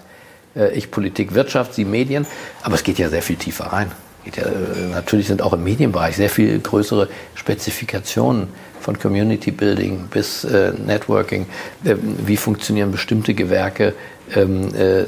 Äh, 0.55 0.73
ich 0.73 0.91
Politik, 0.91 1.34
Wirtschaft, 1.34 1.73
Sie 1.73 1.86
Medien. 1.86 2.27
Aber 2.62 2.75
es 2.75 2.84
geht 2.84 2.99
ja 2.99 3.10
sehr 3.10 3.23
viel 3.23 3.38
tiefer 3.38 3.65
rein. 3.65 3.91
Ja, 4.25 4.43
natürlich 4.91 5.27
sind 5.27 5.41
auch 5.41 5.53
im 5.53 5.63
Medienbereich 5.63 6.15
sehr 6.15 6.29
viel 6.29 6.60
größere 6.60 7.08
Spezifikationen 7.36 8.49
von 8.79 8.99
Community 8.99 9.51
Building 9.51 10.08
bis 10.10 10.43
äh, 10.43 10.73
Networking. 10.73 11.47
Äh, 11.84 11.95
wie 12.01 12.38
funktionieren 12.38 12.91
bestimmte 12.91 13.34
Gewerke 13.34 13.93
ähm, 14.36 14.73
äh, 14.75 15.05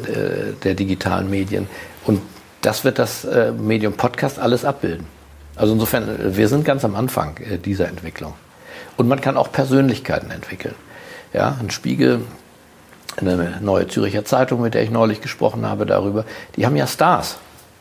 der 0.64 0.74
digitalen 0.74 1.30
Medien? 1.30 1.68
Und 2.06 2.22
das 2.62 2.84
wird 2.84 3.00
das 3.00 3.26
äh, 3.26 3.52
Medium 3.52 3.94
Podcast 3.94 4.40
alles 4.40 4.66
abbilden. 4.66 5.06
Also 5.56 5.74
insofern, 5.74 6.04
äh, 6.10 6.38
wir 6.38 6.48
sind 6.48 6.66
ganz 6.66 6.86
am 6.86 6.96
Anfang 6.96 7.38
äh, 7.38 7.58
dieser 7.58 7.88
Entwicklung. 7.88 8.34
Und 8.98 9.08
man 9.08 9.22
kann 9.22 9.38
auch 9.38 9.52
Persönlichkeiten 9.52 10.32
entwickeln. 10.32 10.76
Ja, 11.34 11.58
ein 11.60 11.72
Spiegel, 11.72 12.22
eine 13.18 13.60
neue 13.62 13.88
Züricher 13.88 14.26
Zeitung, 14.26 14.62
mit 14.62 14.74
der 14.74 14.84
ich 14.84 14.92
neulich 14.92 15.22
gesprochen 15.22 15.66
habe 15.66 15.86
darüber, 15.86 16.26
die 16.56 16.66
haben 16.66 16.76
ja 16.76 16.88
Stars. 16.88 17.38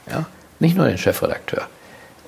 Ja? 0.09 0.27
Nicht 0.61 0.77
nur 0.77 0.87
den 0.87 0.99
Chefredakteur, 0.99 1.63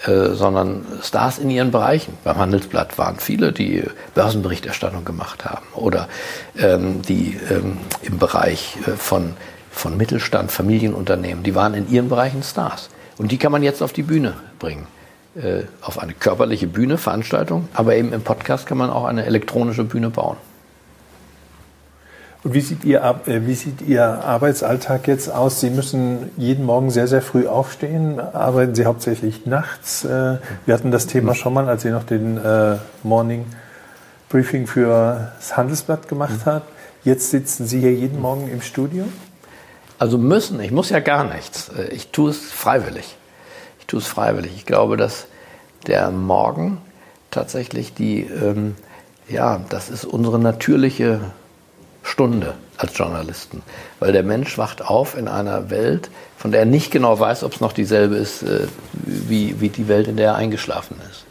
äh, 0.04 0.30
sondern 0.30 0.84
Stars 1.02 1.38
in 1.38 1.50
ihren 1.50 1.70
Bereichen. 1.70 2.14
Beim 2.24 2.38
Handelsblatt 2.38 2.98
waren 2.98 3.18
viele, 3.18 3.52
die 3.52 3.84
Börsenberichterstattung 4.14 5.04
gemacht 5.04 5.44
haben 5.44 5.66
oder 5.74 6.08
ähm, 6.58 7.02
die 7.02 7.38
ähm, 7.50 7.78
im 8.02 8.18
Bereich 8.18 8.76
äh, 8.86 8.92
von, 8.92 9.34
von 9.70 9.96
Mittelstand, 9.96 10.50
Familienunternehmen, 10.50 11.44
die 11.44 11.54
waren 11.54 11.74
in 11.74 11.88
ihren 11.90 12.08
Bereichen 12.08 12.42
Stars. 12.42 12.88
Und 13.18 13.30
die 13.30 13.38
kann 13.38 13.52
man 13.52 13.62
jetzt 13.62 13.82
auf 13.82 13.92
die 13.92 14.02
Bühne 14.02 14.34
bringen. 14.58 14.86
Äh, 15.34 15.64
auf 15.80 15.98
eine 15.98 16.12
körperliche 16.12 16.66
Bühne, 16.66 16.98
Veranstaltung, 16.98 17.68
aber 17.72 17.94
eben 17.96 18.12
im 18.12 18.22
Podcast 18.22 18.66
kann 18.66 18.78
man 18.78 18.90
auch 18.90 19.04
eine 19.04 19.24
elektronische 19.24 19.84
Bühne 19.84 20.10
bauen. 20.10 20.36
Und 22.44 22.54
wie 22.54 22.60
sieht, 22.60 22.84
Ihr, 22.84 23.00
äh, 23.26 23.46
wie 23.46 23.54
sieht 23.54 23.82
Ihr 23.82 24.04
Arbeitsalltag 24.04 25.06
jetzt 25.06 25.28
aus? 25.28 25.60
Sie 25.60 25.70
müssen 25.70 26.30
jeden 26.36 26.64
Morgen 26.64 26.90
sehr, 26.90 27.06
sehr 27.06 27.22
früh 27.22 27.46
aufstehen. 27.46 28.18
Arbeiten 28.18 28.74
Sie 28.74 28.84
hauptsächlich 28.84 29.46
nachts? 29.46 30.04
Äh, 30.04 30.38
wir 30.66 30.74
hatten 30.74 30.90
das 30.90 31.06
Thema 31.06 31.34
schon 31.34 31.54
mal, 31.54 31.68
als 31.68 31.82
Sie 31.82 31.90
noch 31.90 32.02
den 32.02 32.38
äh, 32.38 32.78
Morning 33.04 33.46
Briefing 34.28 34.66
für 34.66 35.30
das 35.36 35.56
Handelsblatt 35.56 36.08
gemacht 36.08 36.44
haben. 36.44 36.64
Jetzt 37.04 37.30
sitzen 37.30 37.66
Sie 37.66 37.80
hier 37.80 37.92
jeden 37.92 38.20
Morgen 38.20 38.48
im 38.48 38.60
Studio? 38.60 39.04
Also 39.98 40.18
müssen, 40.18 40.58
ich 40.60 40.72
muss 40.72 40.90
ja 40.90 40.98
gar 40.98 41.22
nichts. 41.32 41.70
Ich 41.90 42.08
tue 42.08 42.30
es 42.30 42.50
freiwillig. 42.50 43.16
Ich 43.78 43.86
tue 43.86 44.00
es 44.00 44.06
freiwillig. 44.08 44.52
Ich 44.56 44.66
glaube, 44.66 44.96
dass 44.96 45.26
der 45.86 46.10
Morgen 46.10 46.78
tatsächlich 47.30 47.94
die, 47.94 48.22
ähm, 48.22 48.74
ja, 49.28 49.60
das 49.68 49.90
ist 49.90 50.04
unsere 50.04 50.40
natürliche 50.40 51.20
Stunde 52.02 52.54
als 52.76 52.96
Journalisten. 52.96 53.62
Weil 54.00 54.12
der 54.12 54.22
Mensch 54.22 54.58
wacht 54.58 54.82
auf 54.82 55.16
in 55.16 55.28
einer 55.28 55.70
Welt, 55.70 56.10
von 56.36 56.50
der 56.50 56.60
er 56.60 56.66
nicht 56.66 56.90
genau 56.90 57.18
weiß, 57.18 57.44
ob 57.44 57.54
es 57.54 57.60
noch 57.60 57.72
dieselbe 57.72 58.16
ist, 58.16 58.42
äh, 58.42 58.66
wie, 58.92 59.60
wie 59.60 59.68
die 59.68 59.88
Welt, 59.88 60.08
in 60.08 60.16
der 60.16 60.28
er 60.28 60.34
eingeschlafen 60.34 60.96
ist. 61.10 61.24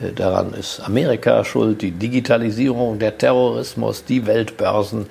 Äh, 0.00 0.12
daran 0.12 0.54
ist 0.54 0.80
Amerika 0.80 1.44
schuld, 1.44 1.82
die 1.82 1.90
Digitalisierung, 1.92 2.98
der 2.98 3.18
Terrorismus, 3.18 4.04
die 4.04 4.26
Weltbörsen, 4.26 5.06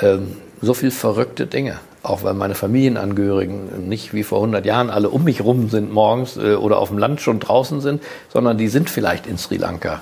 ähm, 0.00 0.36
so 0.60 0.74
viel 0.74 0.90
verrückte 0.90 1.46
Dinge. 1.46 1.78
Auch 2.02 2.22
weil 2.22 2.34
meine 2.34 2.54
Familienangehörigen 2.54 3.88
nicht 3.88 4.14
wie 4.14 4.22
vor 4.22 4.38
100 4.38 4.64
Jahren 4.64 4.88
alle 4.88 5.10
um 5.10 5.24
mich 5.24 5.42
rum 5.42 5.68
sind 5.68 5.92
morgens 5.92 6.36
äh, 6.36 6.54
oder 6.54 6.78
auf 6.78 6.88
dem 6.88 6.98
Land 6.98 7.20
schon 7.20 7.40
draußen 7.40 7.80
sind, 7.80 8.02
sondern 8.32 8.56
die 8.56 8.68
sind 8.68 8.88
vielleicht 8.88 9.26
in 9.26 9.36
Sri 9.36 9.56
Lanka 9.56 10.00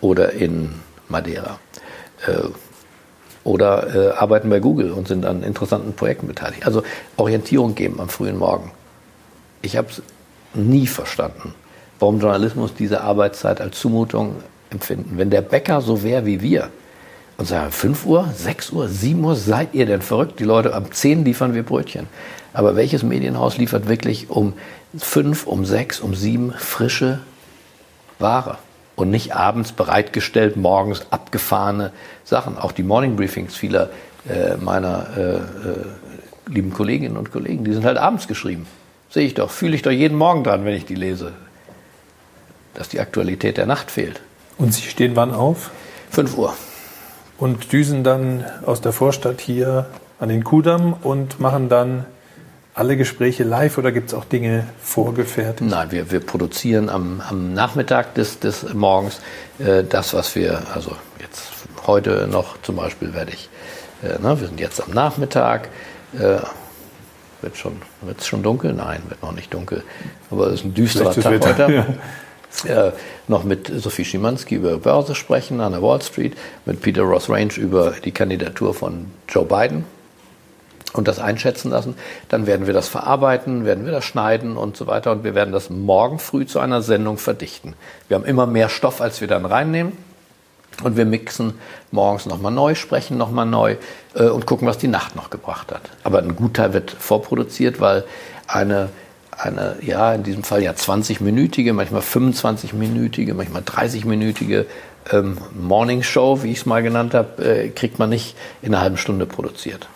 oder 0.00 0.32
in 0.32 0.70
Madeira. 1.08 1.58
Äh, 2.26 2.50
oder 3.50 3.94
äh, 3.94 4.12
arbeiten 4.12 4.48
bei 4.48 4.60
Google 4.60 4.92
und 4.92 5.08
sind 5.08 5.26
an 5.26 5.42
interessanten 5.42 5.92
Projekten 5.94 6.26
beteiligt. 6.26 6.64
Also 6.64 6.82
Orientierung 7.16 7.74
geben 7.74 8.00
am 8.00 8.08
frühen 8.08 8.38
Morgen. 8.38 8.70
Ich 9.60 9.76
habe 9.76 9.88
es 9.90 10.02
nie 10.54 10.86
verstanden, 10.86 11.52
warum 11.98 12.20
Journalismus 12.20 12.74
diese 12.74 13.02
Arbeitszeit 13.02 13.60
als 13.60 13.78
Zumutung 13.78 14.36
empfinden. 14.70 15.18
Wenn 15.18 15.30
der 15.30 15.42
Bäcker 15.42 15.80
so 15.80 16.02
wäre 16.02 16.26
wie 16.26 16.40
wir 16.40 16.70
und 17.36 17.46
sagen, 17.46 17.72
5 17.72 18.06
Uhr, 18.06 18.28
6 18.34 18.70
Uhr, 18.70 18.88
7 18.88 19.22
Uhr, 19.24 19.34
seid 19.34 19.74
ihr 19.74 19.86
denn 19.86 20.02
verrückt? 20.02 20.38
Die 20.38 20.44
Leute, 20.44 20.72
am 20.74 20.90
10 20.90 21.24
liefern 21.24 21.54
wir 21.54 21.64
Brötchen. 21.64 22.06
Aber 22.52 22.76
welches 22.76 23.02
Medienhaus 23.02 23.58
liefert 23.58 23.88
wirklich 23.88 24.30
um 24.30 24.54
5, 24.96 25.46
um 25.46 25.64
6, 25.64 26.00
um 26.00 26.14
7 26.14 26.52
frische 26.52 27.20
Ware? 28.18 28.58
Und 29.00 29.10
nicht 29.10 29.34
abends 29.34 29.72
bereitgestellt, 29.72 30.56
morgens 30.56 31.06
abgefahrene 31.10 31.90
Sachen. 32.22 32.58
Auch 32.58 32.72
die 32.72 32.82
Morning 32.82 33.16
Briefings 33.16 33.56
vieler 33.56 33.88
äh, 34.28 34.56
meiner 34.58 35.06
äh, 35.16 35.36
äh, 35.36 35.40
lieben 36.46 36.74
Kolleginnen 36.74 37.16
und 37.16 37.32
Kollegen, 37.32 37.64
die 37.64 37.72
sind 37.72 37.86
halt 37.86 37.96
abends 37.96 38.28
geschrieben. 38.28 38.66
Sehe 39.08 39.24
ich 39.24 39.32
doch, 39.32 39.50
fühle 39.50 39.74
ich 39.74 39.80
doch 39.80 39.90
jeden 39.90 40.18
Morgen 40.18 40.44
dran, 40.44 40.66
wenn 40.66 40.74
ich 40.74 40.84
die 40.84 40.94
lese, 40.94 41.32
dass 42.74 42.90
die 42.90 43.00
Aktualität 43.00 43.56
der 43.56 43.64
Nacht 43.64 43.90
fehlt. 43.90 44.20
Und 44.58 44.74
Sie 44.74 44.82
stehen 44.82 45.16
wann 45.16 45.32
auf? 45.32 45.70
5 46.10 46.36
Uhr. 46.36 46.54
Und 47.38 47.72
düsen 47.72 48.04
dann 48.04 48.44
aus 48.66 48.82
der 48.82 48.92
Vorstadt 48.92 49.40
hier 49.40 49.86
an 50.18 50.28
den 50.28 50.44
Kudamm 50.44 50.92
und 50.92 51.40
machen 51.40 51.70
dann 51.70 52.04
alle 52.80 52.96
Gespräche 52.96 53.44
live 53.44 53.76
oder 53.76 53.92
gibt 53.92 54.08
es 54.08 54.14
auch 54.14 54.24
Dinge 54.24 54.66
vorgefertigt? 54.80 55.70
Nein, 55.70 55.90
wir, 55.90 56.10
wir 56.10 56.20
produzieren 56.20 56.88
am, 56.88 57.20
am 57.20 57.52
Nachmittag 57.52 58.14
des, 58.14 58.40
des 58.40 58.72
Morgens 58.72 59.20
äh, 59.58 59.84
das, 59.84 60.14
was 60.14 60.34
wir, 60.34 60.62
also 60.72 60.96
jetzt 61.20 61.42
heute 61.86 62.26
noch 62.26 62.60
zum 62.62 62.76
Beispiel 62.76 63.12
werde 63.12 63.32
ich, 63.32 63.50
äh, 64.02 64.14
na, 64.22 64.30
ne, 64.30 64.40
wir 64.40 64.48
sind 64.48 64.58
jetzt 64.60 64.82
am 64.82 64.94
Nachmittag, 64.94 65.68
äh, 66.14 66.38
wird 67.42 67.58
schon, 67.58 67.82
wird's 68.00 68.26
schon 68.26 68.42
dunkel? 68.42 68.72
Nein, 68.72 69.02
wird 69.08 69.22
noch 69.22 69.32
nicht 69.32 69.52
dunkel, 69.52 69.84
aber 70.30 70.46
es 70.46 70.60
ist 70.60 70.64
ein 70.64 70.72
düsterer 70.72 71.14
Tag 71.14 71.32
Wetter, 71.32 71.66
heute. 71.66 71.98
Ja. 72.64 72.86
Äh, 72.88 72.92
noch 73.28 73.44
mit 73.44 73.70
Sophie 73.76 74.06
Schimanski 74.06 74.54
über 74.54 74.78
Börse 74.78 75.14
sprechen 75.14 75.60
an 75.60 75.72
der 75.72 75.82
Wall 75.82 76.00
Street, 76.00 76.34
mit 76.64 76.80
Peter 76.80 77.02
Ross 77.02 77.28
Range 77.28 77.52
über 77.58 77.92
die 78.02 78.10
Kandidatur 78.10 78.72
von 78.72 79.10
Joe 79.28 79.44
Biden 79.44 79.84
und 80.92 81.08
das 81.08 81.18
einschätzen 81.18 81.70
lassen. 81.70 81.94
Dann 82.28 82.46
werden 82.46 82.66
wir 82.66 82.74
das 82.74 82.88
verarbeiten, 82.88 83.64
werden 83.64 83.84
wir 83.84 83.92
das 83.92 84.04
schneiden 84.04 84.56
und 84.56 84.76
so 84.76 84.86
weiter. 84.86 85.12
Und 85.12 85.24
wir 85.24 85.34
werden 85.34 85.52
das 85.52 85.70
morgen 85.70 86.18
früh 86.18 86.46
zu 86.46 86.58
einer 86.58 86.82
Sendung 86.82 87.18
verdichten. 87.18 87.74
Wir 88.08 88.16
haben 88.16 88.24
immer 88.24 88.46
mehr 88.46 88.68
Stoff, 88.68 89.00
als 89.00 89.20
wir 89.20 89.28
dann 89.28 89.44
reinnehmen. 89.44 89.92
Und 90.82 90.96
wir 90.96 91.04
mixen 91.04 91.54
morgens 91.90 92.26
nochmal 92.26 92.52
neu, 92.52 92.74
sprechen 92.74 93.18
nochmal 93.18 93.44
neu 93.44 93.76
äh, 94.14 94.24
und 94.24 94.46
gucken, 94.46 94.66
was 94.66 94.78
die 94.78 94.88
Nacht 94.88 95.14
noch 95.14 95.28
gebracht 95.28 95.72
hat. 95.72 95.82
Aber 96.04 96.20
ein 96.20 96.36
Gutteil 96.36 96.72
wird 96.72 96.90
vorproduziert, 96.90 97.80
weil 97.80 98.04
eine, 98.46 98.88
eine, 99.36 99.76
ja, 99.82 100.14
in 100.14 100.22
diesem 100.22 100.42
Fall 100.42 100.62
ja 100.62 100.72
20-minütige, 100.72 101.74
manchmal 101.74 102.00
25-minütige, 102.00 103.34
manchmal 103.34 103.62
30-minütige 103.62 104.64
ähm, 105.12 105.38
Morning 105.52 106.02
Show, 106.02 106.42
wie 106.42 106.52
ich 106.52 106.58
es 106.58 106.66
mal 106.66 106.82
genannt 106.82 107.12
habe, 107.12 107.44
äh, 107.44 107.68
kriegt 107.68 107.98
man 107.98 108.08
nicht 108.08 108.36
in 108.62 108.74
einer 108.74 108.82
halben 108.82 108.96
Stunde 108.96 109.26
produziert. 109.26 109.88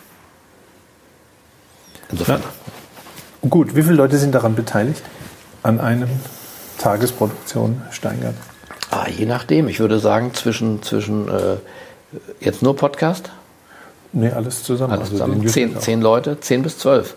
Insofern. 2.15 2.41
Ja. 2.41 3.49
Gut, 3.49 3.75
wie 3.75 3.83
viele 3.83 3.95
Leute 3.95 4.17
sind 4.17 4.33
daran 4.33 4.55
beteiligt? 4.55 5.03
An 5.63 5.81
einem 5.81 6.07
Tagesproduktion 6.77 7.81
Steingart? 7.91 8.35
Ah, 8.89 9.07
je 9.09 9.25
nachdem. 9.25 9.67
Ich 9.67 9.81
würde 9.81 9.99
sagen, 9.99 10.33
zwischen, 10.33 10.81
zwischen 10.81 11.27
äh, 11.27 11.57
jetzt 12.39 12.63
nur 12.63 12.73
Podcast? 12.77 13.31
Nee, 14.13 14.29
alles 14.29 14.63
zusammen. 14.63 14.93
Alles 14.93 15.11
also 15.11 15.25
zusammen. 15.25 15.45
Zehn, 15.45 15.77
zehn 15.77 15.99
Leute, 15.99 16.39
zehn 16.39 16.63
bis 16.63 16.77
zwölf. 16.77 17.15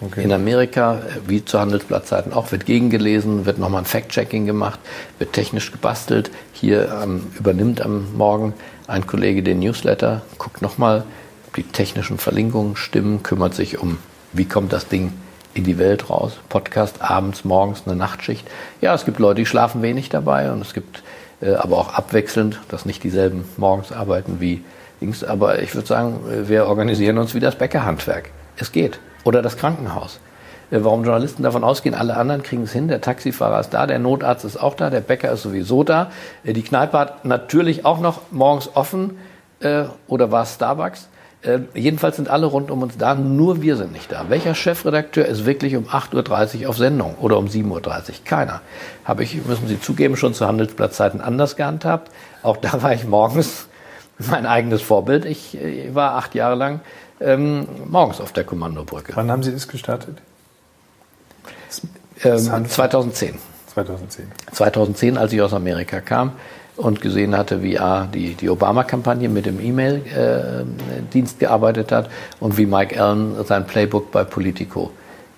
Okay. 0.00 0.24
In 0.24 0.32
Amerika, 0.32 0.94
äh, 0.94 1.28
wie 1.28 1.44
zu 1.44 1.60
Handelsblattzeiten 1.60 2.32
auch, 2.32 2.52
wird 2.52 2.64
gegengelesen, 2.64 3.44
wird 3.44 3.58
nochmal 3.58 3.82
ein 3.82 3.86
Fact-Checking 3.86 4.46
gemacht, 4.46 4.80
wird 5.18 5.34
technisch 5.34 5.72
gebastelt. 5.72 6.30
Hier 6.54 6.90
ähm, 7.02 7.26
übernimmt 7.38 7.82
am 7.82 8.14
Morgen 8.16 8.54
ein 8.86 9.06
Kollege 9.06 9.42
den 9.42 9.58
Newsletter, 9.58 10.22
guckt 10.38 10.62
nochmal, 10.62 11.04
die 11.56 11.62
technischen 11.64 12.18
Verlinkungen 12.18 12.76
stimmen, 12.76 13.22
kümmert 13.22 13.54
sich 13.54 13.78
um, 13.78 13.98
wie 14.32 14.44
kommt 14.44 14.72
das 14.72 14.88
Ding 14.88 15.12
in 15.54 15.64
die 15.64 15.78
Welt 15.78 16.10
raus. 16.10 16.38
Podcast 16.48 17.02
abends, 17.02 17.44
morgens, 17.44 17.82
eine 17.86 17.96
Nachtschicht. 17.96 18.46
Ja, 18.80 18.94
es 18.94 19.04
gibt 19.04 19.18
Leute, 19.18 19.40
die 19.40 19.46
schlafen 19.46 19.82
wenig 19.82 20.08
dabei 20.08 20.52
und 20.52 20.60
es 20.60 20.74
gibt 20.74 21.02
äh, 21.40 21.54
aber 21.54 21.78
auch 21.78 21.94
abwechselnd, 21.94 22.60
dass 22.68 22.86
nicht 22.86 23.02
dieselben 23.02 23.44
morgens 23.56 23.92
arbeiten 23.92 24.40
wie 24.40 24.62
Dings. 25.00 25.24
Aber 25.24 25.60
ich 25.60 25.74
würde 25.74 25.88
sagen, 25.88 26.20
wir 26.46 26.66
organisieren 26.66 27.18
uns 27.18 27.34
wie 27.34 27.40
das 27.40 27.56
Bäckerhandwerk. 27.56 28.30
Es 28.56 28.72
geht. 28.72 29.00
Oder 29.24 29.42
das 29.42 29.56
Krankenhaus. 29.56 30.20
Äh, 30.70 30.78
warum 30.82 31.04
Journalisten 31.04 31.42
davon 31.42 31.64
ausgehen, 31.64 31.94
alle 31.94 32.16
anderen 32.16 32.42
kriegen 32.42 32.62
es 32.62 32.72
hin. 32.72 32.88
Der 32.88 33.00
Taxifahrer 33.00 33.60
ist 33.60 33.70
da, 33.70 33.86
der 33.86 33.98
Notarzt 33.98 34.44
ist 34.44 34.56
auch 34.56 34.74
da, 34.74 34.90
der 34.90 35.00
Bäcker 35.00 35.32
ist 35.32 35.42
sowieso 35.42 35.84
da. 35.84 36.10
Äh, 36.44 36.52
die 36.52 36.62
Kneipe 36.62 36.98
hat 36.98 37.24
natürlich 37.24 37.84
auch 37.84 38.00
noch 38.00 38.22
morgens 38.30 38.70
offen. 38.74 39.18
Äh, 39.60 39.84
oder 40.06 40.30
war 40.30 40.44
es 40.44 40.54
Starbucks? 40.54 41.08
Äh, 41.42 41.60
jedenfalls 41.74 42.16
sind 42.16 42.28
alle 42.28 42.46
rund 42.46 42.70
um 42.70 42.82
uns 42.82 42.98
da, 42.98 43.14
nur 43.14 43.62
wir 43.62 43.76
sind 43.76 43.92
nicht 43.92 44.12
da. 44.12 44.26
Welcher 44.28 44.54
Chefredakteur 44.54 45.24
ist 45.24 45.46
wirklich 45.46 45.74
um 45.74 45.86
8.30 45.86 46.62
Uhr 46.62 46.68
auf 46.68 46.76
Sendung 46.76 47.14
oder 47.18 47.38
um 47.38 47.46
7.30 47.46 47.64
Uhr? 47.70 48.02
Keiner. 48.24 48.60
Habe 49.04 49.22
ich, 49.22 49.42
müssen 49.46 49.66
Sie 49.66 49.80
zugeben, 49.80 50.16
schon 50.16 50.34
zu 50.34 50.46
Handelsplatzzeiten 50.46 51.20
anders 51.22 51.56
gehandhabt. 51.56 52.10
Auch 52.42 52.58
da 52.58 52.82
war 52.82 52.92
ich 52.92 53.04
morgens 53.04 53.68
mein 54.18 54.44
eigenes 54.44 54.82
Vorbild. 54.82 55.24
Ich, 55.24 55.54
ich 55.54 55.86
äh, 55.86 55.94
war 55.94 56.16
acht 56.16 56.34
Jahre 56.34 56.56
lang 56.56 56.80
ähm, 57.20 57.66
morgens 57.88 58.20
auf 58.20 58.32
der 58.32 58.44
Kommandobrücke. 58.44 59.12
Wann 59.14 59.30
haben 59.30 59.42
Sie 59.42 59.52
das 59.52 59.66
gestartet? 59.66 60.18
Ähm, 62.22 62.68
2010. 62.68 63.38
2010. 63.72 64.26
2010, 64.52 65.16
als 65.16 65.32
ich 65.32 65.40
aus 65.40 65.54
Amerika 65.54 66.00
kam 66.00 66.32
und 66.80 67.00
gesehen 67.00 67.36
hatte, 67.36 67.62
wie 67.62 67.78
A, 67.78 68.06
die, 68.06 68.34
die 68.34 68.48
Obama-Kampagne 68.48 69.28
mit 69.28 69.46
dem 69.46 69.60
E-Mail-Dienst 69.60 71.36
äh, 71.36 71.38
gearbeitet 71.38 71.92
hat 71.92 72.10
und 72.40 72.56
wie 72.56 72.66
Mike 72.66 73.00
Allen 73.00 73.44
sein 73.44 73.66
Playbook 73.66 74.10
bei 74.10 74.24
Politico 74.24 74.90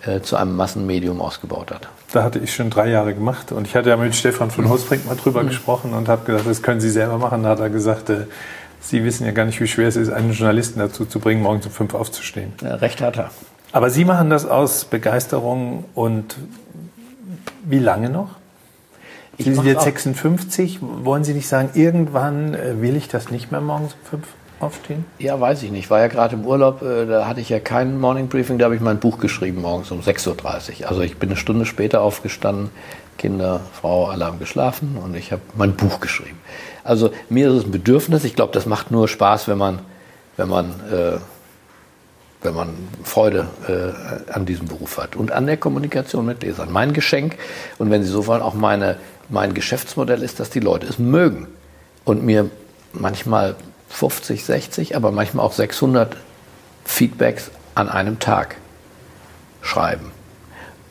äh, 0.06 0.20
zu 0.20 0.36
einem 0.36 0.56
Massenmedium 0.56 1.20
ausgebaut 1.20 1.72
hat. 1.72 1.88
Da 2.12 2.22
hatte 2.22 2.38
ich 2.38 2.54
schon 2.54 2.70
drei 2.70 2.90
Jahre 2.90 3.14
gemacht 3.14 3.52
und 3.52 3.66
ich 3.66 3.74
hatte 3.74 3.90
ja 3.90 3.96
mit 3.96 4.14
Stefan 4.14 4.50
von 4.50 4.68
Hosbrink 4.68 5.06
mal 5.06 5.16
drüber 5.16 5.42
mhm. 5.42 5.48
gesprochen 5.48 5.94
und 5.94 6.08
habe 6.08 6.24
gesagt, 6.24 6.48
das 6.48 6.62
können 6.62 6.80
Sie 6.80 6.90
selber 6.90 7.18
machen. 7.18 7.42
Da 7.42 7.50
hat 7.50 7.60
er 7.60 7.70
gesagt, 7.70 8.10
äh, 8.10 8.26
Sie 8.80 9.04
wissen 9.04 9.26
ja 9.26 9.32
gar 9.32 9.44
nicht, 9.44 9.60
wie 9.60 9.66
schwer 9.66 9.88
es 9.88 9.96
ist, 9.96 10.10
einen 10.10 10.32
Journalisten 10.32 10.78
dazu 10.78 11.04
zu 11.04 11.20
bringen, 11.20 11.42
morgens 11.42 11.66
um 11.66 11.72
fünf 11.72 11.94
aufzustehen. 11.94 12.52
Ja, 12.62 12.76
recht 12.76 13.00
hat 13.00 13.16
er. 13.16 13.30
Aber 13.72 13.90
Sie 13.90 14.04
machen 14.04 14.30
das 14.30 14.46
aus 14.46 14.84
Begeisterung 14.84 15.84
und 15.94 16.36
wie 17.64 17.78
lange 17.78 18.10
noch? 18.10 18.41
Ich 19.38 19.46
Sie 19.46 19.54
sind 19.54 19.64
jetzt 19.64 19.82
56. 19.82 20.78
Wollen 20.80 21.24
Sie 21.24 21.32
nicht 21.32 21.48
sagen, 21.48 21.70
irgendwann 21.74 22.54
äh, 22.54 22.80
will 22.80 22.96
ich 22.96 23.08
das 23.08 23.30
nicht 23.30 23.50
mehr 23.50 23.60
morgens 23.60 23.94
um 23.94 24.08
fünf 24.08 24.26
aufstehen? 24.60 25.04
Ja, 25.18 25.40
weiß 25.40 25.62
ich 25.62 25.70
nicht. 25.70 25.90
War 25.90 26.00
ja 26.00 26.06
gerade 26.06 26.36
im 26.36 26.46
Urlaub, 26.46 26.82
äh, 26.82 27.06
da 27.06 27.26
hatte 27.26 27.40
ich 27.40 27.48
ja 27.48 27.58
kein 27.58 27.98
Morning 27.98 28.28
Briefing, 28.28 28.58
da 28.58 28.66
habe 28.66 28.76
ich 28.76 28.80
mein 28.80 28.98
Buch 28.98 29.18
geschrieben 29.18 29.62
morgens 29.62 29.90
um 29.90 30.00
6.30 30.00 30.82
Uhr. 30.82 30.88
Also 30.88 31.00
ich 31.02 31.16
bin 31.16 31.30
eine 31.30 31.36
Stunde 31.36 31.66
später 31.66 32.02
aufgestanden, 32.02 32.70
Kinder, 33.18 33.60
Frau, 33.72 34.06
alle 34.06 34.24
haben 34.24 34.38
geschlafen 34.38 34.96
und 35.02 35.14
ich 35.14 35.32
habe 35.32 35.42
mein 35.56 35.74
Buch 35.74 36.00
geschrieben. 36.00 36.38
Also 36.84 37.10
mir 37.28 37.48
ist 37.48 37.54
es 37.54 37.64
ein 37.64 37.70
Bedürfnis. 37.70 38.24
Ich 38.24 38.34
glaube, 38.34 38.52
das 38.52 38.66
macht 38.66 38.90
nur 38.90 39.08
Spaß, 39.08 39.48
wenn 39.48 39.58
man, 39.58 39.80
wenn 40.36 40.48
man, 40.48 40.66
äh, 40.90 41.18
wenn 42.42 42.54
man 42.54 42.70
Freude 43.04 43.46
äh, 43.68 44.32
an 44.32 44.46
diesem 44.46 44.66
Beruf 44.66 44.98
hat 44.98 45.14
und 45.14 45.30
an 45.30 45.46
der 45.46 45.56
Kommunikation 45.56 46.26
mit 46.26 46.42
Lesern. 46.42 46.72
Mein 46.72 46.92
Geschenk 46.92 47.36
und 47.78 47.90
wenn 47.90 48.02
Sie 48.02 48.08
so 48.08 48.26
wollen, 48.26 48.42
auch 48.42 48.54
meine 48.54 48.96
mein 49.32 49.54
Geschäftsmodell 49.54 50.22
ist, 50.22 50.38
dass 50.38 50.50
die 50.50 50.60
Leute 50.60 50.86
es 50.86 50.98
mögen 50.98 51.48
und 52.04 52.22
mir 52.22 52.50
manchmal 52.92 53.56
50, 53.88 54.44
60, 54.44 54.96
aber 54.96 55.10
manchmal 55.10 55.44
auch 55.44 55.52
600 55.52 56.16
Feedbacks 56.84 57.50
an 57.74 57.88
einem 57.88 58.18
Tag 58.18 58.56
schreiben. 59.62 60.12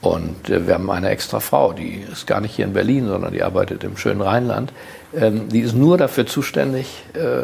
Und 0.02 0.50
äh, 0.50 0.66
wir 0.66 0.74
haben 0.74 0.90
eine 0.90 1.10
extra 1.10 1.40
Frau, 1.40 1.74
die 1.74 2.04
ist 2.12 2.26
gar 2.26 2.42
nicht 2.42 2.56
hier 2.56 2.66
in 2.66 2.74
Berlin, 2.74 3.08
sondern 3.08 3.32
die 3.32 3.44
arbeitet 3.44 3.84
im 3.84 3.98
schönen 3.98 4.22
Rheinland. 4.22 4.74
Ähm, 5.14 5.50
die 5.50 5.60
ist 5.60 5.76
nur 5.76 5.98
dafür 5.98 6.26
zuständig, 6.26 7.04
äh, 7.14 7.44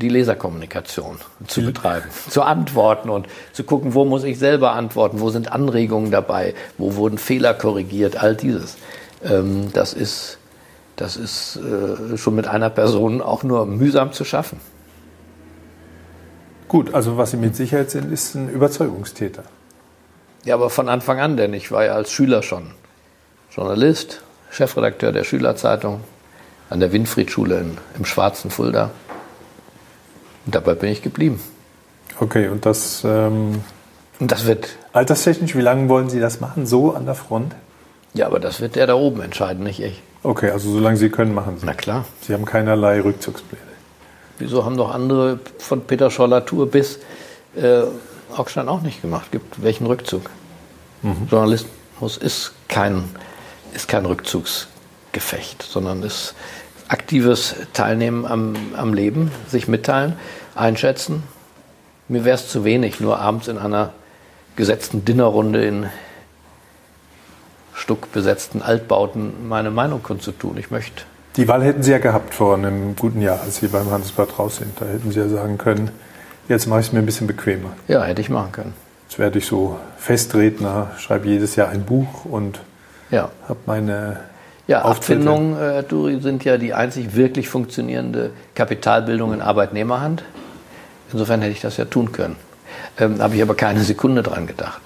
die 0.00 0.08
Leserkommunikation 0.08 1.18
zu 1.48 1.62
betreiben, 1.62 2.06
zu 2.30 2.42
antworten 2.42 3.10
und 3.10 3.26
zu 3.52 3.64
gucken, 3.64 3.94
wo 3.94 4.04
muss 4.04 4.22
ich 4.22 4.38
selber 4.38 4.72
antworten, 4.72 5.20
wo 5.20 5.30
sind 5.30 5.50
Anregungen 5.50 6.12
dabei, 6.12 6.54
wo 6.78 6.94
wurden 6.94 7.18
Fehler 7.18 7.54
korrigiert, 7.54 8.22
all 8.22 8.36
dieses. 8.36 8.76
Ähm, 9.24 9.72
das 9.72 9.94
ist 9.94 10.38
Das 10.96 11.16
ist 11.16 11.56
äh, 11.56 12.16
schon 12.16 12.36
mit 12.36 12.46
einer 12.46 12.70
Person 12.70 13.20
auch 13.20 13.42
nur 13.42 13.66
mühsam 13.66 14.12
zu 14.12 14.24
schaffen. 14.24 14.60
Gut, 16.68 16.94
also 16.94 17.16
was 17.16 17.32
Sie 17.32 17.36
mit 17.36 17.56
Sicherheit 17.56 17.90
sind, 17.90 18.12
ist 18.12 18.34
ein 18.34 18.48
Überzeugungstäter. 18.48 19.42
Ja, 20.44 20.54
aber 20.54 20.70
von 20.70 20.88
Anfang 20.88 21.18
an, 21.18 21.36
denn 21.36 21.52
ich 21.52 21.72
war 21.72 21.84
ja 21.84 21.94
als 21.94 22.12
Schüler 22.12 22.42
schon 22.42 22.74
Journalist, 23.50 24.22
Chefredakteur 24.50 25.10
der 25.10 25.24
Schülerzeitung 25.24 26.00
an 26.70 26.80
der 26.80 26.92
Winfriedschule 26.92 27.64
im 27.98 28.04
schwarzen 28.04 28.50
Fulda. 28.50 28.90
Und 30.46 30.54
dabei 30.54 30.74
bin 30.74 30.90
ich 30.90 31.02
geblieben. 31.02 31.40
Okay, 32.20 32.48
und 32.48 32.66
das. 32.66 33.02
Ähm, 33.04 33.64
und 34.20 34.30
das 34.30 34.46
wird. 34.46 34.76
Alterstechnisch, 34.92 35.56
wie 35.56 35.60
lange 35.60 35.88
wollen 35.88 36.08
Sie 36.08 36.20
das 36.20 36.40
machen? 36.40 36.66
So 36.66 36.94
an 36.94 37.04
der 37.04 37.16
Front? 37.16 37.54
Ja, 38.14 38.26
aber 38.26 38.40
das 38.40 38.60
wird 38.60 38.76
der 38.76 38.86
da 38.86 38.94
oben 38.94 39.20
entscheiden, 39.20 39.64
nicht 39.64 39.80
ich. 39.80 40.00
Okay, 40.22 40.50
also 40.50 40.70
solange 40.70 40.96
Sie 40.96 41.10
können, 41.10 41.34
machen 41.34 41.58
Sie. 41.58 41.66
Na 41.66 41.74
klar. 41.74 42.04
Sie 42.22 42.32
haben 42.32 42.44
keinerlei 42.44 43.00
Rückzugspläne. 43.00 43.62
Wieso 44.38 44.64
haben 44.64 44.76
doch 44.76 44.92
andere 44.92 45.38
von 45.58 45.82
Peter 45.82 46.10
Scholler-Tour 46.10 46.70
bis 46.70 47.00
äh, 47.56 47.82
Augstein 48.34 48.68
auch 48.68 48.82
nicht 48.82 49.02
gemacht? 49.02 49.30
Gibt 49.32 49.62
welchen 49.62 49.86
Rückzug? 49.86 50.30
Mhm. 51.02 51.28
Journalismus 51.30 52.16
ist 52.16 52.52
kein, 52.68 53.04
ist 53.74 53.88
kein 53.88 54.06
Rückzugsgefecht, 54.06 55.62
sondern 55.62 56.02
ist 56.02 56.34
aktives 56.88 57.54
Teilnehmen 57.72 58.26
am, 58.26 58.54
am 58.76 58.94
Leben, 58.94 59.30
sich 59.48 59.68
mitteilen, 59.68 60.14
einschätzen. 60.54 61.22
Mir 62.08 62.24
wäre 62.24 62.36
es 62.36 62.48
zu 62.48 62.64
wenig, 62.64 63.00
nur 63.00 63.18
abends 63.18 63.48
in 63.48 63.58
einer 63.58 63.92
gesetzten 64.56 65.04
Dinnerrunde 65.04 65.64
in 65.64 65.86
stuckbesetzten 67.84 68.62
Altbauten 68.62 69.46
meine 69.46 69.70
Meinung 69.70 70.02
kundzutun. 70.02 70.56
Ich 70.56 70.70
möchte. 70.70 71.02
Die 71.36 71.48
Wahl 71.48 71.62
hätten 71.62 71.82
Sie 71.82 71.90
ja 71.90 71.98
gehabt 71.98 72.32
vor 72.32 72.54
einem 72.54 72.96
guten 72.96 73.20
Jahr, 73.20 73.40
als 73.42 73.56
Sie 73.56 73.68
beim 73.68 73.90
Handelsblatt 73.90 74.38
raus 74.38 74.56
sind. 74.56 74.80
Da 74.80 74.86
hätten 74.86 75.10
Sie 75.10 75.20
ja 75.20 75.28
sagen 75.28 75.58
können, 75.58 75.90
jetzt 76.48 76.66
mache 76.66 76.80
ich 76.80 76.86
es 76.86 76.92
mir 76.92 77.00
ein 77.00 77.06
bisschen 77.06 77.26
bequemer. 77.26 77.70
Ja, 77.86 78.02
hätte 78.04 78.22
ich 78.22 78.30
machen 78.30 78.52
können. 78.52 78.72
Jetzt 79.08 79.18
werde 79.18 79.38
ich 79.38 79.46
so 79.46 79.78
Festredner, 79.98 80.92
schreibe 80.98 81.28
jedes 81.28 81.56
Jahr 81.56 81.68
ein 81.68 81.84
Buch 81.84 82.24
und 82.24 82.60
ja. 83.10 83.28
habe 83.48 83.58
meine 83.66 84.20
ja, 84.66 84.82
Abfindungen, 84.82 85.60
äh, 85.60 85.82
Duri, 85.82 86.20
sind 86.20 86.42
ja 86.44 86.56
die 86.56 86.72
einzig 86.72 87.14
wirklich 87.14 87.50
funktionierende 87.50 88.30
Kapitalbildung 88.54 89.34
in 89.34 89.42
Arbeitnehmerhand. 89.42 90.24
Insofern 91.12 91.42
hätte 91.42 91.52
ich 91.52 91.60
das 91.60 91.76
ja 91.76 91.84
tun 91.84 92.12
können. 92.12 92.36
Ähm, 92.98 93.20
habe 93.20 93.36
ich 93.36 93.42
aber 93.42 93.54
keine 93.54 93.80
Sekunde 93.80 94.22
dran 94.22 94.46
gedacht. 94.46 94.80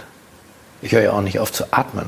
Ich 0.82 0.92
höre 0.92 1.02
ja 1.02 1.12
auch 1.12 1.22
nicht 1.22 1.38
auf 1.38 1.52
zu 1.52 1.64
atmen. 1.70 2.06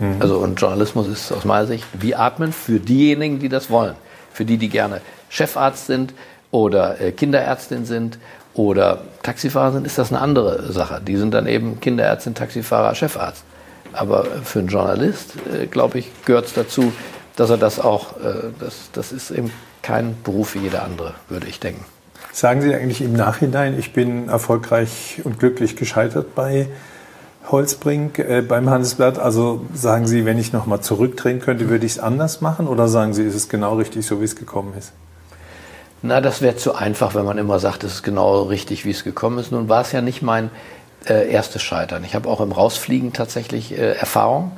Mhm. 0.00 0.16
Also 0.18 0.38
und 0.38 0.60
Journalismus 0.60 1.06
ist 1.06 1.30
aus 1.30 1.44
meiner 1.44 1.66
Sicht 1.66 1.84
wie 1.92 2.14
Atmen 2.14 2.52
für 2.52 2.80
diejenigen, 2.80 3.38
die 3.38 3.48
das 3.48 3.70
wollen. 3.70 3.94
Für 4.32 4.44
die, 4.44 4.56
die 4.56 4.68
gerne 4.68 5.00
Chefarzt 5.28 5.86
sind 5.86 6.14
oder 6.50 7.00
äh, 7.00 7.12
Kinderärztin 7.12 7.84
sind 7.84 8.18
oder 8.54 9.02
Taxifahrer 9.22 9.72
sind, 9.72 9.86
ist 9.86 9.98
das 9.98 10.10
eine 10.10 10.20
andere 10.20 10.72
Sache. 10.72 11.00
Die 11.06 11.16
sind 11.16 11.32
dann 11.32 11.46
eben 11.46 11.78
Kinderärztin, 11.80 12.34
Taxifahrer, 12.34 12.94
Chefarzt. 12.94 13.44
Aber 13.92 14.24
für 14.44 14.60
einen 14.60 14.68
Journalist, 14.68 15.34
äh, 15.52 15.66
glaube 15.66 15.98
ich, 15.98 16.10
gehört 16.24 16.46
es 16.46 16.54
dazu, 16.54 16.92
dass 17.36 17.50
er 17.50 17.58
das 17.58 17.78
auch, 17.78 18.16
äh, 18.18 18.50
das, 18.58 18.90
das 18.92 19.12
ist 19.12 19.30
eben 19.30 19.52
kein 19.82 20.16
Beruf 20.22 20.54
wie 20.54 20.60
jeder 20.60 20.82
andere, 20.82 21.14
würde 21.28 21.46
ich 21.46 21.60
denken. 21.60 21.84
Sagen 22.32 22.62
Sie 22.62 22.72
eigentlich 22.74 23.00
im 23.00 23.12
Nachhinein, 23.12 23.78
ich 23.78 23.92
bin 23.92 24.28
erfolgreich 24.28 25.20
und 25.24 25.38
glücklich 25.38 25.74
gescheitert 25.76 26.34
bei 26.34 26.68
Holzbrink 27.52 28.18
äh, 28.18 28.42
beim 28.42 28.70
Handelsblatt? 28.70 29.18
Also 29.18 29.62
sagen 29.74 30.06
Sie, 30.06 30.24
wenn 30.24 30.38
ich 30.38 30.52
nochmal 30.52 30.80
zurückdrehen 30.80 31.40
könnte, 31.40 31.68
würde 31.68 31.86
ich 31.86 31.92
es 31.92 31.98
anders 31.98 32.40
machen? 32.40 32.68
Oder 32.68 32.88
sagen 32.88 33.14
Sie, 33.14 33.22
ist 33.24 33.34
es 33.34 33.48
genau 33.48 33.74
richtig, 33.74 34.06
so 34.06 34.20
wie 34.20 34.24
es 34.24 34.36
gekommen 34.36 34.74
ist? 34.78 34.92
Na, 36.02 36.20
das 36.20 36.40
wäre 36.40 36.56
zu 36.56 36.74
einfach, 36.74 37.14
wenn 37.14 37.24
man 37.24 37.36
immer 37.36 37.58
sagt, 37.58 37.84
es 37.84 37.94
ist 37.94 38.02
genau 38.02 38.42
richtig, 38.42 38.84
wie 38.84 38.90
es 38.90 39.04
gekommen 39.04 39.38
ist. 39.38 39.52
Nun 39.52 39.68
war 39.68 39.82
es 39.82 39.92
ja 39.92 40.00
nicht 40.00 40.22
mein 40.22 40.50
äh, 41.08 41.30
erstes 41.30 41.62
Scheitern. 41.62 42.04
Ich 42.04 42.14
habe 42.14 42.28
auch 42.28 42.40
im 42.40 42.52
Rausfliegen 42.52 43.12
tatsächlich 43.12 43.72
äh, 43.72 43.92
Erfahrung. 43.92 44.52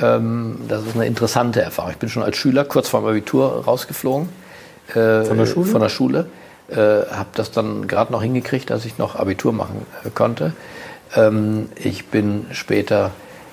Ähm, 0.00 0.58
das 0.68 0.84
ist 0.84 0.94
eine 0.94 1.06
interessante 1.06 1.62
Erfahrung. 1.62 1.92
Ich 1.92 1.98
bin 1.98 2.08
schon 2.08 2.22
als 2.22 2.36
Schüler 2.36 2.64
kurz 2.64 2.88
vor 2.88 3.00
dem 3.00 3.08
Abitur 3.08 3.64
rausgeflogen. 3.64 4.28
Äh, 4.88 5.24
von 5.24 5.38
der 5.38 5.46
Schule? 5.46 5.66
Von 5.66 5.80
der 5.80 5.88
Schule. 5.88 6.26
Äh, 6.68 6.76
habe 6.76 7.28
das 7.34 7.50
dann 7.50 7.86
gerade 7.86 8.12
noch 8.12 8.22
hingekriegt, 8.22 8.70
dass 8.70 8.84
ich 8.84 8.98
noch 8.98 9.16
Abitur 9.16 9.52
machen 9.52 9.86
äh, 10.04 10.10
konnte. 10.10 10.52
Ähm, 11.14 11.68
ich 11.76 12.06
bin 12.06 12.46
später, 12.52 13.12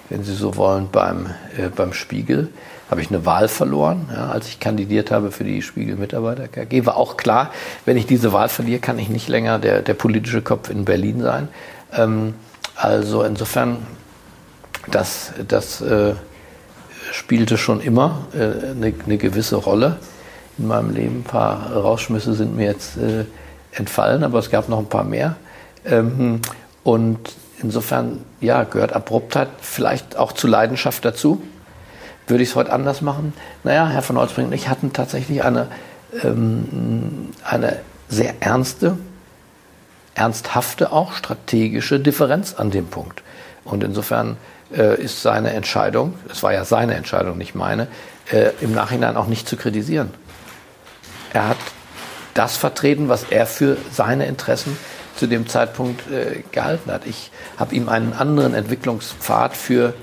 wenn 0.10 0.24
Sie 0.24 0.34
so 0.34 0.56
wollen, 0.56 0.90
beim, 0.92 1.28
äh, 1.58 1.70
beim 1.76 1.94
Spiegel 1.94 2.50
habe 2.90 3.02
ich 3.02 3.10
eine 3.10 3.26
Wahl 3.26 3.48
verloren, 3.48 4.10
ja, 4.14 4.30
als 4.30 4.50
ich 4.50 4.60
kandidiert 4.60 5.12
habe 5.12 5.32
für 5.32 5.46
die 5.46 5.62
Spiegel-Mitarbeiter 5.62 6.50
KG. 6.50 6.86
War 6.86 6.98
auch 6.98 7.16
klar, 7.16 7.52
wenn 7.86 7.96
ich 7.96 8.06
diese 8.06 8.34
Wahl 8.34 8.50
verliere, 8.50 8.82
kann 8.82 9.00
ich 9.00 9.08
nicht 9.08 9.30
länger 9.30 9.60
der, 9.60 9.82
der 9.82 9.94
politische 9.94 10.42
Kopf 10.42 10.70
in 10.70 10.84
Berlin 10.84 11.22
sein. 11.22 11.48
Ähm, 11.94 12.34
also 12.76 13.24
insofern, 13.24 13.78
das, 14.90 15.32
das 15.48 15.80
äh, 15.80 16.16
spielte 17.14 17.58
schon 17.58 17.80
immer 17.80 18.26
äh, 18.34 18.72
eine, 18.72 18.94
eine, 19.06 19.18
gewisse 19.18 19.56
Rolle 19.56 19.98
in 20.58 20.68
meinem 20.68 20.94
Leben. 20.94 21.20
Ein 21.20 21.24
paar 21.24 21.72
Rausschmüsse 21.72 22.34
sind 22.34 22.58
mir 22.58 22.66
jetzt 22.66 22.98
äh, 22.98 23.26
entfallen, 23.72 24.26
aber 24.26 24.40
es 24.40 24.50
gab 24.50 24.68
noch 24.68 24.80
ein 24.80 24.90
paar 24.90 25.06
mehr. 25.06 25.38
Ähm, 25.86 26.42
und 26.84 27.20
insofern, 27.64 28.24
ja, 28.40 28.64
gehört 28.64 28.94
Abruptheit 28.94 29.50
vielleicht 29.62 30.18
auch 30.18 30.32
zu 30.32 30.48
Leidenschaft 30.48 31.04
dazu. 31.06 31.42
Würde 32.28 32.44
ich 32.44 32.50
es 32.50 32.56
heute 32.56 32.72
anders 32.72 33.02
machen? 33.02 33.34
Naja, 33.64 33.88
Herr 33.88 34.02
von 34.02 34.18
Holzbrink 34.18 34.50
und 34.50 34.54
ich 34.54 34.70
hatten 34.70 34.94
tatsächlich 34.94 35.44
eine, 35.44 35.68
ähm, 36.24 37.30
eine 37.44 37.80
sehr 38.10 38.36
ernste 38.42 38.98
ernsthafte, 40.16 40.92
auch 40.92 41.14
strategische 41.14 42.00
Differenz 42.00 42.54
an 42.54 42.72
dem 42.72 42.88
Punkt. 42.88 43.24
Und 43.64 43.84
insofern 43.84 44.38
äh, 44.76 45.02
ist 45.02 45.22
seine 45.22 45.52
Entscheidung, 45.52 46.16
es 46.30 46.44
war 46.44 46.54
ja 46.54 46.66
seine 46.66 46.96
Entscheidung, 46.96 47.38
nicht 47.38 47.56
meine, 47.56 47.88
äh, 48.32 48.52
im 48.62 48.74
Nachhinein 48.74 49.18
auch 49.18 49.28
nicht 49.28 49.48
zu 49.48 49.58
kritisieren. 49.58 50.12
Er 51.34 51.50
hat 51.50 51.58
das 52.34 52.58
vertreten, 52.58 53.10
was 53.10 53.24
er 53.24 53.46
für 53.46 53.78
seine 53.92 54.26
Interessen 54.26 54.78
zu 55.22 55.28
dem 55.28 55.46
Zeitpunkt 55.48 56.10
äh, 56.10 56.42
gehalten 56.52 56.92
hat. 56.92 57.06
Ich 57.06 57.30
habe 57.58 57.76
ihm 57.76 57.90
einen 57.90 58.14
anderen 58.14 58.56
Entwicklungspfad 58.56 59.56
für 59.56 59.94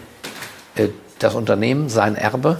äh, 0.76 0.90
das 1.18 1.34
Unternehmen, 1.34 1.88
sein 1.88 2.14
Erbe 2.14 2.58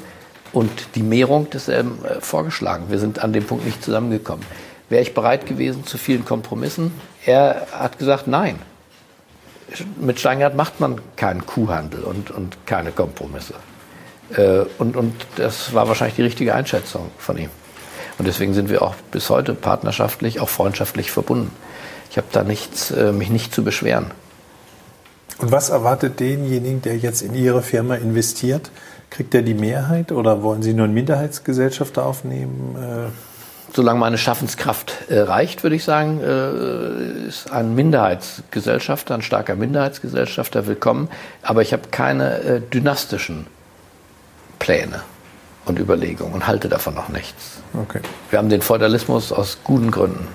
und 0.53 0.69
die 0.97 1.05
Mehrung 1.05 1.49
desselben 1.51 2.05
äh, 2.05 2.21
vorgeschlagen. 2.21 2.87
Wir 2.89 2.99
sind 2.99 3.23
an 3.23 3.33
dem 3.33 3.45
Punkt 3.45 3.65
nicht 3.65 3.85
zusammengekommen. 3.85 4.45
Wäre 4.89 5.03
ich 5.03 5.15
bereit 5.15 5.47
gewesen 5.47 5.87
zu 5.87 5.99
vielen 5.99 6.25
Kompromissen? 6.25 6.91
Er 7.25 7.69
hat 7.71 8.01
gesagt, 8.01 8.27
nein. 8.27 8.59
Mit 10.01 10.19
Steingart 10.19 10.57
macht 10.57 10.81
man 10.81 11.01
keinen 11.15 11.47
Kuhhandel 11.47 12.03
und, 12.03 12.33
und 12.33 12.67
keine 12.67 12.91
Kompromisse. 12.91 13.55
Äh, 14.37 14.65
und, 14.79 14.97
und 14.97 15.15
das 15.37 15.75
war 15.75 15.87
wahrscheinlich 15.87 16.17
die 16.17 16.23
richtige 16.23 16.57
Einschätzung 16.57 17.13
von 17.19 17.39
ihm. 17.39 17.51
Und 18.19 18.27
deswegen 18.27 18.53
sind 18.53 18.69
wir 18.69 18.83
auch 18.83 18.97
bis 19.13 19.31
heute 19.31 19.55
partnerschaftlich, 19.55 20.41
auch 20.41 20.49
freundschaftlich 20.49 21.13
verbunden. 21.13 21.53
Ich 22.11 22.17
habe 22.17 22.29
da 22.33 22.43
nichts, 22.43 22.91
äh, 22.91 23.13
mich 23.13 23.31
nicht 23.31 23.55
zu 23.55 23.63
beschweren. 23.63 24.11
Und 25.39 25.53
was 25.53 25.69
erwartet 25.69 26.21
denjenigen, 26.21 26.83
der 26.83 26.97
jetzt 26.97 27.23
in 27.23 27.35
Ihre 27.35 27.63
Firma 27.63 27.95
investiert? 27.95 28.71
Kriegt 29.11 29.35
er 29.35 29.43
die 29.43 29.55
Mehrheit 29.55 30.13
oder 30.13 30.43
wollen 30.43 30.63
Sie 30.63 30.75
nur 30.75 30.85
einen 30.85 30.95
Minderheitsgesellschafter 30.95 32.05
aufnehmen? 32.05 32.77
Äh, 32.77 33.11
solange 33.73 34.01
meine 34.01 34.19
Schaffenskraft 34.19 34.93
äh, 35.09 35.21
reicht, 35.21 35.63
würde 35.63 35.77
ich 35.77 35.85
sagen, 35.85 36.21
ist 37.29 37.53
ein 37.53 37.75
Minderheitsgesellschafter, 37.75 39.15
ein 39.15 39.23
starker 39.23 39.55
Minderheitsgesellschafter 39.55 40.67
willkommen. 40.67 41.09
Aber 41.43 41.63
ich 41.63 41.73
habe 41.73 41.83
keine 41.91 42.61
dynastischen 42.73 43.47
Pläne 44.59 45.03
und 45.67 45.79
Überlegungen 45.79 46.33
und 46.33 46.47
halte 46.47 46.69
davon 46.69 46.95
noch 46.95 47.11
nichts. 47.11 47.59
Okay. 47.75 48.01
Wir 48.31 48.39
haben 48.39 48.49
den 48.49 48.63
Feudalismus 48.63 49.33
aus 49.33 49.59
guten 49.63 49.91
Gründen 49.91 50.27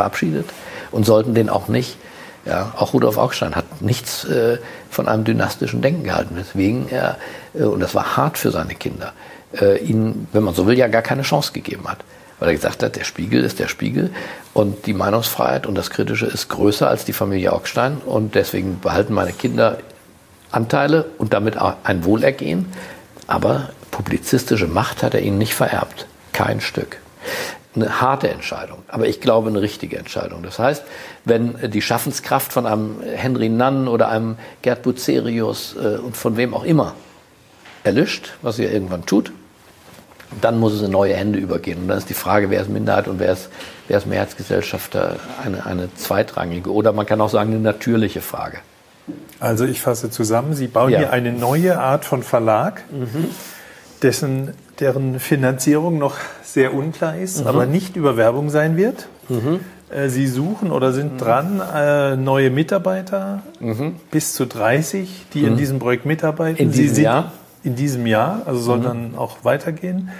verabschiedet 0.00 0.46
und 0.90 1.04
sollten 1.04 1.34
den 1.34 1.50
auch 1.50 1.68
nicht. 1.68 1.98
Ja, 2.46 2.72
auch 2.78 2.94
Rudolf 2.94 3.18
Augstein 3.18 3.54
hat 3.54 3.82
nichts 3.82 4.24
äh, 4.24 4.56
von 4.88 5.08
einem 5.08 5.24
dynastischen 5.24 5.82
Denken 5.82 6.04
gehalten, 6.04 6.36
weswegen 6.36 6.88
er, 6.88 7.18
äh, 7.52 7.64
und 7.64 7.80
das 7.80 7.94
war 7.94 8.16
hart 8.16 8.38
für 8.38 8.50
seine 8.50 8.74
Kinder, 8.74 9.12
äh, 9.60 9.78
ihnen, 9.78 10.26
wenn 10.32 10.42
man 10.42 10.54
so 10.54 10.66
will, 10.66 10.78
ja 10.78 10.88
gar 10.88 11.02
keine 11.02 11.20
Chance 11.20 11.52
gegeben 11.52 11.86
hat. 11.86 11.98
Weil 12.38 12.48
er 12.48 12.54
gesagt 12.54 12.82
hat, 12.82 12.96
der 12.96 13.04
Spiegel 13.04 13.44
ist 13.44 13.58
der 13.58 13.68
Spiegel 13.68 14.10
und 14.54 14.86
die 14.86 14.94
Meinungsfreiheit 14.94 15.66
und 15.66 15.74
das 15.74 15.90
Kritische 15.90 16.24
ist 16.24 16.48
größer 16.48 16.88
als 16.88 17.04
die 17.04 17.12
Familie 17.12 17.52
Augstein 17.52 17.98
und 17.98 18.34
deswegen 18.34 18.80
behalten 18.80 19.12
meine 19.12 19.34
Kinder 19.34 19.76
Anteile 20.50 21.04
und 21.18 21.34
damit 21.34 21.58
ein 21.58 22.04
Wohlergehen. 22.04 22.72
Aber 23.26 23.68
publizistische 23.90 24.66
Macht 24.66 25.02
hat 25.02 25.12
er 25.12 25.20
ihnen 25.20 25.36
nicht 25.36 25.54
vererbt. 25.54 26.06
Kein 26.32 26.62
Stück. 26.62 26.96
Eine 27.74 28.00
harte 28.00 28.28
Entscheidung, 28.28 28.82
aber 28.88 29.06
ich 29.06 29.20
glaube 29.20 29.48
eine 29.48 29.60
richtige 29.60 29.96
Entscheidung. 29.96 30.42
Das 30.42 30.58
heißt, 30.58 30.82
wenn 31.24 31.70
die 31.70 31.82
Schaffenskraft 31.82 32.52
von 32.52 32.66
einem 32.66 33.00
Henry 33.00 33.48
Nann 33.48 33.86
oder 33.86 34.08
einem 34.08 34.38
Gerd 34.62 34.82
Bucerius 34.82 35.76
äh, 35.76 35.98
und 35.98 36.16
von 36.16 36.36
wem 36.36 36.52
auch 36.52 36.64
immer 36.64 36.94
erlischt, 37.84 38.32
was 38.42 38.56
sie 38.56 38.64
ja 38.64 38.70
irgendwann 38.70 39.06
tut, 39.06 39.32
dann 40.40 40.58
muss 40.58 40.72
es 40.72 40.82
in 40.82 40.90
neue 40.90 41.14
Hände 41.14 41.38
übergehen. 41.38 41.82
Und 41.82 41.88
dann 41.88 41.98
ist 41.98 42.08
die 42.08 42.14
Frage, 42.14 42.50
wer 42.50 42.60
ist 42.60 42.68
Minderheit 42.68 43.08
und 43.08 43.18
wer 43.18 43.32
ist, 43.32 43.50
wer 43.88 43.98
ist 43.98 44.06
Mehrheitsgesellschafter, 44.06 45.16
eine, 45.44 45.66
eine 45.66 45.94
zweitrangige 45.94 46.72
oder 46.72 46.92
man 46.92 47.06
kann 47.06 47.20
auch 47.20 47.30
sagen, 47.30 47.50
eine 47.52 47.60
natürliche 47.60 48.20
Frage. 48.20 48.58
Also 49.40 49.64
ich 49.64 49.80
fasse 49.80 50.10
zusammen, 50.10 50.54
Sie 50.54 50.68
bauen 50.68 50.90
ja. 50.90 50.98
hier 50.98 51.12
eine 51.12 51.32
neue 51.32 51.78
Art 51.78 52.04
von 52.04 52.22
Verlag, 52.22 52.82
mhm. 52.90 53.26
dessen, 54.02 54.54
deren 54.80 55.20
Finanzierung 55.20 55.98
noch 55.98 56.16
sehr 56.42 56.74
unklar 56.74 57.16
ist, 57.16 57.42
mhm. 57.42 57.46
aber 57.46 57.66
nicht 57.66 57.96
über 57.96 58.16
Werbung 58.16 58.50
sein 58.50 58.76
wird. 58.76 59.08
Mhm. 59.28 59.60
Äh, 59.90 60.08
Sie 60.08 60.26
suchen 60.26 60.70
oder 60.70 60.92
sind 60.92 61.14
mhm. 61.14 61.18
dran, 61.18 61.62
äh, 61.74 62.16
neue 62.16 62.50
Mitarbeiter, 62.50 63.42
mhm. 63.60 63.96
bis 64.10 64.34
zu 64.34 64.46
30, 64.46 65.26
die 65.34 65.44
in 65.44 65.54
mhm. 65.54 65.56
diesem 65.58 65.78
Projekt 65.78 66.06
mitarbeiten. 66.06 66.62
In 66.62 66.72
diesem 66.72 67.04
Jahr? 67.04 67.32
In 67.62 67.76
diesem 67.76 68.06
Jahr, 68.06 68.42
also 68.46 68.60
soll 68.60 68.80
dann 68.80 69.14
auch 69.16 69.44
weitergehen. 69.44 70.10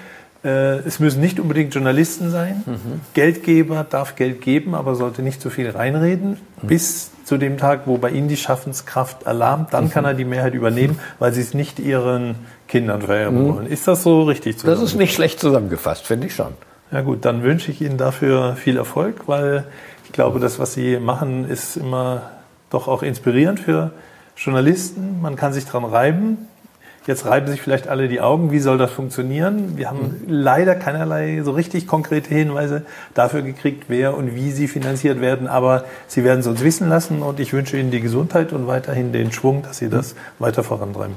Äh, 0.45 0.79
es 0.81 1.01
müssen 1.01 1.21
nicht 1.21 1.39
unbedingt 1.39 1.75
Journalisten 1.75 2.31
sein. 2.31 2.63
Mhm. 2.67 3.01
Geldgeber 3.15 3.87
darf 3.89 4.17
Geld 4.17 4.41
geben, 4.41 4.75
aber 4.75 4.95
sollte 4.95 5.23
nicht 5.23 5.41
zu 5.41 5.51
viel 5.51 5.71
reinreden. 5.71 6.39
Mhm. 6.63 6.67
Bis 6.67 7.11
zu 7.31 7.39
dem 7.39 7.59
Tag, 7.59 7.83
wo 7.87 7.97
bei 7.97 8.11
Ihnen 8.11 8.27
die 8.27 8.37
Schaffenskraft 8.37 9.25
alarmt, 9.25 9.73
dann 9.73 9.85
mhm. 9.85 9.91
kann 9.91 10.05
er 10.05 10.15
die 10.15 10.25
Mehrheit 10.25 10.53
übernehmen, 10.53 10.99
weil 11.21 11.33
Sie 11.33 11.41
es 11.41 11.55
nicht 11.55 11.79
Ihren 11.79 12.35
Kindern 12.67 13.03
vererben 13.03 13.45
mhm. 13.45 13.55
wollen. 13.55 13.67
Ist 13.69 13.87
das 13.87 14.03
so 14.03 14.25
richtig? 14.25 14.57
Das 14.65 14.83
ist 14.83 14.97
nicht 14.97 15.15
schlecht 15.15 15.39
zusammengefasst, 15.39 16.09
finde 16.09 16.27
ich 16.27 16.35
schon. 16.35 16.55
Ja 16.91 17.03
gut, 17.03 17.25
dann 17.25 17.45
wünsche 17.45 17.71
ich 17.71 17.81
Ihnen 17.83 17.99
dafür 17.99 18.57
viel 18.57 18.77
Erfolg, 18.77 19.29
weil 19.29 19.63
ich 20.07 20.11
glaube, 20.11 20.41
das, 20.41 20.59
was 20.59 20.75
Sie 20.75 20.99
machen, 20.99 21.49
ist 21.49 21.77
immer 21.77 22.33
doch 22.69 22.89
auch 22.89 23.05
inspirierend 23.05 23.61
für 23.61 23.93
Journalisten. 24.37 25.21
Man 25.23 25.37
kann 25.37 25.53
sich 25.53 25.67
dran 25.67 25.85
reiben. 25.85 26.49
Jetzt 27.07 27.25
reiben 27.25 27.47
sich 27.47 27.63
vielleicht 27.63 27.89
alle 27.89 28.09
die 28.09 28.21
Augen. 28.21 28.53
Wie 28.53 28.59
soll 28.59 28.77
das 28.77 28.91
funktionieren? 28.91 29.79
Wir 29.79 29.89
haben 29.89 30.21
mhm. 30.23 30.25
leider 30.29 30.75
keinerlei 30.75 31.41
so 31.43 31.53
richtig 31.53 31.87
konkrete 31.87 32.35
Hinweise 32.35 32.83
dafür 33.15 33.41
gekriegt, 33.43 33.85
wer 33.89 34.17
und 34.17 34.35
wie 34.35 34.53
sie 34.53 34.69
finanziert 34.69 35.21
werden. 35.21 35.49
Aber 35.49 35.85
Sie 36.09 36.25
werden 36.25 36.41
es 36.41 36.47
uns 36.47 36.63
wissen 36.63 36.89
lassen 36.89 37.23
und 37.23 37.41
ich 37.41 37.53
wünsche 37.53 37.79
Ihnen 37.79 37.91
die 37.91 38.01
Gesundheit 38.01 38.53
und 38.53 38.67
weiterhin 38.67 39.13
den 39.13 39.33
Schwung, 39.33 39.63
dass 39.63 39.79
Sie 39.79 39.89
das 39.89 40.15
mhm. 40.15 40.19
weiter 40.45 40.63
vorantreiben. 40.63 41.17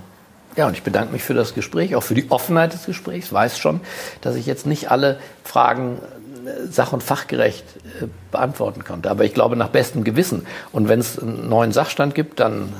Ja, 0.55 0.67
und 0.67 0.73
ich 0.73 0.83
bedanke 0.83 1.11
mich 1.11 1.23
für 1.23 1.33
das 1.33 1.53
Gespräch, 1.53 1.95
auch 1.95 2.03
für 2.03 2.13
die 2.13 2.29
Offenheit 2.29 2.73
des 2.73 2.85
Gesprächs. 2.85 3.27
Ich 3.27 3.33
weiß 3.33 3.57
schon, 3.57 3.81
dass 4.21 4.35
ich 4.35 4.45
jetzt 4.45 4.65
nicht 4.65 4.91
alle 4.91 5.17
Fragen 5.43 5.97
äh, 6.45 6.67
sach- 6.69 6.93
und 6.93 7.03
fachgerecht 7.03 7.65
äh, 8.01 8.05
beantworten 8.31 8.83
konnte. 8.83 9.09
Aber 9.09 9.25
ich 9.25 9.33
glaube 9.33 9.55
nach 9.55 9.69
bestem 9.69 10.03
Gewissen. 10.03 10.45
Und 10.71 10.87
wenn 10.87 10.99
es 10.99 11.19
einen 11.19 11.49
neuen 11.49 11.71
Sachstand 11.71 12.15
gibt, 12.15 12.39
dann 12.39 12.71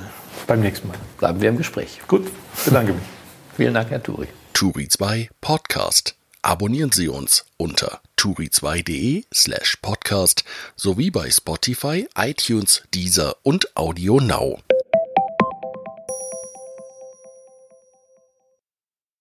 beim 0.46 0.60
nächsten 0.60 0.88
Mal 0.88 0.96
bleiben 1.18 1.40
wir 1.40 1.48
im 1.48 1.58
Gespräch. 1.58 2.00
Gut, 2.06 2.26
bedanke 2.64 2.92
mich. 2.92 3.02
Vielen 3.56 3.74
Dank, 3.74 3.90
Herr 3.90 4.02
Turi. 4.02 4.28
Turi 4.52 4.88
2 4.88 5.30
Podcast. 5.40 6.16
Abonnieren 6.42 6.92
Sie 6.92 7.08
uns 7.08 7.46
unter 7.56 8.00
turi2.de 8.18 9.24
slash 9.32 9.76
podcast 9.80 10.44
sowie 10.76 11.10
bei 11.10 11.30
Spotify, 11.30 12.06
iTunes, 12.16 12.82
Deezer 12.92 13.36
und 13.42 13.74
Audio 13.76 14.20
Now. 14.20 14.60